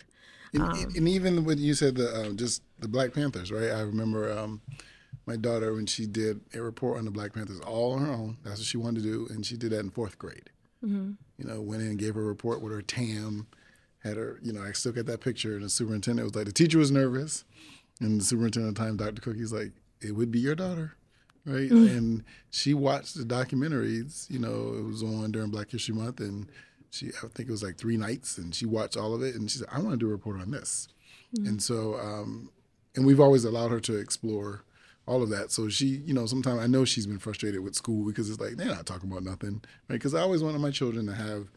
And, 0.52 0.62
um, 0.62 0.92
and 0.96 1.08
even 1.08 1.44
when 1.44 1.58
you 1.58 1.74
said 1.74 1.94
the 1.94 2.08
uh, 2.08 2.32
just 2.32 2.62
the 2.80 2.88
Black 2.88 3.12
Panthers, 3.12 3.52
right? 3.52 3.70
I 3.70 3.80
remember 3.82 4.36
um, 4.36 4.60
my 5.26 5.36
daughter 5.36 5.72
when 5.74 5.86
she 5.86 6.06
did 6.06 6.40
a 6.54 6.60
report 6.60 6.98
on 6.98 7.04
the 7.04 7.10
Black 7.10 7.32
Panthers 7.32 7.60
all 7.60 7.92
on 7.92 8.04
her 8.04 8.12
own. 8.12 8.38
That's 8.44 8.60
what 8.60 8.66
she 8.66 8.76
wanted 8.76 9.02
to 9.02 9.10
do, 9.10 9.26
and 9.30 9.44
she 9.44 9.56
did 9.56 9.70
that 9.72 9.80
in 9.80 9.90
fourth 9.90 10.18
grade. 10.18 10.50
Mm-hmm. 10.84 11.12
You 11.38 11.44
know, 11.44 11.60
went 11.60 11.82
in 11.82 11.88
and 11.88 11.98
gave 11.98 12.14
her 12.14 12.22
a 12.22 12.24
report 12.24 12.60
with 12.60 12.72
her 12.72 12.82
tam, 12.82 13.46
had 14.02 14.16
her. 14.16 14.38
You 14.42 14.52
know, 14.52 14.62
I 14.62 14.72
still 14.72 14.92
get 14.92 15.06
that 15.06 15.20
picture, 15.20 15.54
and 15.54 15.64
the 15.64 15.70
superintendent 15.70 16.26
was 16.26 16.34
like, 16.34 16.46
the 16.46 16.52
teacher 16.52 16.78
was 16.78 16.90
nervous, 16.90 17.44
and 18.00 18.20
the 18.20 18.24
superintendent 18.24 18.78
at 18.78 18.82
the 18.82 18.86
time, 18.86 18.96
Dr. 18.96 19.22
Cookie's 19.22 19.52
like, 19.52 19.72
it 20.00 20.12
would 20.12 20.30
be 20.30 20.40
your 20.40 20.54
daughter 20.54 20.96
right? 21.46 21.70
Mm-hmm. 21.70 21.96
And 21.96 22.24
she 22.50 22.74
watched 22.74 23.16
the 23.16 23.24
documentaries. 23.24 24.30
You 24.30 24.38
know, 24.38 24.74
it 24.78 24.84
was 24.84 25.02
on 25.02 25.32
during 25.32 25.50
Black 25.50 25.70
History 25.70 25.94
Month, 25.94 26.20
and 26.20 26.48
she 26.90 27.08
I 27.08 27.28
think 27.28 27.48
it 27.48 27.52
was 27.52 27.62
like 27.62 27.76
three 27.76 27.96
nights, 27.96 28.38
and 28.38 28.54
she 28.54 28.66
watched 28.66 28.96
all 28.96 29.14
of 29.14 29.22
it, 29.22 29.34
and 29.34 29.50
she 29.50 29.58
said, 29.58 29.68
"I 29.70 29.80
want 29.80 29.92
to 29.92 29.96
do 29.96 30.08
a 30.08 30.12
report 30.12 30.40
on 30.40 30.50
this." 30.50 30.88
Mm-hmm. 31.36 31.48
And 31.48 31.62
so, 31.62 31.98
um, 31.98 32.50
and 32.94 33.06
we've 33.06 33.20
always 33.20 33.44
allowed 33.44 33.70
her 33.70 33.80
to 33.80 33.96
explore 33.96 34.64
all 35.06 35.22
of 35.22 35.30
that. 35.30 35.50
So 35.50 35.68
she, 35.68 35.86
you 35.86 36.14
know, 36.14 36.26
sometimes 36.26 36.60
I 36.60 36.66
know 36.66 36.84
she's 36.84 37.06
been 37.06 37.18
frustrated 37.18 37.60
with 37.60 37.74
school 37.74 38.04
because 38.06 38.30
it's 38.30 38.40
like 38.40 38.56
they're 38.56 38.66
not 38.66 38.86
talking 38.86 39.10
about 39.10 39.22
nothing, 39.22 39.62
right? 39.88 39.96
Because 39.96 40.14
I 40.14 40.20
always 40.20 40.42
wanted 40.42 40.60
my 40.60 40.70
children 40.70 41.06
to 41.06 41.14
have 41.14 41.50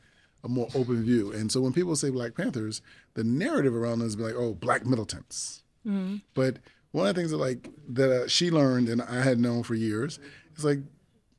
a 0.43 0.49
more 0.49 0.67
open 0.75 1.03
view. 1.03 1.31
And 1.31 1.51
so 1.51 1.61
when 1.61 1.73
people 1.73 1.95
say 1.95 2.09
Black 2.09 2.35
Panthers, 2.35 2.81
the 3.13 3.23
narrative 3.23 3.75
around 3.75 3.99
them 3.99 4.07
is 4.07 4.17
like, 4.17 4.35
oh, 4.35 4.53
Black 4.53 4.85
militants. 4.85 5.63
Mm-hmm. 5.85 6.17
But 6.33 6.57
one 6.91 7.07
of 7.07 7.15
the 7.15 7.21
things 7.21 7.31
that 7.31 7.37
like 7.37 7.69
that 7.89 8.11
uh, 8.11 8.27
she 8.27 8.51
learned 8.51 8.89
and 8.89 9.01
I 9.01 9.21
had 9.21 9.39
known 9.39 9.63
for 9.63 9.75
years 9.75 10.19
is 10.55 10.65
like 10.65 10.79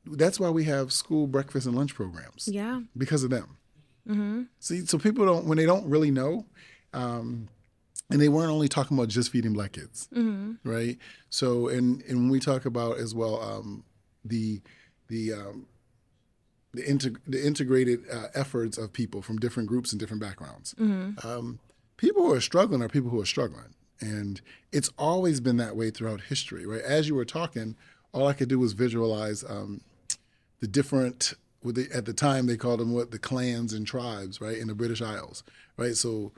that's 0.07 0.41
why 0.41 0.49
we 0.49 0.65
have 0.65 0.93
school 0.93 1.27
breakfast 1.27 1.67
and 1.67 1.77
lunch 1.77 1.95
programs. 1.95 2.49
Yeah, 2.49 2.81
because 2.97 3.25
of 3.25 3.31
them. 3.31 3.57
Mm-hmm. 4.09 4.43
See, 4.59 4.87
so 4.87 4.99
people 4.99 5.27
don't 5.27 5.47
when 5.47 5.59
they 5.59 5.67
don't 5.67 5.87
really 5.87 6.11
know, 6.11 6.47
um, 6.95 7.49
and 8.11 8.21
they 8.21 8.29
weren't 8.29 8.51
only 8.51 8.69
talking 8.69 8.97
about 8.97 9.09
just 9.09 9.31
feeding 9.31 9.53
black 9.53 9.73
kids, 9.73 10.09
mm-hmm. 10.15 10.55
right? 10.69 10.99
So, 11.31 11.69
and 11.69 12.03
and 12.03 12.19
when 12.19 12.29
we 12.31 12.41
talk 12.41 12.65
about 12.65 12.99
as 12.99 13.15
well 13.15 13.41
um, 13.43 13.85
the 14.25 14.61
the 15.09 15.33
um, 15.35 15.67
the, 16.73 16.83
integ- 16.83 17.21
the 17.27 17.45
integrated 17.45 18.01
uh, 18.13 18.29
efforts 18.35 18.79
of 18.79 18.93
people 18.93 19.23
from 19.23 19.39
different 19.39 19.69
groups 19.69 19.93
and 19.93 20.01
different 20.01 20.23
backgrounds. 20.23 20.75
Mm-hmm. 20.75 21.27
Um, 21.27 21.59
people 21.97 22.23
who 22.23 22.33
are 22.33 22.41
struggling 22.41 22.83
are 22.83 22.89
people 22.89 23.11
who 23.11 23.21
are 23.21 23.27
struggling, 23.27 23.75
and 24.01 24.41
it's 24.73 24.91
always 24.99 25.41
been 25.41 25.57
that 25.59 25.77
way 25.77 25.91
throughout 25.91 26.23
history, 26.23 26.67
right? 26.67 26.83
As 26.83 27.09
you 27.09 27.15
were 27.15 27.25
talking, 27.25 27.77
all 28.13 28.27
I 28.27 28.33
could 28.33 28.49
do 28.49 28.59
was 28.59 28.73
visualize 28.73 29.45
um, 29.45 29.83
the 30.61 30.67
different 30.67 31.35
the, 31.65 31.89
at 31.93 32.05
the 32.05 32.13
time 32.13 32.47
they 32.47 32.57
called 32.57 32.81
them 32.81 32.93
what 32.93 33.11
the 33.11 33.19
clans 33.19 33.73
and 33.73 33.87
tribes, 33.87 34.41
right, 34.41 34.57
in 34.57 34.69
the 34.69 34.75
British 34.75 35.03
Isles, 35.03 35.43
right? 35.77 35.97
So 35.97 36.33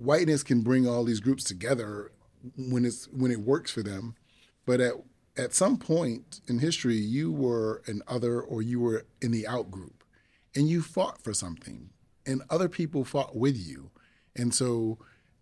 whiteness 0.00 0.42
can 0.42 0.62
bring 0.62 0.86
all 0.86 1.04
these 1.04 1.20
groups 1.20 1.44
together 1.44 2.12
when 2.56 2.84
it's 2.84 3.08
when 3.08 3.30
it 3.30 3.40
works 3.40 3.70
for 3.70 3.82
them, 3.82 4.14
but 4.64 4.80
at 4.80 4.94
at 5.36 5.54
some 5.54 5.76
point 5.76 6.40
in 6.48 6.58
history, 6.60 6.96
you 6.96 7.30
were 7.30 7.82
an 7.86 8.02
other 8.08 8.40
or 8.40 8.62
you 8.62 8.80
were 8.80 9.04
in 9.20 9.32
the 9.32 9.46
out 9.46 9.70
group, 9.70 10.04
and 10.54 10.68
you 10.68 10.82
fought 10.82 11.22
for 11.22 11.34
something, 11.34 11.90
and 12.24 12.42
other 12.50 12.68
people 12.68 13.04
fought 13.04 13.36
with 13.36 13.56
you, 13.56 13.90
and 14.34 14.54
so 14.54 14.98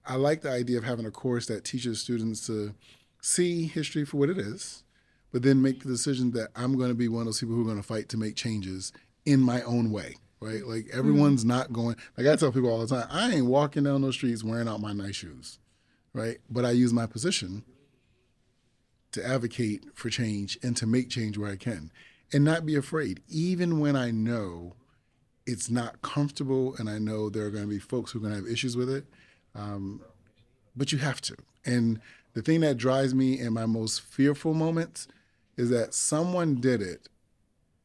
I 0.06 0.16
like 0.16 0.42
the 0.42 0.50
idea 0.50 0.78
of 0.78 0.84
having 0.84 1.06
a 1.06 1.10
course 1.10 1.46
that 1.46 1.64
teaches 1.64 2.00
students 2.00 2.46
to 2.46 2.74
see 3.22 3.66
history 3.66 4.04
for 4.04 4.18
what 4.18 4.28
it 4.28 4.38
is, 4.38 4.84
but 5.32 5.42
then 5.42 5.62
make 5.62 5.82
the 5.82 5.88
decision 5.88 6.32
that 6.32 6.50
I'm 6.54 6.76
going 6.76 6.90
to 6.90 6.94
be 6.94 7.08
one 7.08 7.22
of 7.22 7.26
those 7.26 7.40
people 7.40 7.54
who 7.54 7.62
are 7.62 7.66
going 7.66 7.78
to 7.78 7.82
fight 7.82 8.08
to 8.10 8.18
make 8.18 8.36
changes 8.36 8.92
in 9.24 9.40
my 9.40 9.62
own 9.62 9.90
way. 9.90 10.16
Right? 10.44 10.66
Like 10.66 10.88
everyone's 10.92 11.40
mm-hmm. 11.40 11.48
not 11.48 11.72
going. 11.72 11.96
Like 12.18 12.26
I 12.26 12.36
tell 12.36 12.52
people 12.52 12.70
all 12.70 12.84
the 12.84 12.94
time, 12.94 13.08
I 13.10 13.32
ain't 13.32 13.46
walking 13.46 13.84
down 13.84 14.02
those 14.02 14.14
streets 14.14 14.44
wearing 14.44 14.68
out 14.68 14.80
my 14.80 14.92
nice 14.92 15.16
shoes, 15.16 15.58
right? 16.12 16.36
But 16.50 16.66
I 16.66 16.72
use 16.72 16.92
my 16.92 17.06
position 17.06 17.64
to 19.12 19.26
advocate 19.26 19.86
for 19.94 20.10
change 20.10 20.58
and 20.62 20.76
to 20.76 20.86
make 20.86 21.08
change 21.08 21.38
where 21.38 21.50
I 21.50 21.56
can, 21.56 21.90
and 22.32 22.44
not 22.44 22.66
be 22.66 22.76
afraid, 22.76 23.22
even 23.28 23.80
when 23.80 23.96
I 23.96 24.10
know 24.10 24.74
it's 25.46 25.70
not 25.70 26.02
comfortable 26.02 26.74
and 26.78 26.90
I 26.90 26.98
know 26.98 27.30
there 27.30 27.44
are 27.46 27.50
going 27.50 27.64
to 27.64 27.70
be 27.70 27.78
folks 27.78 28.12
who 28.12 28.18
are 28.18 28.22
going 28.22 28.34
to 28.34 28.40
have 28.40 28.50
issues 28.50 28.76
with 28.76 28.90
it. 28.90 29.04
Um, 29.54 30.02
but 30.76 30.92
you 30.92 30.98
have 30.98 31.20
to. 31.22 31.36
And 31.64 32.00
the 32.34 32.42
thing 32.42 32.60
that 32.60 32.76
drives 32.76 33.14
me 33.14 33.38
in 33.38 33.52
my 33.52 33.66
most 33.66 34.00
fearful 34.00 34.54
moments 34.54 35.06
is 35.56 35.70
that 35.70 35.94
someone 35.94 36.56
did 36.56 36.82
it 36.82 37.08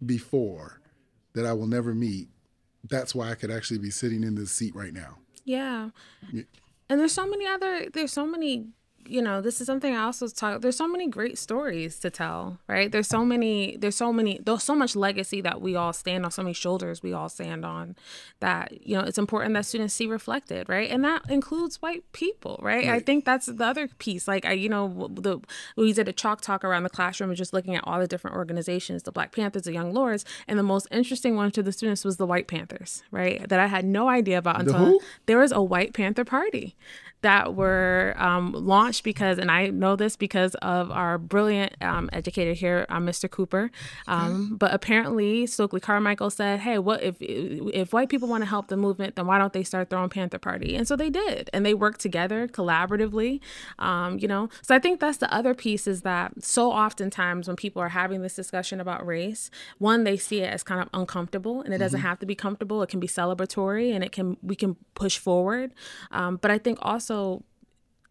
before 0.05 0.81
that 1.33 1.45
I 1.45 1.53
will 1.53 1.67
never 1.67 1.93
meet. 1.93 2.27
That's 2.87 3.13
why 3.13 3.31
I 3.31 3.35
could 3.35 3.51
actually 3.51 3.79
be 3.79 3.89
sitting 3.89 4.23
in 4.23 4.35
this 4.35 4.51
seat 4.51 4.75
right 4.75 4.93
now. 4.93 5.17
Yeah. 5.45 5.89
yeah. 6.31 6.43
And 6.89 6.99
there's 6.99 7.13
so 7.13 7.27
many 7.27 7.45
other 7.45 7.87
there's 7.93 8.13
so 8.13 8.25
many 8.25 8.67
you 9.05 9.21
know, 9.21 9.41
this 9.41 9.59
is 9.59 9.67
something 9.67 9.95
I 9.95 10.03
also 10.03 10.27
talk. 10.27 10.61
There's 10.61 10.77
so 10.77 10.87
many 10.87 11.07
great 11.07 11.37
stories 11.37 11.99
to 11.99 12.09
tell, 12.09 12.59
right? 12.67 12.91
There's 12.91 13.07
so 13.07 13.25
many. 13.25 13.75
There's 13.77 13.95
so 13.95 14.13
many. 14.13 14.39
There's 14.43 14.63
so 14.63 14.75
much 14.75 14.95
legacy 14.95 15.41
that 15.41 15.61
we 15.61 15.75
all 15.75 15.93
stand 15.93 16.25
on. 16.25 16.31
So 16.31 16.43
many 16.43 16.53
shoulders 16.53 17.01
we 17.01 17.13
all 17.13 17.29
stand 17.29 17.65
on. 17.65 17.95
That 18.39 18.85
you 18.85 18.95
know, 18.97 19.03
it's 19.03 19.17
important 19.17 19.53
that 19.55 19.65
students 19.65 19.93
see 19.93 20.05
reflected, 20.05 20.69
right? 20.69 20.89
And 20.89 21.03
that 21.03 21.29
includes 21.29 21.81
white 21.81 22.03
people, 22.11 22.59
right? 22.61 22.85
right. 22.85 22.95
I 22.95 22.99
think 22.99 23.25
that's 23.25 23.47
the 23.47 23.65
other 23.65 23.87
piece. 23.87 24.27
Like 24.27 24.45
I, 24.45 24.53
you 24.53 24.69
know, 24.69 25.09
the 25.11 25.39
we 25.75 25.91
did 25.93 26.07
a 26.07 26.13
chalk 26.13 26.41
talk 26.41 26.63
around 26.63 26.83
the 26.83 26.89
classroom 26.89 27.29
and 27.29 27.37
just 27.37 27.53
looking 27.53 27.75
at 27.75 27.83
all 27.85 27.99
the 27.99 28.07
different 28.07 28.37
organizations, 28.37 29.03
the 29.03 29.11
Black 29.11 29.31
Panthers, 29.31 29.63
the 29.63 29.73
Young 29.73 29.93
Lords, 29.93 30.23
and 30.47 30.59
the 30.59 30.63
most 30.63 30.87
interesting 30.91 31.35
one 31.35 31.51
to 31.51 31.63
the 31.63 31.71
students 31.71 32.05
was 32.05 32.17
the 32.17 32.27
White 32.27 32.47
Panthers, 32.47 33.03
right? 33.11 33.47
That 33.49 33.59
I 33.59 33.67
had 33.67 33.85
no 33.85 34.07
idea 34.09 34.37
about 34.37 34.61
until 34.61 34.99
there 35.25 35.39
was 35.39 35.51
a 35.51 35.61
White 35.61 35.93
Panther 35.93 36.25
Party 36.25 36.75
that 37.21 37.55
were 37.55 38.15
um, 38.17 38.53
launched 38.53 39.03
because, 39.03 39.37
and 39.37 39.51
I 39.51 39.67
know 39.67 39.95
this 39.95 40.15
because 40.15 40.55
of 40.55 40.89
our 40.91 41.17
brilliant 41.17 41.75
um, 41.81 42.09
educator 42.13 42.53
here, 42.53 42.85
uh, 42.89 42.97
Mr. 42.97 43.29
Cooper. 43.29 43.71
Um, 44.07 44.55
but 44.55 44.73
apparently, 44.73 45.45
Stokely 45.45 45.81
Carmichael 45.81 46.29
said, 46.29 46.61
"Hey, 46.61 46.77
what 46.77 47.03
if 47.03 47.17
if 47.19 47.91
white 47.91 48.09
people 48.09 48.27
want 48.27 48.43
to 48.43 48.49
help 48.49 48.67
the 48.67 48.77
movement, 48.77 49.15
then 49.15 49.27
why 49.27 49.37
don't 49.37 49.51
they 49.51 49.63
start 49.63 49.89
their 49.89 49.99
own 49.99 50.09
Panther 50.09 50.39
Party?" 50.39 50.75
And 50.75 50.87
so 50.87 50.95
they 50.95 51.09
did, 51.09 51.49
and 51.51 51.65
they 51.65 51.73
worked 51.73 51.99
together 51.99 52.47
collaboratively. 52.47 53.41
Um, 53.79 54.17
you 54.19 54.27
know, 54.27 54.49
so 54.61 54.73
I 54.75 54.79
think 54.79 54.99
that's 54.99 55.17
the 55.17 55.33
other 55.33 55.53
piece 55.53 55.87
is 55.87 56.03
that 56.03 56.43
so 56.43 56.71
oftentimes 56.71 57.47
when 57.47 57.57
people 57.57 57.81
are 57.81 57.89
having 57.89 58.21
this 58.21 58.35
discussion 58.35 58.79
about 58.79 59.05
race, 59.05 59.51
one 59.77 60.03
they 60.05 60.17
see 60.17 60.41
it 60.41 60.53
as 60.53 60.63
kind 60.63 60.81
of 60.81 60.87
uncomfortable, 60.93 61.61
and 61.61 61.73
it 61.73 61.79
doesn't 61.79 61.99
mm-hmm. 61.99 62.07
have 62.07 62.19
to 62.19 62.25
be 62.25 62.35
comfortable. 62.35 62.81
It 62.81 62.89
can 62.89 62.99
be 63.01 63.07
celebratory, 63.07 63.93
and 63.93 64.03
it 64.03 64.13
can 64.13 64.37
we 64.41 64.55
can 64.55 64.77
push 64.95 65.17
forward. 65.17 65.73
Um, 66.11 66.37
but 66.37 66.51
I 66.51 66.57
think 66.57 66.77
also 66.81 67.08
also 67.09 67.43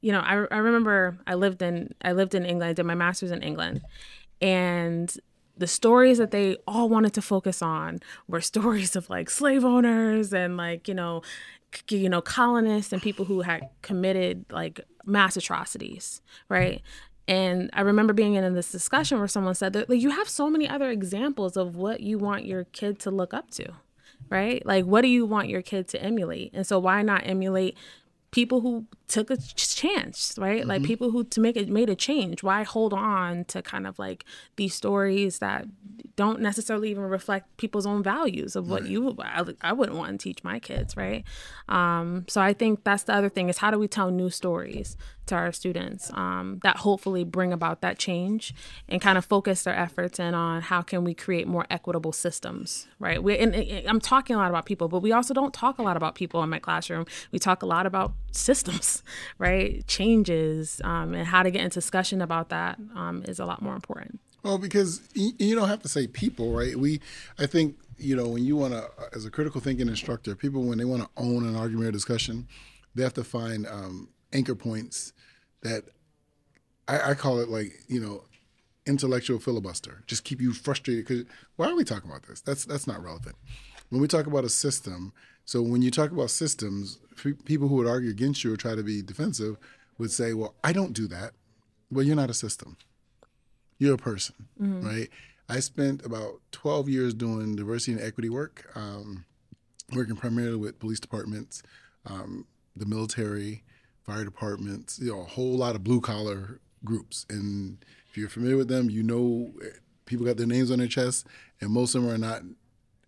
you 0.00 0.12
know, 0.12 0.20
I, 0.20 0.46
I 0.52 0.58
remember 0.58 1.18
I 1.26 1.34
lived 1.34 1.60
in 1.60 1.92
I 2.02 2.12
lived 2.12 2.34
in 2.34 2.44
England. 2.44 2.70
I 2.70 2.72
did 2.72 2.86
my 2.86 2.94
master's 2.94 3.32
in 3.32 3.42
England, 3.42 3.82
and 4.40 5.12
the 5.56 5.66
stories 5.66 6.18
that 6.18 6.30
they 6.30 6.56
all 6.68 6.88
wanted 6.88 7.12
to 7.14 7.22
focus 7.22 7.62
on 7.62 7.98
were 8.28 8.40
stories 8.54 8.94
of 8.94 9.10
like 9.10 9.28
slave 9.28 9.64
owners 9.64 10.32
and 10.32 10.56
like 10.56 10.86
you 10.86 10.94
know 10.94 11.22
you 11.90 12.08
know 12.08 12.20
colonists 12.20 12.92
and 12.92 13.02
people 13.02 13.24
who 13.24 13.40
had 13.40 13.68
committed 13.82 14.46
like 14.50 14.80
mass 15.04 15.36
atrocities 15.36 16.22
right 16.48 16.80
and 17.26 17.68
i 17.74 17.82
remember 17.82 18.14
being 18.14 18.34
in 18.34 18.54
this 18.54 18.72
discussion 18.72 19.18
where 19.18 19.28
someone 19.28 19.54
said 19.54 19.74
that 19.74 19.90
like, 19.90 20.00
you 20.00 20.08
have 20.08 20.28
so 20.30 20.48
many 20.48 20.66
other 20.66 20.90
examples 20.90 21.58
of 21.58 21.76
what 21.76 22.00
you 22.00 22.16
want 22.16 22.46
your 22.46 22.64
kid 22.64 22.98
to 22.98 23.10
look 23.10 23.34
up 23.34 23.50
to 23.50 23.70
right 24.30 24.64
like 24.64 24.86
what 24.86 25.02
do 25.02 25.08
you 25.08 25.26
want 25.26 25.50
your 25.50 25.60
kid 25.60 25.86
to 25.86 26.02
emulate 26.02 26.50
and 26.54 26.66
so 26.66 26.78
why 26.78 27.02
not 27.02 27.26
emulate 27.26 27.76
people 28.30 28.60
who 28.60 28.86
took 29.06 29.30
a 29.30 29.36
chance, 29.36 30.34
right? 30.38 30.60
Mm-hmm. 30.60 30.68
Like 30.68 30.82
people 30.82 31.10
who 31.10 31.24
to 31.24 31.40
make 31.40 31.56
it 31.56 31.68
made 31.68 31.88
a 31.88 31.94
change. 31.94 32.42
Why 32.42 32.62
hold 32.62 32.92
on 32.92 33.44
to 33.46 33.62
kind 33.62 33.86
of 33.86 33.98
like 33.98 34.24
these 34.56 34.74
stories 34.74 35.38
that 35.38 35.66
don't 36.16 36.40
necessarily 36.40 36.90
even 36.90 37.04
reflect 37.04 37.56
people's 37.56 37.86
own 37.86 38.02
values 38.02 38.56
of 38.56 38.68
what 38.68 38.82
right. 38.82 38.90
you 38.90 39.16
I, 39.20 39.44
I, 39.62 39.72
wouldn't 39.72 39.96
want 39.96 40.10
to 40.12 40.18
teach 40.18 40.42
my 40.42 40.58
kids, 40.58 40.96
right? 40.96 41.24
Um, 41.68 42.26
so 42.28 42.40
I 42.40 42.52
think 42.52 42.84
that's 42.84 43.04
the 43.04 43.14
other 43.14 43.28
thing 43.28 43.48
is 43.48 43.58
how 43.58 43.70
do 43.70 43.78
we 43.78 43.88
tell 43.88 44.10
new 44.10 44.28
stories 44.28 44.96
to 45.28 45.34
our 45.34 45.52
students 45.52 46.10
um, 46.14 46.60
that 46.62 46.78
hopefully 46.78 47.24
bring 47.24 47.52
about 47.52 47.80
that 47.80 47.98
change 47.98 48.54
and 48.88 49.00
kind 49.00 49.16
of 49.16 49.24
focus 49.24 49.62
their 49.62 49.74
efforts 49.74 50.18
in 50.18 50.34
on 50.34 50.62
how 50.62 50.82
can 50.82 51.04
we 51.04 51.14
create 51.14 51.46
more 51.46 51.66
equitable 51.70 52.12
systems, 52.12 52.86
right? 52.98 53.22
We 53.22 53.38
and, 53.38 53.54
and 53.54 53.88
I'm 53.88 54.00
talking 54.00 54.36
a 54.36 54.38
lot 54.38 54.50
about 54.50 54.66
people, 54.66 54.88
but 54.88 55.00
we 55.00 55.12
also 55.12 55.32
don't 55.32 55.54
talk 55.54 55.78
a 55.78 55.82
lot 55.82 55.96
about 55.96 56.14
people 56.14 56.42
in 56.42 56.50
my 56.50 56.58
classroom. 56.58 57.06
We 57.32 57.38
talk 57.38 57.62
a 57.62 57.66
lot 57.66 57.86
about 57.86 58.12
systems, 58.32 59.02
right? 59.38 59.86
Changes 59.86 60.80
um, 60.84 61.14
and 61.14 61.26
how 61.26 61.42
to 61.42 61.50
get 61.50 61.62
into 61.62 61.78
discussion 61.78 62.20
about 62.20 62.48
that 62.48 62.78
um, 62.94 63.22
is 63.26 63.38
a 63.38 63.46
lot 63.46 63.62
more 63.62 63.74
important. 63.74 64.20
Well, 64.42 64.58
because 64.58 65.00
you 65.14 65.54
don't 65.54 65.68
have 65.68 65.82
to 65.82 65.88
say 65.88 66.06
people, 66.06 66.52
right? 66.52 66.76
We, 66.76 67.00
I 67.38 67.46
think, 67.46 67.76
you 67.96 68.14
know, 68.14 68.28
when 68.28 68.44
you 68.44 68.56
want 68.56 68.72
to, 68.72 68.88
as 69.14 69.24
a 69.24 69.30
critical 69.30 69.60
thinking 69.60 69.88
instructor, 69.88 70.34
people 70.34 70.62
when 70.64 70.78
they 70.78 70.84
want 70.84 71.02
to 71.02 71.08
own 71.16 71.46
an 71.46 71.56
argument 71.56 71.88
or 71.88 71.92
discussion, 71.92 72.46
they 72.94 73.02
have 73.02 73.14
to 73.14 73.24
find 73.24 73.66
um, 73.66 74.08
anchor 74.32 74.54
points 74.54 75.12
that 75.62 75.84
I, 76.86 77.10
I, 77.10 77.14
call 77.14 77.40
it 77.40 77.48
like 77.48 77.72
you 77.88 78.00
know 78.00 78.24
intellectual 78.86 79.38
filibuster. 79.38 80.02
Just 80.06 80.24
keep 80.24 80.40
you 80.40 80.52
frustrated 80.52 81.06
because 81.06 81.24
why 81.56 81.68
are 81.68 81.76
we 81.76 81.84
talking 81.84 82.10
about 82.10 82.24
this? 82.24 82.40
That's 82.40 82.64
that's 82.64 82.86
not 82.86 83.02
relevant. 83.02 83.36
When 83.90 84.00
we 84.00 84.08
talk 84.08 84.26
about 84.26 84.44
a 84.44 84.48
system, 84.48 85.12
so 85.44 85.62
when 85.62 85.82
you 85.82 85.90
talk 85.90 86.10
about 86.10 86.30
systems, 86.30 86.98
people 87.44 87.68
who 87.68 87.76
would 87.76 87.86
argue 87.86 88.10
against 88.10 88.44
you 88.44 88.52
or 88.52 88.56
try 88.56 88.74
to 88.74 88.82
be 88.82 89.02
defensive 89.02 89.56
would 89.98 90.10
say, 90.10 90.34
"Well, 90.34 90.54
I 90.64 90.72
don't 90.72 90.92
do 90.92 91.06
that." 91.08 91.32
Well, 91.90 92.04
you're 92.04 92.16
not 92.16 92.30
a 92.30 92.34
system. 92.34 92.76
You're 93.78 93.94
a 93.94 93.98
person, 93.98 94.34
mm-hmm. 94.60 94.86
right? 94.86 95.08
I 95.48 95.60
spent 95.60 96.04
about 96.04 96.40
12 96.52 96.88
years 96.88 97.14
doing 97.14 97.56
diversity 97.56 97.92
and 97.92 98.00
equity 98.02 98.28
work, 98.28 98.70
um, 98.74 99.24
working 99.94 100.16
primarily 100.16 100.56
with 100.56 100.78
police 100.78 101.00
departments, 101.00 101.62
um, 102.04 102.46
the 102.76 102.84
military, 102.84 103.62
fire 104.08 104.24
departments, 104.24 104.98
you 104.98 105.12
know, 105.12 105.20
a 105.20 105.24
whole 105.24 105.56
lot 105.56 105.74
of 105.74 105.84
blue 105.84 106.00
collar 106.00 106.60
groups. 106.82 107.26
And 107.28 107.76
if 108.08 108.16
you're 108.16 108.30
familiar 108.30 108.56
with 108.56 108.68
them, 108.68 108.88
you 108.88 109.02
know 109.02 109.52
people 110.06 110.24
got 110.24 110.38
their 110.38 110.46
names 110.46 110.70
on 110.70 110.78
their 110.78 110.88
chest, 110.88 111.26
and 111.60 111.70
most 111.70 111.94
of 111.94 112.02
them 112.02 112.10
are 112.10 112.16
not 112.16 112.40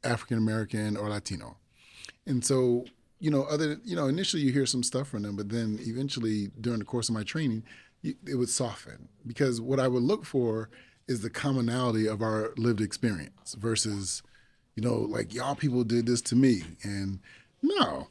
African 0.04 0.36
American 0.36 0.98
or 0.98 1.08
Latino. 1.08 1.56
And 2.26 2.44
so, 2.44 2.84
you 3.18 3.30
know, 3.30 3.44
other 3.44 3.80
you 3.82 3.96
know, 3.96 4.08
initially 4.08 4.42
you 4.42 4.52
hear 4.52 4.66
some 4.66 4.82
stuff 4.82 5.08
from 5.08 5.22
them, 5.22 5.36
but 5.36 5.48
then 5.48 5.78
eventually 5.80 6.50
during 6.60 6.80
the 6.80 6.84
course 6.84 7.08
of 7.08 7.14
my 7.14 7.22
training, 7.22 7.64
it 8.02 8.36
would 8.36 8.50
soften 8.50 9.08
because 9.26 9.60
what 9.60 9.80
I 9.80 9.88
would 9.88 10.02
look 10.02 10.26
for 10.26 10.68
is 11.08 11.22
the 11.22 11.30
commonality 11.30 12.06
of 12.06 12.22
our 12.22 12.52
lived 12.56 12.80
experience 12.80 13.54
versus, 13.58 14.22
you 14.76 14.82
know, 14.82 14.96
like 14.96 15.34
y'all 15.34 15.54
people 15.54 15.82
did 15.82 16.06
this 16.06 16.20
to 16.22 16.36
me, 16.36 16.62
and 16.82 17.20
no, 17.62 18.08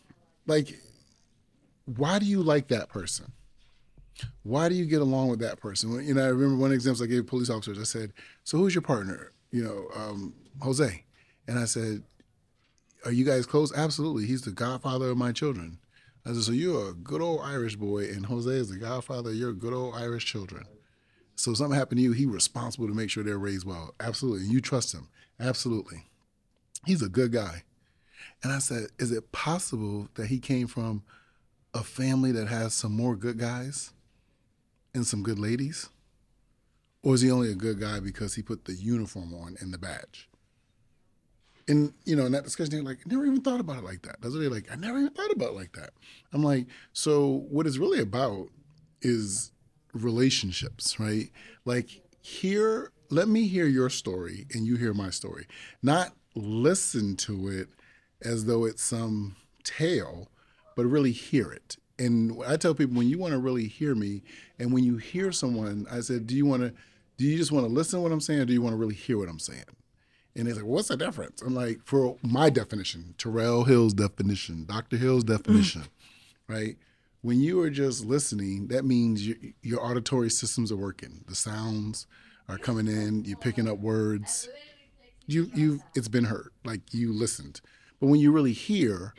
like, 0.48 0.80
why 1.98 2.20
do 2.20 2.26
you 2.26 2.42
like 2.42 2.68
that 2.70 2.90
person? 2.90 3.32
Why 4.44 4.68
do 4.68 4.76
you 4.76 4.86
get 4.86 5.02
along 5.02 5.30
with 5.30 5.40
that 5.40 5.60
person? 5.60 6.06
You 6.06 6.14
know, 6.14 6.24
I 6.24 6.28
remember 6.28 6.58
one 6.58 6.72
example 6.72 7.04
I 7.04 7.08
gave 7.08 7.28
police 7.28 7.50
officers. 7.50 7.80
I 7.80 7.84
said, 7.84 8.14
"So 8.44 8.58
who's 8.58 8.76
your 8.76 8.82
partner?" 8.82 9.32
You 9.52 9.64
know, 9.64 9.88
um, 9.96 10.34
Jose, 10.62 11.06
and 11.48 11.58
I 11.58 11.66
said, 11.66 12.04
"Are 13.06 13.12
you 13.12 13.24
guys 13.24 13.46
close?" 13.46 13.72
Absolutely. 13.74 14.26
He's 14.26 14.42
the 14.42 14.52
godfather 14.52 15.10
of 15.10 15.18
my 15.18 15.32
children. 15.32 15.80
I 16.26 16.34
said, 16.34 16.44
so 16.44 16.52
you're 16.52 16.90
a 16.90 16.94
good 16.94 17.22
old 17.22 17.42
Irish 17.44 17.76
boy, 17.76 18.04
and 18.10 18.26
Jose 18.26 18.52
is 18.52 18.70
the 18.70 18.78
godfather 18.78 19.30
of 19.32 19.36
your 19.36 19.54
good 19.54 19.74
old 19.74 19.96
Irish 19.96 20.26
children. 20.26 20.66
So 21.36 21.52
if 21.52 21.58
something 21.58 21.78
happened 21.78 22.00
to 22.00 22.04
you, 22.04 22.12
he's 22.12 22.28
responsible 22.28 22.88
to 22.88 22.94
make 22.94 23.10
sure 23.10 23.24
they're 23.24 23.38
raised 23.38 23.66
well. 23.66 23.96
Absolutely. 24.00 24.42
And 24.42 24.52
you 24.52 24.60
trust 24.60 24.94
him. 24.94 25.08
Absolutely. 25.40 26.10
He's 26.86 27.02
a 27.02 27.10
good 27.10 27.32
guy. 27.32 27.64
And 28.44 28.52
I 28.52 28.60
said, 28.60 28.88
is 29.00 29.12
it 29.12 29.32
possible 29.32 30.10
that 30.16 30.28
he 30.28 30.40
came 30.40 30.68
from 30.68 31.04
a 31.74 31.84
family 31.84 32.32
that 32.32 32.48
has 32.48 32.74
some 32.74 32.96
more 32.96 33.16
good 33.16 33.38
guys 33.38 33.94
and 34.94 35.06
some 35.06 35.24
good 35.24 35.40
ladies? 35.40 35.90
Or 37.04 37.16
is 37.16 37.22
he 37.22 37.32
only 37.32 37.52
a 37.52 37.56
good 37.56 37.80
guy 37.80 38.00
because 38.00 38.36
he 38.36 38.42
put 38.42 38.66
the 38.66 38.74
uniform 38.74 39.34
on 39.34 39.56
and 39.60 39.74
the 39.74 39.78
badge? 39.78 40.30
and 41.70 41.94
you 42.04 42.16
know, 42.16 42.26
in 42.26 42.32
that 42.32 42.44
discussion, 42.44 42.72
they're 42.72 42.84
like, 42.84 43.00
I 43.06 43.10
never 43.10 43.26
even 43.26 43.42
thought 43.42 43.60
about 43.60 43.78
it 43.78 43.84
like 43.84 44.02
that. 44.02 44.18
That's 44.22 44.34
they're 44.34 44.50
like, 44.50 44.70
I 44.72 44.76
never 44.76 44.98
even 44.98 45.12
thought 45.12 45.32
about 45.32 45.50
it 45.50 45.56
like 45.56 45.74
that. 45.74 45.92
I'm 46.34 46.44
like, 46.44 46.66
so 46.94 47.46
what 47.50 47.68
it's 47.68 47.78
really 47.78 48.02
about 48.02 48.48
is 49.02 49.52
relationships, 49.94 51.00
right? 51.00 51.30
Like, 51.66 52.02
hear, 52.22 52.92
let 53.10 53.28
me 53.28 53.48
hear 53.48 53.68
your 53.68 53.90
story 53.90 54.48
and 54.54 54.66
you 54.66 54.78
hear 54.78 54.94
my 54.94 55.12
story. 55.12 55.46
Not 55.84 56.14
listen 56.36 57.16
to 57.18 57.48
it 57.50 57.70
as 58.24 58.46
though 58.46 58.66
it's 58.66 58.84
some 58.84 59.36
tale, 59.64 60.30
but 60.80 60.86
really 60.86 61.12
hear 61.12 61.52
it. 61.52 61.76
And 61.98 62.42
I 62.48 62.56
tell 62.56 62.74
people 62.74 62.96
when 62.96 63.10
you 63.10 63.18
want 63.18 63.34
to 63.34 63.38
really 63.38 63.68
hear 63.68 63.96
me, 63.96 64.22
and 64.58 64.72
when 64.72 64.86
you 64.86 64.96
hear 64.96 65.34
someone, 65.34 65.86
I 65.92 66.00
said, 66.00 66.26
do 66.26 66.38
you 66.38 66.46
want 66.46 66.62
to, 66.62 66.74
do 67.18 67.26
you 67.26 67.38
just 67.38 67.52
want 67.52 67.68
to 67.68 67.74
listen 67.74 68.00
to 68.00 68.04
what 68.04 68.14
I'm 68.14 68.22
saying, 68.22 68.40
or 68.40 68.46
do 68.46 68.54
you 68.54 68.62
want 68.62 68.72
to 68.72 68.78
really 68.78 68.96
hear 68.96 69.18
what 69.18 69.28
I'm 69.28 69.40
saying? 69.40 69.66
And 70.38 70.48
he's 70.48 70.56
like, 70.56 70.64
well, 70.64 70.76
what's 70.76 70.88
the 70.88 70.96
difference? 70.96 71.42
I'm 71.42 71.54
like, 71.54 71.82
for 71.84 72.16
my 72.22 72.50
definition, 72.50 73.14
Terrell 73.18 73.66
Hill's 73.66 73.94
definition, 73.94 74.64
Dr. 74.64 74.96
Hill's 74.96 75.26
mm. 75.26 75.36
definition, 75.36 75.84
right? 76.48 76.78
When 77.24 77.42
you 77.42 77.60
are 77.60 77.70
just 77.70 78.06
listening, 78.06 78.70
that 78.70 78.86
means 78.86 79.28
you, 79.28 79.36
your 79.62 79.86
auditory 79.86 80.30
systems 80.30 80.72
are 80.72 80.78
working. 80.78 81.26
The 81.28 81.36
sounds 81.36 82.08
are 82.48 82.58
coming 82.58 82.88
in. 82.88 83.26
You're 83.26 83.38
picking 83.38 83.68
up 83.68 83.80
words. 83.80 84.48
You, 85.28 85.52
you, 85.54 85.82
it's 85.94 86.08
been 86.08 86.24
heard. 86.24 86.52
Like 86.64 86.94
you 86.94 87.12
listened. 87.12 87.60
But 88.00 88.08
when 88.08 88.22
you 88.22 88.32
really 88.32 88.54
hear, 88.54 89.14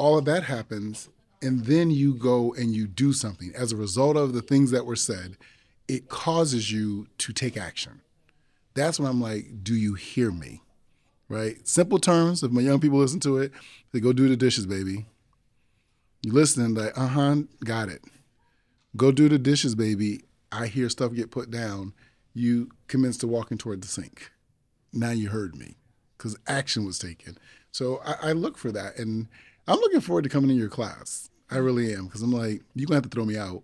all 0.00 0.18
of 0.18 0.24
that 0.24 0.44
happens, 0.44 1.08
and 1.40 1.64
then 1.66 1.90
you 1.90 2.14
go 2.14 2.52
and 2.54 2.74
you 2.74 2.86
do 2.86 3.12
something. 3.12 3.52
As 3.54 3.72
a 3.72 3.76
result 3.76 4.16
of 4.16 4.32
the 4.32 4.42
things 4.42 4.72
that 4.72 4.86
were 4.86 4.96
said, 4.96 5.36
it 5.86 6.08
causes 6.08 6.72
you 6.72 7.06
to 7.18 7.32
take 7.32 7.56
action 7.56 8.00
that's 8.74 9.00
when 9.00 9.08
I'm 9.08 9.20
like, 9.20 9.62
do 9.62 9.74
you 9.74 9.94
hear 9.94 10.30
me? 10.30 10.62
Right? 11.28 11.66
Simple 11.66 11.98
terms. 11.98 12.42
If 12.42 12.50
my 12.50 12.60
young 12.60 12.80
people 12.80 12.98
listen 12.98 13.20
to 13.20 13.38
it, 13.38 13.52
they 13.92 14.00
go 14.00 14.12
do 14.12 14.28
the 14.28 14.36
dishes, 14.36 14.66
baby. 14.66 15.06
You 16.22 16.32
listening, 16.32 16.74
like, 16.74 16.96
uh 16.98 17.08
huh, 17.08 17.36
got 17.64 17.88
it. 17.88 18.02
Go 18.96 19.12
do 19.12 19.28
the 19.28 19.38
dishes, 19.38 19.74
baby. 19.74 20.24
I 20.50 20.66
hear 20.66 20.88
stuff 20.88 21.14
get 21.14 21.30
put 21.30 21.50
down. 21.50 21.94
You 22.34 22.70
commence 22.88 23.16
to 23.18 23.28
walking 23.28 23.58
toward 23.58 23.82
the 23.82 23.88
sink. 23.88 24.30
Now 24.92 25.10
you 25.10 25.28
heard 25.28 25.54
me 25.54 25.76
because 26.16 26.36
action 26.46 26.84
was 26.84 26.98
taken. 26.98 27.38
So 27.70 28.00
I, 28.04 28.30
I 28.30 28.32
look 28.32 28.58
for 28.58 28.72
that. 28.72 28.98
And 28.98 29.28
I'm 29.70 29.78
looking 29.78 30.00
forward 30.00 30.22
to 30.24 30.30
coming 30.30 30.50
in 30.50 30.56
your 30.56 30.68
class. 30.68 31.30
I 31.50 31.58
really 31.58 31.94
am 31.94 32.06
because 32.06 32.22
I'm 32.22 32.32
like, 32.32 32.62
you're 32.74 32.86
going 32.86 32.88
to 32.88 32.94
have 32.94 33.02
to 33.04 33.08
throw 33.08 33.24
me 33.24 33.36
out. 33.36 33.62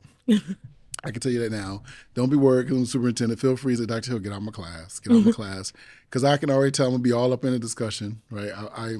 I 1.04 1.10
can 1.10 1.20
tell 1.20 1.32
you 1.32 1.40
that 1.40 1.52
now. 1.52 1.82
Don't 2.14 2.30
be 2.30 2.36
worried, 2.36 2.64
because 2.64 2.78
I'm 2.78 2.86
superintendent. 2.86 3.40
Feel 3.40 3.56
free 3.56 3.76
to 3.76 3.86
Dr. 3.86 4.10
Hill, 4.10 4.18
get 4.20 4.32
out 4.32 4.38
of 4.38 4.42
my 4.44 4.52
class, 4.52 4.98
get 4.98 5.12
out 5.12 5.18
of 5.18 5.26
my 5.26 5.32
class, 5.44 5.72
because 6.08 6.24
I 6.24 6.36
can 6.36 6.50
already 6.50 6.72
tell 6.72 6.86
I'm 6.86 6.92
gonna 6.92 7.02
be 7.02 7.12
all 7.12 7.32
up 7.32 7.44
in 7.44 7.52
a 7.52 7.58
discussion, 7.58 8.22
right? 8.30 8.50
I, 8.50 8.66
I 8.76 8.96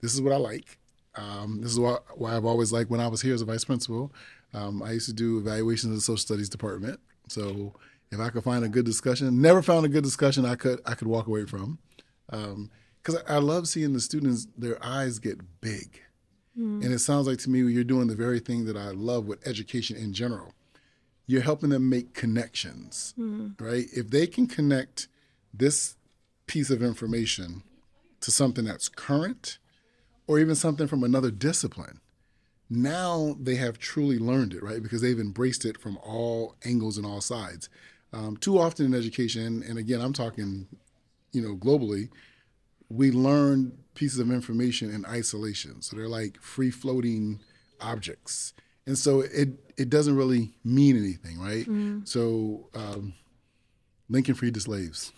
this 0.00 0.14
is 0.14 0.20
what 0.20 0.32
I 0.32 0.36
like. 0.36 0.78
Um, 1.16 1.60
this 1.60 1.72
is 1.72 1.78
why, 1.80 1.98
why, 2.14 2.36
I've 2.36 2.44
always 2.44 2.72
liked 2.72 2.90
when 2.90 3.00
I 3.00 3.08
was 3.08 3.20
here 3.22 3.34
as 3.34 3.42
a 3.42 3.44
vice 3.44 3.64
principal. 3.64 4.12
Um, 4.54 4.82
I 4.82 4.92
used 4.92 5.06
to 5.06 5.12
do 5.12 5.38
evaluations 5.38 5.90
in 5.90 5.94
the 5.94 6.00
social 6.00 6.18
studies 6.18 6.48
department. 6.48 7.00
So 7.28 7.74
if 8.12 8.20
I 8.20 8.30
could 8.30 8.44
find 8.44 8.64
a 8.64 8.68
good 8.68 8.84
discussion, 8.84 9.40
never 9.40 9.62
found 9.62 9.86
a 9.86 9.88
good 9.88 10.04
discussion 10.04 10.44
I 10.44 10.54
could 10.54 10.80
I 10.86 10.94
could 10.94 11.08
walk 11.08 11.26
away 11.26 11.46
from, 11.46 11.78
because 12.28 13.16
um, 13.16 13.22
I, 13.28 13.34
I 13.34 13.38
love 13.38 13.66
seeing 13.66 13.92
the 13.92 14.00
students 14.00 14.46
their 14.56 14.84
eyes 14.84 15.18
get 15.18 15.38
big, 15.60 16.00
mm. 16.58 16.84
and 16.84 16.92
it 16.92 16.98
sounds 17.00 17.26
like 17.26 17.38
to 17.38 17.50
me 17.50 17.60
you're 17.60 17.84
doing 17.84 18.06
the 18.06 18.14
very 18.14 18.40
thing 18.40 18.64
that 18.66 18.76
I 18.76 18.90
love 18.90 19.26
with 19.26 19.46
education 19.46 19.96
in 19.96 20.12
general 20.12 20.54
you're 21.30 21.42
helping 21.42 21.70
them 21.70 21.88
make 21.88 22.12
connections, 22.12 23.14
mm. 23.16 23.54
right? 23.60 23.86
If 23.92 24.10
they 24.10 24.26
can 24.26 24.48
connect 24.48 25.06
this 25.54 25.96
piece 26.48 26.70
of 26.70 26.82
information 26.82 27.62
to 28.20 28.32
something 28.32 28.64
that's 28.64 28.88
current 28.88 29.58
or 30.26 30.40
even 30.40 30.56
something 30.56 30.88
from 30.88 31.04
another 31.04 31.30
discipline, 31.30 32.00
Now 32.68 33.36
they 33.40 33.56
have 33.56 33.78
truly 33.78 34.18
learned 34.18 34.54
it, 34.54 34.62
right? 34.62 34.82
Because 34.82 35.02
they've 35.02 35.18
embraced 35.18 35.64
it 35.64 35.78
from 35.78 35.98
all 35.98 36.56
angles 36.64 36.96
and 36.96 37.06
all 37.06 37.20
sides. 37.20 37.68
Um, 38.12 38.36
too 38.36 38.58
often 38.58 38.86
in 38.86 38.94
education, 38.94 39.62
and 39.68 39.78
again, 39.78 40.00
I'm 40.00 40.12
talking, 40.12 40.66
you 41.32 41.42
know, 41.42 41.54
globally, 41.54 42.08
we 42.88 43.12
learn 43.12 43.78
pieces 44.00 44.18
of 44.18 44.30
information 44.30 44.90
in 44.90 45.04
isolation. 45.04 45.82
So 45.82 45.94
they're 45.94 46.08
like 46.08 46.40
free 46.40 46.70
floating 46.70 47.38
objects. 47.82 48.54
And 48.86 48.96
so 48.96 49.20
it, 49.20 49.50
it 49.76 49.90
doesn't 49.90 50.16
really 50.16 50.54
mean 50.64 50.96
anything, 50.96 51.38
right? 51.38 51.66
Mm. 51.66 52.08
So 52.08 52.70
um, 52.74 53.12
Lincoln 54.08 54.34
freed 54.34 54.54
the 54.54 54.60
slaves. 54.60 55.12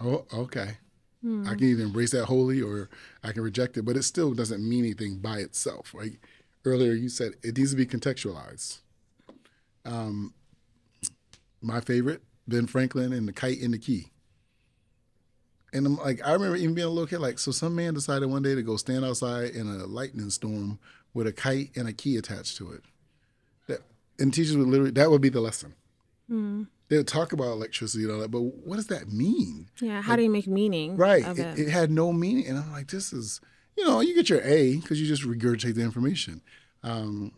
Oh, 0.00 0.26
okay. 0.34 0.78
Mm. 1.24 1.46
I 1.46 1.54
can 1.54 1.68
either 1.68 1.84
embrace 1.84 2.10
that 2.10 2.24
wholly 2.24 2.60
or 2.60 2.90
I 3.22 3.30
can 3.30 3.42
reject 3.44 3.76
it, 3.76 3.84
but 3.84 3.96
it 3.96 4.02
still 4.02 4.34
doesn't 4.34 4.68
mean 4.68 4.84
anything 4.84 5.18
by 5.18 5.36
itself, 5.36 5.94
right? 5.94 6.18
Earlier 6.64 6.94
you 6.94 7.08
said 7.08 7.34
it 7.44 7.56
needs 7.56 7.70
to 7.70 7.76
be 7.76 7.86
contextualized. 7.86 8.80
Um, 9.84 10.34
my 11.62 11.80
favorite, 11.80 12.22
Ben 12.48 12.66
Franklin 12.66 13.12
and 13.12 13.28
the 13.28 13.32
kite 13.32 13.60
and 13.60 13.72
the 13.72 13.78
key. 13.78 14.10
And 15.72 15.86
I'm 15.86 15.96
like, 15.96 16.20
I 16.26 16.32
remember 16.32 16.56
even 16.56 16.74
being 16.74 16.86
a 16.86 16.90
little 16.90 17.06
kid, 17.06 17.20
like, 17.20 17.38
so 17.38 17.52
some 17.52 17.76
man 17.76 17.94
decided 17.94 18.26
one 18.26 18.42
day 18.42 18.54
to 18.54 18.62
go 18.62 18.76
stand 18.76 19.04
outside 19.04 19.50
in 19.50 19.68
a 19.68 19.86
lightning 19.86 20.30
storm 20.30 20.78
with 21.14 21.26
a 21.26 21.32
kite 21.32 21.70
and 21.76 21.88
a 21.88 21.92
key 21.92 22.16
attached 22.16 22.56
to 22.58 22.72
it. 22.72 22.82
That 23.68 23.80
and 24.18 24.32
teachers 24.32 24.56
would 24.56 24.68
literally 24.68 24.92
that 24.92 25.10
would 25.10 25.20
be 25.20 25.28
the 25.28 25.40
lesson. 25.40 25.74
Mm. 26.30 26.68
They 26.88 26.96
would 26.96 27.08
talk 27.08 27.32
about 27.32 27.52
electricity 27.52 28.04
and 28.04 28.12
all 28.12 28.20
that, 28.20 28.30
but 28.30 28.40
what 28.40 28.76
does 28.76 28.88
that 28.88 29.12
mean? 29.12 29.68
Yeah, 29.80 30.02
how 30.02 30.12
like, 30.12 30.18
do 30.18 30.22
you 30.24 30.30
make 30.30 30.46
meaning? 30.48 30.96
Right, 30.96 31.24
it, 31.24 31.38
it. 31.38 31.58
it, 31.60 31.68
had 31.68 31.90
no 31.90 32.12
meaning, 32.12 32.48
and 32.48 32.58
I'm 32.58 32.72
like, 32.72 32.88
this 32.88 33.12
is, 33.12 33.40
you 33.76 33.84
know, 33.84 34.00
you 34.00 34.14
get 34.14 34.28
your 34.28 34.40
A 34.42 34.76
because 34.76 35.00
you 35.00 35.06
just 35.06 35.22
regurgitate 35.22 35.76
the 35.76 35.82
information, 35.82 36.42
um, 36.82 37.32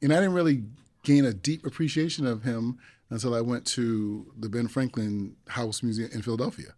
and 0.00 0.12
I 0.12 0.16
didn't 0.16 0.34
really 0.34 0.62
gain 1.02 1.24
a 1.24 1.32
deep 1.32 1.66
appreciation 1.66 2.26
of 2.26 2.42
him 2.42 2.78
until 3.10 3.34
I 3.34 3.40
went 3.40 3.64
to 3.66 4.32
the 4.36 4.48
Ben 4.48 4.68
Franklin 4.68 5.36
House 5.48 5.82
Museum 5.82 6.10
in 6.12 6.22
Philadelphia. 6.22 6.74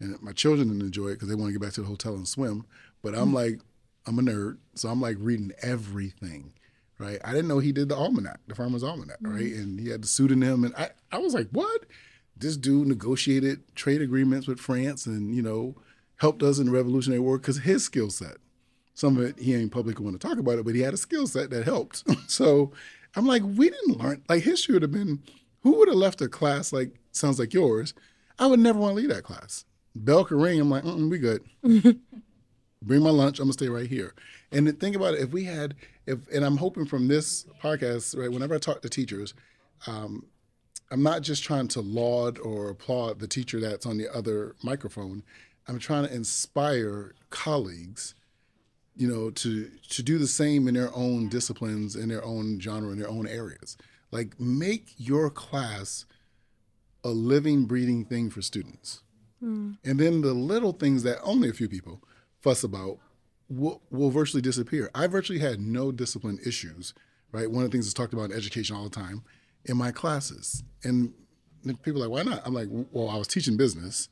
And 0.00 0.20
my 0.22 0.32
children 0.32 0.68
didn't 0.68 0.82
enjoy 0.82 1.08
it 1.08 1.14
because 1.14 1.28
they 1.28 1.34
want 1.34 1.48
to 1.48 1.52
get 1.52 1.60
back 1.60 1.74
to 1.74 1.82
the 1.82 1.86
hotel 1.86 2.14
and 2.14 2.26
swim. 2.26 2.64
But 3.02 3.14
I'm 3.14 3.26
mm-hmm. 3.26 3.34
like, 3.34 3.60
I'm 4.06 4.18
a 4.18 4.22
nerd, 4.22 4.56
so 4.74 4.88
I'm 4.88 5.00
like 5.00 5.16
reading 5.20 5.52
everything, 5.62 6.54
right? 6.98 7.18
I 7.22 7.32
didn't 7.32 7.48
know 7.48 7.58
he 7.58 7.72
did 7.72 7.88
the 7.88 7.96
almanac, 7.96 8.40
the 8.46 8.54
Farmer's 8.54 8.82
Almanac, 8.82 9.20
mm-hmm. 9.20 9.34
right? 9.34 9.52
And 9.52 9.78
he 9.78 9.90
had 9.90 10.02
the 10.02 10.08
pseudonym, 10.08 10.64
and 10.64 10.74
I, 10.74 10.90
I 11.12 11.18
was 11.18 11.34
like, 11.34 11.48
what? 11.50 11.84
This 12.36 12.56
dude 12.56 12.88
negotiated 12.88 13.60
trade 13.74 14.00
agreements 14.00 14.46
with 14.46 14.58
France, 14.58 15.04
and 15.04 15.34
you 15.34 15.42
know, 15.42 15.76
helped 16.16 16.42
us 16.42 16.58
in 16.58 16.66
the 16.66 16.72
Revolutionary 16.72 17.20
War 17.20 17.38
because 17.38 17.58
his 17.58 17.84
skill 17.84 18.10
set. 18.10 18.38
Some 18.94 19.16
of 19.16 19.22
it 19.22 19.38
he 19.38 19.54
ain't 19.54 19.72
publicly 19.72 20.04
want 20.04 20.20
to 20.20 20.26
talk 20.26 20.38
about 20.38 20.58
it, 20.58 20.64
but 20.64 20.74
he 20.74 20.80
had 20.80 20.94
a 20.94 20.98
skill 20.98 21.26
set 21.26 21.50
that 21.50 21.64
helped. 21.64 22.04
so 22.30 22.72
I'm 23.14 23.26
like, 23.26 23.42
we 23.44 23.70
didn't 23.70 23.98
learn. 23.98 24.22
Like 24.28 24.42
history 24.42 24.74
would 24.74 24.82
have 24.82 24.92
been. 24.92 25.22
Who 25.62 25.78
would 25.78 25.88
have 25.88 25.96
left 25.96 26.22
a 26.22 26.28
class 26.28 26.72
like 26.72 26.94
sounds 27.12 27.38
like 27.38 27.52
yours? 27.52 27.92
I 28.38 28.46
would 28.46 28.60
never 28.60 28.78
want 28.78 28.92
to 28.92 28.96
leave 28.96 29.10
that 29.10 29.24
class 29.24 29.66
bell 29.94 30.24
could 30.24 30.40
ring. 30.40 30.60
I'm 30.60 30.70
like, 30.70 30.84
we 30.84 31.18
good. 31.18 31.42
Bring 32.82 33.02
my 33.02 33.10
lunch. 33.10 33.38
I'm 33.38 33.44
gonna 33.44 33.52
stay 33.52 33.68
right 33.68 33.88
here. 33.88 34.14
And 34.52 34.80
think 34.80 34.96
about 34.96 35.14
it. 35.14 35.20
If 35.20 35.32
we 35.32 35.44
had, 35.44 35.74
if 36.06 36.18
and 36.32 36.44
I'm 36.44 36.56
hoping 36.56 36.86
from 36.86 37.08
this 37.08 37.46
podcast, 37.62 38.18
right? 38.18 38.32
Whenever 38.32 38.54
I 38.54 38.58
talk 38.58 38.80
to 38.82 38.88
teachers, 38.88 39.34
um, 39.86 40.26
I'm 40.90 41.02
not 41.02 41.22
just 41.22 41.44
trying 41.44 41.68
to 41.68 41.80
laud 41.80 42.38
or 42.38 42.70
applaud 42.70 43.20
the 43.20 43.28
teacher 43.28 43.60
that's 43.60 43.86
on 43.86 43.98
the 43.98 44.08
other 44.12 44.56
microphone. 44.62 45.22
I'm 45.68 45.78
trying 45.78 46.06
to 46.06 46.14
inspire 46.14 47.14
colleagues, 47.28 48.14
you 48.96 49.06
know, 49.06 49.30
to 49.30 49.70
to 49.90 50.02
do 50.02 50.18
the 50.18 50.26
same 50.26 50.66
in 50.66 50.74
their 50.74 50.94
own 50.94 51.28
disciplines, 51.28 51.94
in 51.96 52.08
their 52.08 52.24
own 52.24 52.60
genre, 52.60 52.90
in 52.90 52.98
their 52.98 53.10
own 53.10 53.26
areas. 53.28 53.76
Like 54.10 54.40
make 54.40 54.94
your 54.96 55.30
class 55.30 56.06
a 57.04 57.10
living, 57.10 57.66
breathing 57.66 58.04
thing 58.04 58.30
for 58.30 58.42
students. 58.42 59.02
Mm. 59.42 59.78
And 59.84 59.98
then 59.98 60.20
the 60.20 60.34
little 60.34 60.72
things 60.72 61.02
that 61.04 61.20
only 61.22 61.48
a 61.48 61.52
few 61.52 61.68
people 61.68 62.02
fuss 62.40 62.64
about 62.64 62.98
will, 63.48 63.82
will 63.90 64.10
virtually 64.10 64.42
disappear. 64.42 64.90
I 64.94 65.06
virtually 65.06 65.38
had 65.38 65.60
no 65.60 65.92
discipline 65.92 66.38
issues, 66.44 66.94
right? 67.32 67.50
One 67.50 67.64
of 67.64 67.70
the 67.70 67.74
things 67.74 67.86
that's 67.86 67.94
talked 67.94 68.12
about 68.12 68.30
in 68.30 68.36
education 68.36 68.76
all 68.76 68.84
the 68.84 68.90
time 68.90 69.22
in 69.64 69.76
my 69.76 69.90
classes. 69.90 70.62
And 70.82 71.12
people 71.82 72.02
are 72.02 72.08
like, 72.08 72.26
why 72.26 72.30
not? 72.30 72.46
I'm 72.46 72.54
like, 72.54 72.68
well, 72.70 73.08
I 73.08 73.16
was 73.16 73.28
teaching 73.28 73.56
business 73.56 74.08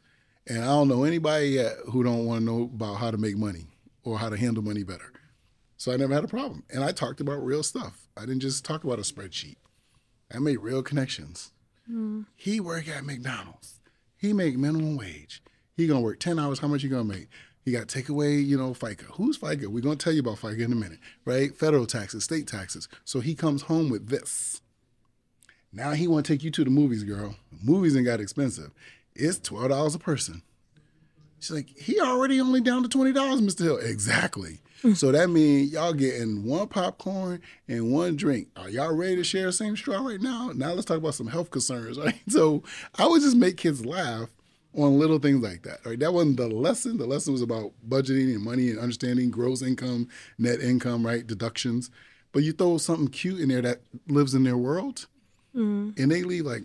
and 0.47 0.63
I 0.63 0.67
don't 0.67 0.89
know 0.89 1.05
anybody 1.05 1.49
yet 1.49 1.77
who 1.91 2.03
don't 2.03 2.25
want 2.27 2.41
to 2.41 2.45
know 2.45 2.63
about 2.63 2.95
how 2.95 3.11
to 3.11 3.19
make 3.19 3.37
money 3.37 3.67
or 4.03 4.19
how 4.19 4.29
to 4.29 4.37
handle 4.37 4.63
money 4.63 4.83
better. 4.83 5.13
So 5.77 5.93
I 5.93 5.97
never 5.97 6.15
had 6.15 6.25
a 6.25 6.29
problem. 6.29 6.65
And 6.71 6.83
I 6.83 6.93
talked 6.93 7.21
about 7.21 7.45
real 7.45 7.63
stuff. 7.63 8.09
I 8.17 8.23
didn't 8.23 8.41
just 8.41 8.65
talk 8.65 8.83
about 8.85 8.99
a 8.99 9.03
spreadsheet. 9.03 9.57
I 10.35 10.39
made 10.39 10.59
real 10.59 10.83
connections. 10.83 11.53
Mm. 11.91 12.27
He 12.35 12.61
worked 12.61 12.89
at 12.89 13.05
McDonald's. 13.05 13.78
He 14.19 14.33
make 14.33 14.59
minimum 14.59 14.97
wage. 14.97 15.43
He 15.77 15.87
gonna 15.87 16.01
work 16.01 16.19
ten 16.19 16.39
hours. 16.39 16.59
How 16.59 16.69
much 16.69 16.83
you 16.83 16.91
gonna 16.91 17.05
make? 17.05 17.29
He 17.65 17.73
got 17.73 17.87
to 17.89 17.95
take 17.95 18.09
away, 18.09 18.35
you 18.37 18.57
know, 18.57 18.71
FICA. 18.73 19.05
Who's 19.13 19.39
FICA? 19.39 19.67
We're 19.67 19.83
gonna 19.83 19.97
tell 19.97 20.13
you 20.13 20.21
about 20.21 20.39
FICA 20.39 20.61
in 20.61 20.73
a 20.73 20.77
minute, 20.77 20.99
right? 21.25 21.55
Federal 21.55 21.87
taxes, 21.87 22.25
state 22.25 22.47
taxes. 22.47 22.89
So 23.05 23.21
he 23.21 23.35
comes 23.35 23.63
home 23.63 23.91
with 23.91 24.09
this. 24.09 24.61
Now 25.73 25.93
he 25.93 26.09
want 26.09 26.27
to 26.27 26.33
take 26.33 26.43
you 26.43 26.51
to 26.51 26.65
the 26.65 26.71
movies, 26.71 27.05
girl. 27.05 27.37
movies 27.63 27.95
ain't 27.95 28.07
got 28.07 28.21
expensive. 28.21 28.71
It's 29.15 29.39
twelve 29.39 29.69
dollars 29.69 29.95
a 29.95 29.99
person. 29.99 30.43
She's 31.41 31.51
like, 31.51 31.77
he 31.77 32.01
already 32.01 32.41
only 32.41 32.61
down 32.61 32.83
to 32.83 32.89
twenty 32.89 33.13
dollars, 33.13 33.41
Mr. 33.41 33.65
Hill. 33.65 33.79
Exactly. 33.79 34.61
so 34.95 35.11
that 35.11 35.29
means 35.29 35.73
y'all 35.73 35.93
getting 35.93 36.45
one 36.45 36.69
popcorn 36.69 37.41
and 37.67 37.93
one 37.93 38.17
drink. 38.17 38.49
Are 38.57 38.69
y'all 38.69 38.95
ready 38.95 39.17
to 39.17 39.25
share 39.25 39.47
the 39.47 39.53
same 39.53 39.77
straw 39.77 40.07
right 40.07 40.21
now? 40.21 40.53
Now 40.55 40.73
let's 40.73 40.85
talk 40.85 40.99
about 40.99 41.15
some 41.15 41.27
health 41.27 41.51
concerns, 41.51 41.99
right? 42.05 42.21
So 42.29 42.63
I 42.97 43.07
would 43.07 43.23
just 43.23 43.37
make 43.37 43.57
kids 43.57 43.85
laugh 43.85 44.29
on 44.75 44.99
little 44.99 45.19
things 45.19 45.43
like 45.43 45.63
that. 45.63 45.85
Right? 45.85 45.99
That 45.99 46.13
wasn't 46.13 46.37
the 46.37 46.49
lesson. 46.49 46.99
The 46.99 47.07
lesson 47.07 47.33
was 47.33 47.43
about 47.43 47.73
budgeting 47.89 48.35
and 48.35 48.43
money 48.43 48.71
and 48.71 48.79
understanding 48.79 49.31
gross 49.31 49.63
income, 49.63 50.09
net 50.39 50.61
income, 50.61 51.05
right? 51.05 51.27
Deductions. 51.27 51.91
But 52.33 52.43
you 52.43 52.53
throw 52.53 52.79
something 52.79 53.09
cute 53.09 53.41
in 53.41 53.49
there 53.49 53.63
that 53.63 53.81
lives 54.07 54.35
in 54.35 54.45
their 54.45 54.57
world, 54.57 55.07
mm-hmm. 55.57 56.01
and 56.01 56.11
they 56.11 56.23
leave 56.23 56.45
like, 56.45 56.65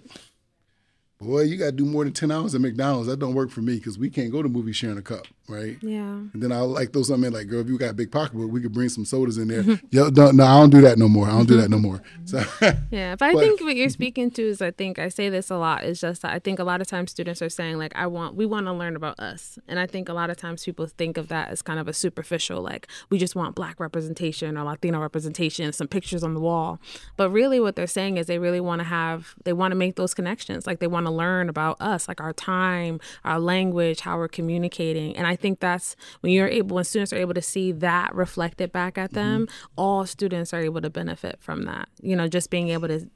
boy, 1.24 1.42
you 1.42 1.58
got 1.58 1.66
to 1.66 1.72
do 1.72 1.86
more 1.86 2.04
than 2.04 2.14
10 2.14 2.32
hours 2.32 2.54
at 2.56 2.62
McDonald's. 2.62 3.08
That 3.08 3.20
don't 3.20 3.34
work 3.34 3.50
for 3.50 3.62
me 3.62 3.76
because 3.76 3.98
we 3.98 4.10
can't 4.10 4.32
go 4.32 4.42
to 4.42 4.50
movies 4.50 4.76
sharing 4.76 4.98
a 4.98 5.02
cup, 5.02 5.28
right? 5.48 5.78
Yeah. 5.82 6.00
And 6.00 6.42
then 6.42 6.52
I'll 6.52 6.68
like 6.68 6.94
throw 6.94 7.04
something 7.04 7.28
in 7.28 7.34
like, 7.34 7.48
girl, 7.48 7.62
if 7.62 7.68
you 7.68 7.78
got 7.78 7.92
a 7.92 7.94
big 7.94 8.12
pocketbook, 8.12 8.50
we 8.50 8.62
could 8.62 8.74
bring 8.74 8.90
some 8.90 9.06
sodas 9.06 9.38
in 9.38 9.50
there. 9.50 9.64
Mm-hmm. 9.64 9.86
Yo, 9.92 10.10
no, 10.10 10.32
no, 10.32 10.46
I 10.46 10.60
don't 10.60 10.70
do 10.70 10.82
that 10.82 10.98
no 10.98 11.10
more. 11.10 11.28
I 11.28 11.32
don't 11.32 11.48
do 11.48 11.60
that 11.60 11.70
no 11.70 11.78
more. 11.78 11.98
Mm-hmm. 11.98 12.26
So, 12.26 12.78
yeah. 12.92 13.16
But 13.16 13.30
I 13.30 13.34
but, 13.34 13.40
think 13.42 13.62
what 13.62 13.76
you're 13.76 13.90
speaking 13.90 14.32
to 14.32 14.42
is, 14.42 14.62
I 14.62 14.72
think 14.72 15.00
I 15.00 15.10
say 15.10 15.30
this 15.30 15.50
a 15.50 15.58
lot, 15.58 15.84
is 15.84 16.00
just 16.00 16.22
that 16.22 16.34
I 16.34 16.40
think 16.40 16.60
a 16.60 16.64
lot 16.64 16.82
of 16.82 16.88
times 16.88 17.12
students 17.12 17.42
are 17.42 17.50
saying, 17.50 17.78
like, 17.78 17.94
I 17.96 18.08
want, 18.08 18.36
we 18.36 18.46
want 18.46 18.68
to 18.68 18.74
learn 18.74 18.96
about 18.96 19.20
us. 19.20 19.60
And 19.68 19.80
I 19.80 19.86
think 19.86 20.08
a 20.08 20.14
lot 20.14 20.30
of 20.30 20.38
times 20.38 20.64
people 20.64 20.88
think 20.88 21.18
of 21.18 21.28
that 21.28 21.50
as 21.50 21.62
kind 21.62 21.80
of 21.80 21.88
a 21.88 21.94
superficial, 21.94 22.62
like, 22.62 22.88
we 23.10 23.18
just 23.18 23.36
want 23.36 23.56
black 23.56 23.80
representation 23.80 24.58
or 24.58 24.64
Latino 24.64 25.00
representation, 25.00 25.74
some 25.74 25.88
pictures 25.88 26.24
on 26.24 26.34
the 26.34 26.40
wall. 26.40 26.80
But 27.18 27.30
really 27.32 27.60
what 27.60 27.76
they're 27.76 27.88
saying 27.88 28.18
is 28.18 28.28
they 28.28 28.40
really 28.40 28.62
want 28.62 28.80
to 28.80 28.86
have, 28.86 29.36
they 29.44 29.54
want 29.54 29.72
to 29.72 29.76
make 29.76 29.96
those 29.96 30.14
connections. 30.14 30.66
Like, 30.66 30.80
they 30.80 30.88
want 30.88 31.06
to 31.06 31.12
learn 31.12 31.50
about 31.50 31.82
us, 31.82 32.08
like 32.08 32.22
our 32.22 32.34
time, 32.34 33.00
our 33.26 33.40
language, 33.40 34.00
how 34.00 34.18
we're 34.18 34.28
communicating. 34.30 35.16
And 35.18 35.28
I 35.28 35.33
think 35.36 35.60
that's 35.60 35.96
when 36.22 36.32
you're 36.32 36.48
able, 36.48 36.76
when 36.76 36.84
students 36.84 37.14
are 37.14 37.18
able 37.18 37.34
to 37.34 37.42
see 37.42 37.72
that 37.72 38.14
reflected 38.14 38.72
back 38.72 38.98
at 38.98 39.12
them, 39.12 39.48
mm-hmm. 39.48 39.74
all 39.78 40.06
students 40.06 40.54
are 40.54 40.62
able 40.62 40.82
to 40.82 40.90
benefit 40.90 41.38
from 41.40 41.64
that. 41.64 41.90
You 42.02 42.16
know, 42.16 42.28
just 42.28 42.50
being 42.50 42.70
able 42.70 42.88
to 42.88 43.10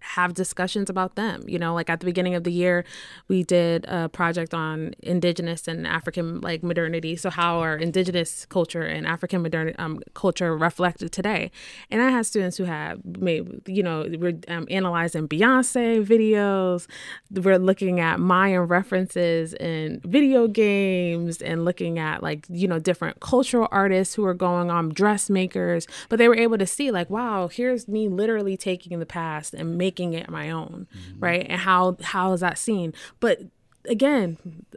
have 0.00 0.34
discussions 0.34 0.88
about 0.88 1.16
them. 1.16 1.42
You 1.46 1.58
know, 1.58 1.74
like 1.74 1.90
at 1.90 2.00
the 2.00 2.06
beginning 2.06 2.34
of 2.34 2.44
the 2.44 2.52
year, 2.52 2.84
we 3.28 3.42
did 3.42 3.84
a 3.86 4.08
project 4.08 4.54
on 4.54 4.94
indigenous 5.00 5.68
and 5.68 5.86
African 5.86 6.40
like 6.40 6.62
modernity. 6.62 7.16
So 7.16 7.30
how 7.30 7.58
our 7.58 7.76
indigenous 7.76 8.46
culture 8.46 8.82
and 8.82 9.06
African 9.06 9.42
modern 9.42 9.74
um, 9.78 10.00
culture 10.14 10.56
reflected 10.56 11.12
today. 11.12 11.50
And 11.90 12.00
I 12.00 12.10
had 12.10 12.26
students 12.26 12.56
who 12.56 12.64
had 12.64 13.04
made, 13.20 13.62
you 13.66 13.82
know, 13.82 14.06
we're 14.18 14.38
um, 14.48 14.66
analyzing 14.70 15.28
Beyonce 15.28 16.04
videos. 16.04 16.86
We're 17.30 17.58
looking 17.58 18.00
at 18.00 18.20
Mayan 18.20 18.62
references 18.62 19.54
in 19.54 20.00
video 20.04 20.48
games 20.48 21.42
and 21.42 21.64
looking 21.64 21.98
at 21.98 22.22
like, 22.22 22.46
you 22.48 22.68
know, 22.68 22.78
different 22.78 23.20
cultural 23.20 23.68
artists 23.70 24.14
who 24.14 24.24
are 24.24 24.34
going 24.34 24.70
on 24.70 24.90
dressmakers. 24.90 25.86
But 26.08 26.18
they 26.18 26.28
were 26.28 26.36
able 26.36 26.58
to 26.58 26.66
see 26.66 26.90
like, 26.90 27.10
wow, 27.10 27.48
here's 27.48 27.88
me 27.88 28.08
literally 28.08 28.56
taking 28.56 28.98
the 28.98 29.06
past 29.06 29.54
and 29.54 29.76
making 29.76 29.87
making 29.88 30.12
it 30.12 30.28
my 30.28 30.50
own, 30.50 30.86
mm-hmm. 30.94 31.20
right? 31.20 31.46
And 31.48 31.60
how 31.60 31.96
how 32.02 32.32
is 32.34 32.40
that 32.40 32.58
seen? 32.58 32.92
But 33.20 33.40
again, 33.88 34.36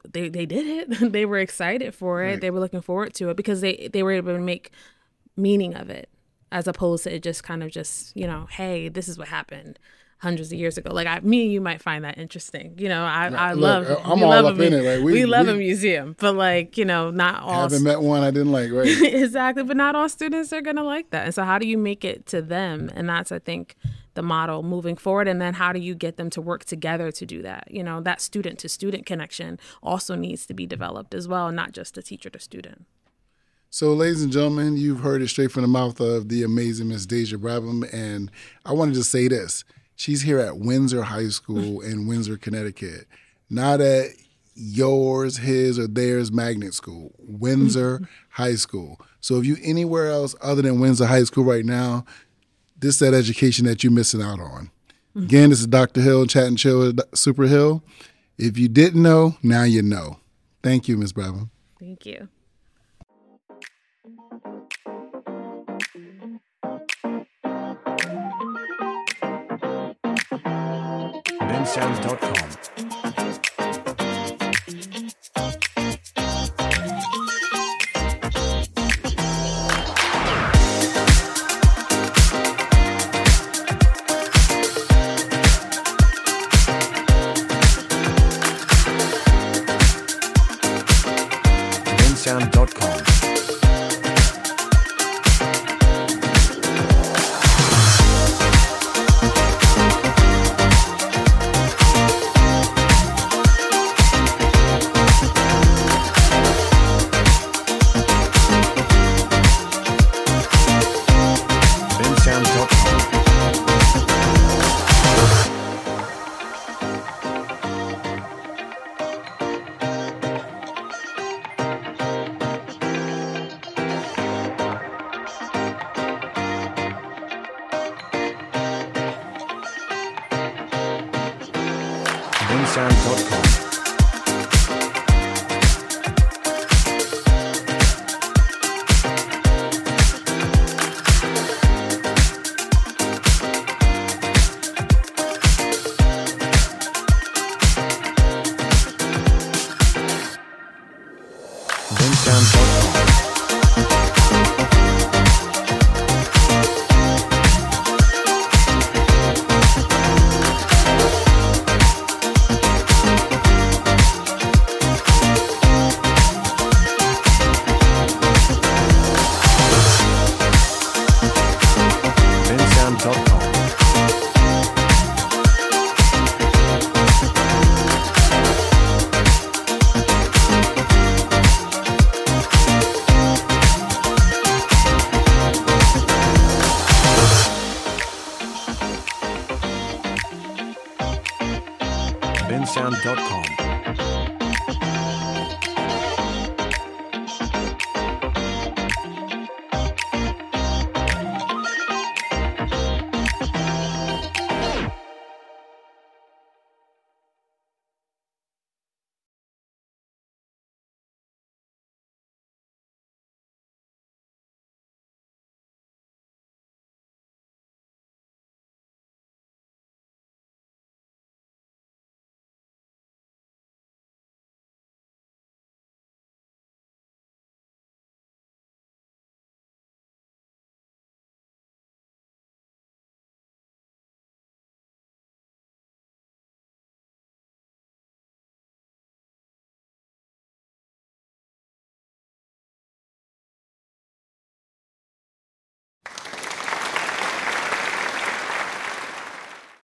they 0.10 0.30
they 0.30 0.46
did 0.46 0.66
it. 0.68 1.12
they 1.12 1.26
were 1.26 1.40
excited 1.40 1.94
for 1.94 2.24
it. 2.24 2.26
Right. 2.26 2.42
They 2.42 2.52
were 2.52 2.60
looking 2.60 2.82
forward 2.82 3.14
to 3.16 3.30
it 3.30 3.36
because 3.38 3.60
they 3.62 3.90
they 3.92 4.04
were 4.04 4.14
able 4.14 4.34
to 4.34 4.40
make 4.40 4.72
meaning 5.36 5.76
of 5.76 5.90
it 5.90 6.08
as 6.52 6.68
opposed 6.68 7.04
to 7.06 7.16
it 7.16 7.24
just 7.24 7.44
kind 7.44 7.62
of 7.64 7.72
just 7.72 8.16
you 8.16 8.28
know, 8.28 8.48
hey, 8.52 8.90
this 8.90 9.08
is 9.08 9.18
what 9.18 9.28
happened. 9.28 9.80
hundreds 10.28 10.52
of 10.54 10.60
years 10.60 10.78
ago. 10.78 10.94
Like 10.94 11.08
I, 11.08 11.20
me 11.22 11.44
and 11.44 11.52
you 11.52 11.62
might 11.62 11.82
find 11.82 12.06
that 12.06 12.18
interesting. 12.18 12.76
You 12.78 12.90
know, 12.90 13.04
I, 13.04 13.28
I 13.50 13.54
Look, 13.54 13.88
love. 13.88 14.02
I'm 14.06 14.24
all 14.24 14.30
love 14.30 14.46
up 14.46 14.60
a, 14.60 14.64
in 14.64 14.74
it. 14.74 14.84
Like 14.90 15.04
we, 15.04 15.14
we 15.14 15.26
love 15.26 15.48
we, 15.48 15.54
a 15.54 15.56
museum, 15.56 16.16
but 16.20 16.36
like 16.36 16.78
you 16.78 16.86
know, 16.86 17.12
not 17.12 17.42
all. 17.42 17.52
I 17.52 17.62
haven't 17.64 17.84
met 17.84 18.02
one 18.02 18.22
I 18.24 18.32
didn't 18.32 18.52
like. 18.52 18.72
Right. 18.72 18.88
exactly, 19.24 19.64
but 19.64 19.78
not 19.78 19.96
all 19.96 20.08
students 20.08 20.54
are 20.54 20.62
gonna 20.62 20.84
like 20.96 21.10
that. 21.10 21.26
And 21.26 21.34
so, 21.34 21.44
how 21.44 21.58
do 21.58 21.68
you 21.68 21.78
make 21.78 22.06
it 22.06 22.28
to 22.28 22.42
them? 22.42 22.90
And 22.96 23.10
that's 23.10 23.32
I 23.32 23.40
think 23.40 23.76
the 24.14 24.22
model 24.22 24.64
moving 24.64 24.96
forward 24.96 25.28
and 25.28 25.42
then 25.42 25.54
how 25.54 25.72
do 25.72 25.80
you 25.80 25.96
get 25.96 26.18
them 26.18 26.30
to 26.30 26.42
work 26.42 26.64
together 26.66 27.12
to 27.12 27.26
do 27.26 27.42
that 27.42 27.68
you 27.70 27.84
know 27.84 28.02
that 28.02 28.22
student 28.22 28.60
to 28.60 28.68
student 28.70 29.06
connection 29.06 29.60
also 29.82 30.16
needs 30.16 30.46
to 30.46 30.54
be 30.54 30.66
developed 30.66 31.14
as 31.14 31.28
well 31.28 31.52
not 31.52 31.72
just 31.72 31.96
the 31.96 32.04
teacher 32.04 32.30
to 32.30 32.40
student 32.40 32.86
so, 33.74 33.94
ladies 33.94 34.22
and 34.22 34.34
gentlemen, 34.34 34.76
you've 34.76 35.00
heard 35.00 35.22
it 35.22 35.30
straight 35.30 35.50
from 35.50 35.62
the 35.62 35.70
mouth 35.70 36.02
of 36.02 36.28
the 36.28 36.44
amazing 36.44 36.90
Miss 36.90 37.08
Daisha 37.08 37.38
Brabham. 37.38 37.88
And 37.94 38.30
I 38.66 38.74
wanted 38.74 38.96
to 38.96 39.04
say 39.06 39.30
this 39.30 39.64
she's 39.96 40.24
here 40.24 40.40
at 40.40 40.58
Windsor 40.58 41.04
High 41.04 41.30
School 41.30 41.80
in 41.82 42.06
Windsor, 42.06 42.36
Connecticut, 42.36 43.08
not 43.50 43.80
at 43.80 44.08
yours, 44.56 45.38
his, 45.38 45.80
or 45.80 45.88
theirs 45.88 46.34
magnet 46.34 46.74
school, 46.74 47.14
Windsor 47.18 48.02
High 48.32 48.56
School. 48.56 49.00
So, 49.22 49.38
if 49.38 49.46
you 49.46 49.56
anywhere 49.64 50.10
else 50.10 50.36
other 50.42 50.62
than 50.62 50.82
Windsor 50.82 51.06
High 51.06 51.24
School 51.24 51.46
right 51.46 51.64
now, 51.64 52.04
this 52.82 52.96
is 52.96 53.00
that 53.00 53.14
education 53.14 53.66
that 53.66 53.84
you're 53.84 53.94
missing 53.94 54.22
out 54.22 54.40
on. 54.40 54.70
Again, 55.16 55.50
this 55.50 55.60
is 55.60 55.68
Dr. 55.68 56.02
Hill, 56.02 56.26
Chat 56.26 56.46
and 56.46 56.58
Chill 56.58 56.80
with 56.80 57.00
Super 57.16 57.44
Hill. 57.44 57.84
If 58.38 58.58
you 58.58 58.68
didn't 58.68 59.02
know, 59.02 59.38
now 59.44 59.64
you 59.64 59.82
know. 59.82 60.20
Thank 60.64 60.88
you, 60.88 60.98
Ms. 60.98 61.14
Brabham. 61.14 61.50
Thank 61.80 62.06
you. 62.06 62.28
bensounds.com. 71.52 72.91